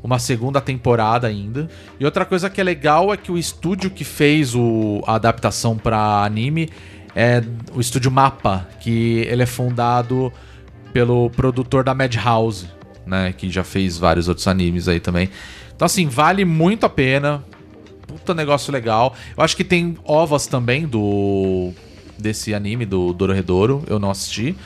uma 0.03 0.19
segunda 0.19 0.61
temporada 0.61 1.27
ainda. 1.27 1.69
E 1.99 2.05
outra 2.05 2.25
coisa 2.25 2.49
que 2.49 2.61
é 2.61 2.65
legal 2.65 3.13
é 3.13 3.17
que 3.17 3.31
o 3.31 3.39
estúdio 3.39 3.91
que 3.91 4.05
fez 4.05 4.55
o, 4.55 5.03
a 5.07 5.15
adaptação 5.15 5.77
pra 5.77 6.25
anime 6.25 6.71
é 7.15 7.43
o 7.75 7.81
estúdio 7.81 8.11
Mapa, 8.11 8.67
que 8.81 9.27
ele 9.29 9.43
é 9.43 9.47
fundado 9.47 10.33
pelo 10.93 11.31
produtor 11.31 11.85
da 11.85 11.95
Madhouse, 11.95 12.67
né, 13.07 13.35
que 13.37 13.51
já 13.51 13.63
fez 13.63 13.99
vários 13.99 14.29
outros 14.29 14.47
animes 14.47 14.89
aí 14.89 15.01
também. 15.01 15.29
Então 15.75 15.87
assim, 15.87 16.07
vale 16.09 16.45
muito 16.45 16.87
a 16.87 16.89
pena. 16.89 17.45
Puta 18.07 18.35
negócio 18.35 18.73
legal. 18.73 19.15
Eu 19.37 19.43
acho 19.45 19.57
que 19.57 19.63
tem 19.63 19.97
ovas 20.05 20.47
também 20.47 20.87
do 20.87 21.73
desse 22.21 22.55
anime 22.55 22.87
do 22.87 23.13
Dororedoro, 23.13 23.83
eu 23.87 23.99
não 23.99 24.11
assisti. 24.11 24.57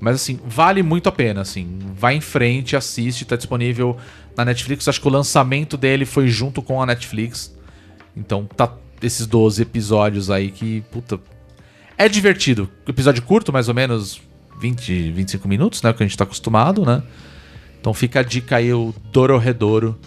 Mas 0.00 0.16
assim, 0.16 0.38
vale 0.44 0.82
muito 0.82 1.08
a 1.08 1.12
pena, 1.12 1.42
assim. 1.42 1.78
Vai 1.96 2.16
em 2.16 2.20
frente, 2.20 2.74
assiste, 2.74 3.24
tá 3.24 3.36
disponível 3.36 3.96
na 4.36 4.44
Netflix. 4.44 4.88
Acho 4.88 5.00
que 5.00 5.06
o 5.06 5.10
lançamento 5.10 5.76
dele 5.76 6.04
foi 6.04 6.28
junto 6.28 6.60
com 6.60 6.82
a 6.82 6.86
Netflix. 6.86 7.54
Então 8.16 8.44
tá 8.44 8.72
esses 9.00 9.26
12 9.26 9.62
episódios 9.62 10.30
aí 10.30 10.50
que, 10.50 10.80
puta. 10.90 11.20
É 11.96 12.08
divertido. 12.08 12.68
Episódio 12.86 13.22
curto, 13.22 13.52
mais 13.52 13.68
ou 13.68 13.74
menos 13.74 14.20
20, 14.60 15.10
25 15.12 15.46
minutos, 15.46 15.82
né? 15.82 15.92
Que 15.92 16.02
a 16.02 16.06
gente 16.06 16.16
tá 16.16 16.24
acostumado, 16.24 16.84
né? 16.84 17.02
Então 17.80 17.92
fica 17.92 18.20
a 18.20 18.22
dica 18.22 18.56
aí, 18.56 18.72
o 18.72 18.94
Dororedoro. 19.12 19.98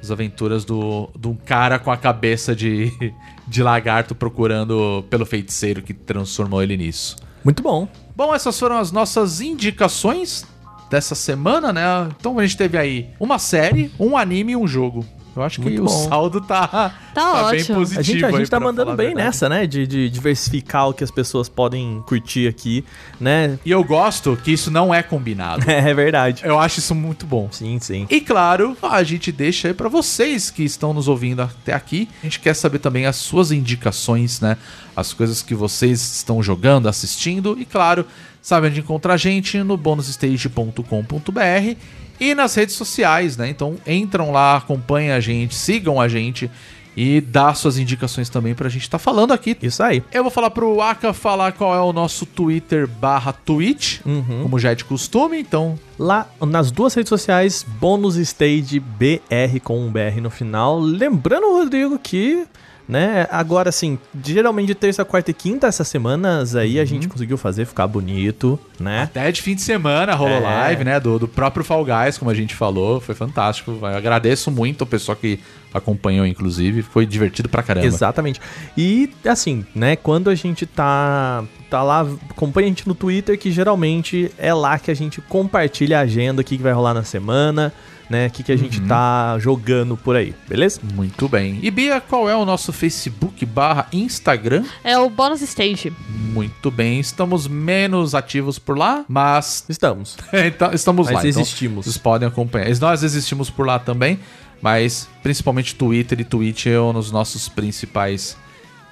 As 0.00 0.10
aventuras 0.10 0.64
do, 0.64 1.08
de 1.18 1.28
um 1.28 1.34
cara 1.34 1.78
com 1.78 1.90
a 1.90 1.96
cabeça 1.96 2.54
de, 2.54 2.92
de 3.46 3.62
lagarto 3.62 4.14
procurando 4.14 5.04
pelo 5.10 5.26
feiticeiro 5.26 5.82
que 5.82 5.92
transformou 5.92 6.62
ele 6.62 6.76
nisso. 6.76 7.16
Muito 7.44 7.62
bom. 7.62 7.88
Bom, 8.14 8.34
essas 8.34 8.58
foram 8.58 8.78
as 8.78 8.92
nossas 8.92 9.40
indicações 9.40 10.44
dessa 10.90 11.14
semana, 11.14 11.72
né? 11.72 11.82
Então 12.18 12.38
a 12.38 12.42
gente 12.42 12.56
teve 12.56 12.78
aí 12.78 13.10
uma 13.20 13.38
série, 13.38 13.90
um 13.98 14.16
anime 14.16 14.52
e 14.52 14.56
um 14.56 14.66
jogo. 14.66 15.04
Eu 15.38 15.44
acho 15.44 15.60
que 15.60 15.68
Muito 15.68 15.82
o 15.82 15.84
bom. 15.84 16.08
saldo 16.08 16.40
tá, 16.40 16.66
tá 17.14 17.50
bem 17.50 17.60
ótimo. 17.60 17.76
positivo. 17.78 18.00
A 18.00 18.02
gente, 18.02 18.24
a 18.24 18.28
aí, 18.28 18.36
gente 18.38 18.50
tá 18.50 18.58
mandando 18.58 18.92
bem 18.96 19.08
verdade. 19.08 19.26
nessa, 19.26 19.48
né? 19.48 19.68
De, 19.68 19.86
de 19.86 20.10
diversificar 20.10 20.88
o 20.88 20.92
que 20.92 21.04
as 21.04 21.12
pessoas 21.12 21.48
podem 21.48 22.02
curtir 22.06 22.48
aqui, 22.48 22.84
né? 23.20 23.56
E 23.64 23.70
eu 23.70 23.84
gosto 23.84 24.36
que 24.42 24.50
isso 24.50 24.68
não 24.68 24.92
é 24.92 25.02
combinado. 25.02 25.64
É 25.78 25.94
verdade. 25.94 26.42
Eu 26.44 26.58
acho 26.58 26.80
isso 26.80 26.94
muito 26.94 27.24
bom. 27.24 27.48
Sim, 27.52 27.78
sim. 27.78 28.04
E 28.10 28.20
claro, 28.20 28.76
a 28.82 29.02
gente 29.04 29.30
deixa 29.30 29.68
aí 29.68 29.74
pra 29.74 29.88
vocês 29.88 30.50
que 30.50 30.64
estão 30.64 30.92
nos 30.92 31.06
ouvindo 31.06 31.40
até 31.40 31.72
aqui. 31.72 32.08
A 32.20 32.26
gente 32.26 32.40
quer 32.40 32.54
saber 32.54 32.80
também 32.80 33.06
as 33.06 33.14
suas 33.16 33.52
indicações, 33.52 34.40
né? 34.40 34.56
As 34.96 35.12
coisas 35.12 35.40
que 35.40 35.54
vocês 35.54 36.00
estão 36.16 36.42
jogando, 36.42 36.88
assistindo. 36.88 37.56
E 37.60 37.64
claro, 37.64 38.04
sabe 38.42 38.66
onde 38.66 38.80
encontrar 38.80 39.14
a 39.14 39.16
gente? 39.16 39.62
No 39.62 39.76
bonusstage.com.br 39.76 41.76
e 42.20 42.34
nas 42.34 42.54
redes 42.54 42.74
sociais, 42.74 43.36
né? 43.36 43.48
Então 43.48 43.76
entram 43.86 44.30
lá, 44.30 44.56
acompanhem 44.56 45.12
a 45.12 45.20
gente, 45.20 45.54
sigam 45.54 46.00
a 46.00 46.08
gente 46.08 46.50
e 46.96 47.20
dá 47.20 47.54
suas 47.54 47.78
indicações 47.78 48.28
também 48.28 48.54
pra 48.54 48.68
gente 48.68 48.82
estar 48.82 48.98
falando 48.98 49.32
aqui. 49.32 49.56
Isso 49.62 49.82
aí. 49.82 50.02
Eu 50.12 50.24
vou 50.24 50.32
falar 50.32 50.50
pro 50.50 50.80
Aka 50.82 51.12
falar 51.12 51.52
qual 51.52 51.74
é 51.74 51.80
o 51.80 51.92
nosso 51.92 52.26
Twitter 52.26 52.88
barra 52.88 53.32
Twitch, 53.32 54.00
como 54.42 54.58
já 54.58 54.72
é 54.72 54.74
de 54.74 54.84
costume, 54.84 55.38
então 55.38 55.78
Lá 55.98 56.28
nas 56.40 56.70
duas 56.70 56.94
redes 56.94 57.08
sociais, 57.08 57.66
Bônus 57.80 58.14
Stage 58.16 58.78
BR 58.78 59.58
com 59.64 59.84
um 59.84 59.90
BR 59.90 60.20
no 60.22 60.30
final. 60.30 60.78
Lembrando, 60.78 61.50
Rodrigo, 61.50 61.98
que, 61.98 62.46
né, 62.88 63.26
agora 63.30 63.68
assim, 63.68 63.98
geralmente 64.24 64.74
terça, 64.74 65.04
quarta 65.04 65.30
e 65.30 65.34
quinta, 65.34 65.66
essas 65.66 65.86
semanas 65.86 66.56
aí 66.56 66.80
a 66.80 66.84
gente 66.86 67.06
conseguiu 67.06 67.36
fazer 67.36 67.66
ficar 67.66 67.86
bonito, 67.86 68.58
né? 68.80 69.02
Até 69.02 69.30
de 69.30 69.42
fim 69.42 69.54
de 69.54 69.60
semana 69.60 70.14
rolou 70.14 70.36
É. 70.36 70.40
live, 70.40 70.84
né? 70.84 70.98
Do, 70.98 71.18
do 71.18 71.28
próprio 71.28 71.62
Fall 71.62 71.84
Guys, 71.84 72.16
como 72.16 72.30
a 72.30 72.34
gente 72.34 72.54
falou. 72.54 73.00
Foi 73.00 73.14
fantástico. 73.14 73.76
Eu 73.80 73.86
agradeço 73.86 74.50
muito 74.50 74.82
o 74.82 74.86
pessoal 74.86 75.14
que 75.16 75.38
acompanhou, 75.74 76.26
inclusive. 76.26 76.80
Foi 76.82 77.04
divertido 77.04 77.48
pra 77.48 77.62
caramba. 77.62 77.86
Exatamente. 77.86 78.40
E 78.76 79.10
assim, 79.26 79.66
né, 79.74 79.94
quando 79.94 80.30
a 80.30 80.34
gente 80.34 80.64
tá 80.64 81.44
tá 81.68 81.82
lá, 81.82 82.06
acompanha 82.30 82.66
a 82.66 82.68
gente 82.70 82.88
no 82.88 82.94
Twitter, 82.94 83.38
que 83.38 83.52
geralmente 83.52 84.32
é 84.38 84.54
lá 84.54 84.78
que 84.78 84.90
a 84.90 84.94
gente 84.94 85.20
compartilha 85.20 85.98
a 85.98 86.02
agenda, 86.02 86.40
o 86.40 86.44
que, 86.44 86.56
que 86.56 86.62
vai 86.62 86.72
rolar 86.72 86.94
na 86.94 87.04
semana, 87.04 87.70
né, 88.08 88.26
o 88.26 88.30
que, 88.30 88.42
que 88.42 88.52
a 88.52 88.56
gente 88.56 88.80
tá 88.82 89.38
jogando 89.38 89.96
por 89.96 90.16
aí, 90.16 90.34
beleza? 90.48 90.80
Muito 90.94 91.28
bem. 91.28 91.58
E 91.62 91.70
Bia, 91.70 92.00
qual 92.00 92.28
é 92.28 92.34
o 92.34 92.44
nosso 92.44 92.72
Facebook 92.72 93.44
barra 93.44 93.86
Instagram? 93.92 94.64
É 94.82 94.98
o 94.98 95.10
Bonus 95.10 95.42
Stage. 95.42 95.92
Muito 96.08 96.70
bem. 96.70 97.00
Estamos 97.00 97.46
menos 97.46 98.14
ativos 98.14 98.58
por 98.58 98.78
lá, 98.78 99.04
mas 99.08 99.64
Estamos. 99.68 100.16
então, 100.32 100.72
estamos 100.72 101.06
Mas 101.06 101.14
lá. 101.14 101.28
Então, 101.28 101.42
existimos. 101.42 101.84
vocês 101.84 101.98
podem 101.98 102.26
acompanhar. 102.26 102.68
Nós 102.80 103.02
existimos 103.02 103.50
por 103.50 103.66
lá 103.66 103.78
também, 103.78 104.18
mas 104.60 105.08
principalmente 105.22 105.74
Twitter 105.74 106.20
e 106.20 106.24
Twitch 106.24 106.66
é 106.66 106.80
um 106.80 106.92
dos 106.92 107.10
nossos 107.12 107.48
principais 107.48 108.36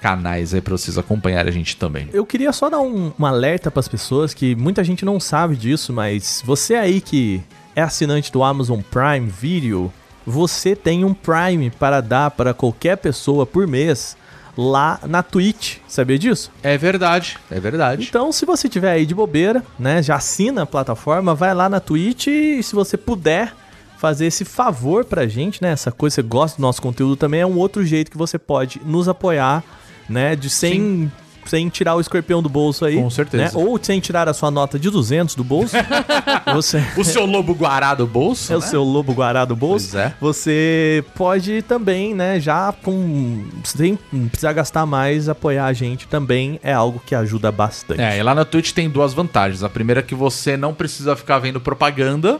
canais 0.01 0.53
aí 0.53 0.61
pra 0.61 0.71
vocês 0.77 0.97
acompanharem 0.97 1.49
a 1.49 1.53
gente 1.53 1.75
também. 1.75 2.07
Eu 2.13 2.25
queria 2.25 2.51
só 2.53 2.69
dar 2.69 2.79
um, 2.79 3.11
um 3.17 3.25
alerta 3.25 3.71
para 3.71 3.79
as 3.79 3.87
pessoas 3.87 4.33
que 4.33 4.55
muita 4.55 4.83
gente 4.83 5.03
não 5.03 5.19
sabe 5.19 5.55
disso, 5.55 5.91
mas 5.91 6.41
você 6.45 6.75
aí 6.75 7.01
que 7.01 7.41
é 7.77 7.83
assinante 7.83 8.31
do 8.31 8.43
Amazon 8.43 8.79
Prime 8.81 9.29
Video, 9.29 9.93
você 10.25 10.75
tem 10.75 11.05
um 11.05 11.13
Prime 11.13 11.69
para 11.69 12.01
dar 12.01 12.31
para 12.31 12.51
qualquer 12.51 12.97
pessoa 12.97 13.45
por 13.45 13.67
mês 13.67 14.17
lá 14.57 14.99
na 15.07 15.21
Twitch. 15.21 15.77
Sabia 15.87 16.17
disso? 16.17 16.51
É 16.63 16.75
verdade, 16.75 17.37
é 17.51 17.59
verdade. 17.59 18.07
Então, 18.09 18.31
se 18.31 18.47
você 18.47 18.67
tiver 18.67 18.89
aí 18.89 19.05
de 19.05 19.13
bobeira, 19.13 19.63
né, 19.77 20.01
já 20.01 20.15
assina 20.15 20.63
a 20.63 20.65
plataforma, 20.65 21.35
vai 21.35 21.53
lá 21.53 21.69
na 21.69 21.79
Twitch 21.79 22.25
e 22.25 22.63
se 22.63 22.73
você 22.73 22.97
puder 22.97 23.53
fazer 23.99 24.25
esse 24.25 24.43
favor 24.43 25.05
pra 25.05 25.27
gente, 25.27 25.61
né, 25.61 25.69
essa 25.69 25.91
coisa, 25.91 26.15
você 26.15 26.23
gosta 26.23 26.57
do 26.57 26.61
nosso 26.61 26.81
conteúdo 26.81 27.15
também, 27.15 27.41
é 27.41 27.45
um 27.45 27.59
outro 27.59 27.85
jeito 27.85 28.09
que 28.09 28.17
você 28.17 28.39
pode 28.39 28.81
nos 28.83 29.07
apoiar, 29.07 29.63
né, 30.09 30.35
de 30.35 30.49
sem 30.49 31.11
sem 31.47 31.69
tirar 31.69 31.95
o 31.95 32.01
escorpião 32.01 32.41
do 32.41 32.49
bolso 32.49 32.85
aí. 32.85 32.95
Com 32.95 33.09
certeza. 33.09 33.43
né, 33.43 33.51
Ou 33.53 33.79
sem 33.81 33.99
tirar 33.99 34.27
a 34.27 34.33
sua 34.33 34.51
nota 34.51 34.77
de 34.77 34.89
200 34.89 35.35
do 35.35 35.43
bolso. 35.43 35.75
você 36.53 36.83
O 36.97 37.03
seu 37.03 37.25
lobo 37.25 37.53
guará 37.53 37.93
do 37.93 38.05
bolso, 38.05 38.51
é 38.51 38.57
o 38.57 38.59
né? 38.59 38.65
seu 38.65 38.83
lobo 38.83 39.13
guará 39.13 39.45
do 39.45 39.55
bolso. 39.55 39.89
Pois 39.91 39.95
é. 40.05 40.13
Você 40.19 41.03
pode 41.15 41.61
também, 41.63 42.13
né, 42.13 42.39
já 42.39 42.71
com 42.83 43.45
sem 43.63 43.97
precisar 44.29 44.53
gastar 44.53 44.85
mais, 44.85 45.29
apoiar 45.29 45.65
a 45.65 45.73
gente 45.73 46.07
também 46.07 46.59
é 46.63 46.73
algo 46.73 47.01
que 47.05 47.13
ajuda 47.15 47.51
bastante. 47.51 48.01
É, 48.01 48.17
e 48.17 48.23
lá 48.23 48.33
na 48.35 48.45
Twitch 48.45 48.71
tem 48.71 48.89
duas 48.89 49.13
vantagens. 49.13 49.63
A 49.63 49.69
primeira 49.69 49.99
é 49.99 50.03
que 50.03 50.15
você 50.15 50.55
não 50.57 50.73
precisa 50.73 51.15
ficar 51.15 51.39
vendo 51.39 51.59
propaganda. 51.59 52.39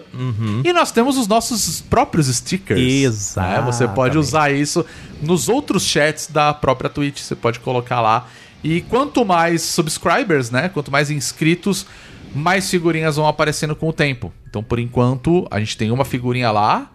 E 0.64 0.74
nós 0.74 0.92
temos 0.92 1.18
os 1.18 1.28
nossos 1.28 1.82
próprios 1.82 2.28
stickers. 2.28 2.80
Exatamente. 2.80 3.60
né? 3.60 3.66
Você 3.66 3.88
pode 3.88 4.18
usar 4.18 4.52
isso 4.52 4.86
nos 5.22 5.50
outros 5.50 5.84
chats 5.84 6.28
da 6.28 6.54
própria 6.54 6.90
Twitch. 6.90 7.20
Você 7.20 7.36
pode 7.36 7.60
colocar 7.60 8.02
lá. 8.02 8.28
E 8.64 8.82
quanto 8.82 9.24
mais 9.24 9.62
subscribers, 9.62 10.50
né? 10.50 10.70
Quanto 10.70 10.92
mais 10.92 11.12
inscritos, 11.12 11.86
mais 12.34 12.70
figurinhas 12.70 13.16
vão 13.16 13.28
aparecendo 13.28 13.76
com 13.76 13.90
o 13.90 13.94
tempo. 13.94 14.34
Então, 14.50 14.64
por 14.64 14.80
enquanto, 14.80 15.48
a 15.52 15.60
gente 15.60 15.78
tem 15.78 15.92
uma 15.92 16.06
figurinha 16.06 16.52
lá, 16.52 16.92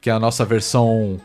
que 0.00 0.10
é 0.10 0.12
a 0.12 0.20
nossa 0.20 0.44
versão 0.44 1.20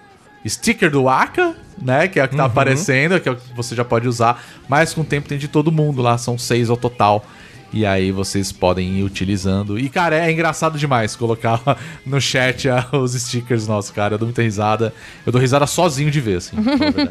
sticker 0.48 0.90
do 0.90 1.08
Aka, 1.08 1.56
né? 1.82 2.08
Que 2.08 2.20
é 2.20 2.24
a 2.24 2.28
que 2.28 2.36
tá 2.36 2.46
aparecendo, 2.46 3.20
que 3.20 3.28
é 3.28 3.32
o 3.32 3.36
que 3.36 3.54
você 3.56 3.76
já 3.76 3.86
pode 3.86 4.08
usar. 4.08 4.44
Mas 4.68 4.94
com 4.94 5.02
o 5.02 5.06
tempo 5.06 5.28
tem 5.28 5.38
de 5.38 5.48
todo 5.48 5.72
mundo 5.72 6.02
lá, 6.02 6.18
são 6.18 6.38
seis 6.38 6.70
ao 6.70 6.78
total. 6.78 7.26
E 7.74 7.88
aí 7.88 8.12
vocês 8.12 8.52
podem 8.52 9.00
ir 9.00 9.04
utilizando. 9.04 9.80
E, 9.80 9.90
cara, 9.90 10.16
é 10.16 10.32
engraçado 10.32 10.78
demais 10.78 11.16
colocar 11.16 11.60
no 12.06 12.22
chat 12.22 12.68
os 12.92 13.14
stickers 13.14 13.68
nossos, 13.68 13.90
cara. 13.90 14.14
Eu 14.14 14.20
dou 14.20 14.28
muita 14.28 14.44
risada. 14.44 14.94
Eu 15.26 15.32
dou 15.32 15.42
risada 15.42 15.66
sozinho 15.66 16.12
de 16.12 16.22
ver, 16.22 16.38
assim. 16.38 16.56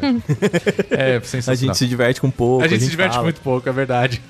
é 0.89 1.17
A 1.17 1.21
sensacional. 1.21 1.57
gente 1.57 1.77
se 1.77 1.85
diverte 1.87 2.21
com 2.21 2.31
pouco. 2.31 2.63
A 2.63 2.67
gente 2.69 2.85
se 2.85 2.89
diverte 2.89 3.13
fala. 3.15 3.23
muito 3.23 3.41
pouco, 3.41 3.67
é 3.67 3.71
verdade. 3.73 4.21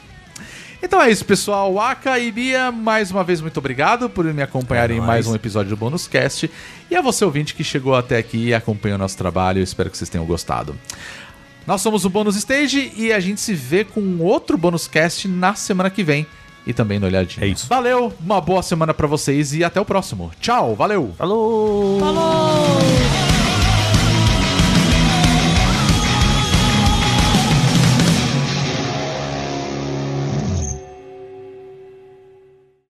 então 0.82 1.02
é 1.02 1.10
isso, 1.10 1.24
pessoal. 1.26 1.78
Aka 1.78 2.18
e 2.18 2.32
Bia, 2.32 2.72
mais 2.72 3.10
uma 3.10 3.22
vez, 3.22 3.42
muito 3.42 3.58
obrigado 3.58 4.08
por 4.08 4.24
me 4.32 4.42
acompanhar 4.42 4.90
É 4.90 4.94
em 4.94 5.00
mais 5.00 5.26
um 5.26 5.34
episódio 5.34 5.68
do 5.68 5.76
Bônus 5.76 6.08
Cast. 6.08 6.50
E 6.90 6.96
a 6.96 7.02
você, 7.02 7.26
ouvinte, 7.26 7.54
que 7.54 7.62
chegou 7.62 7.94
até 7.94 8.16
aqui 8.16 8.46
e 8.46 8.54
acompanhou 8.54 8.96
o 8.96 8.98
nosso 8.98 9.18
trabalho. 9.18 9.58
Eu 9.58 9.64
espero 9.64 9.90
que 9.90 9.98
vocês 9.98 10.08
tenham 10.08 10.24
gostado. 10.24 10.74
Nós 11.68 11.82
somos 11.82 12.06
o 12.06 12.08
Bônus 12.08 12.34
Stage 12.34 12.94
e 12.96 13.12
a 13.12 13.20
gente 13.20 13.42
se 13.42 13.52
vê 13.52 13.84
com 13.84 14.20
outro 14.20 14.56
Bônus 14.56 14.88
Cast 14.88 15.28
na 15.28 15.54
semana 15.54 15.90
que 15.90 16.02
vem. 16.02 16.26
E 16.66 16.72
também 16.72 16.98
no 16.98 17.04
Olhadinha. 17.04 17.44
É 17.44 17.48
isso. 17.48 17.66
Valeu, 17.68 18.10
uma 18.24 18.40
boa 18.40 18.62
semana 18.62 18.94
pra 18.94 19.06
vocês 19.06 19.52
e 19.52 19.62
até 19.62 19.78
o 19.78 19.84
próximo. 19.84 20.30
Tchau, 20.40 20.74
valeu! 20.74 21.12
Falou! 21.18 22.00
Falou! 22.00 23.27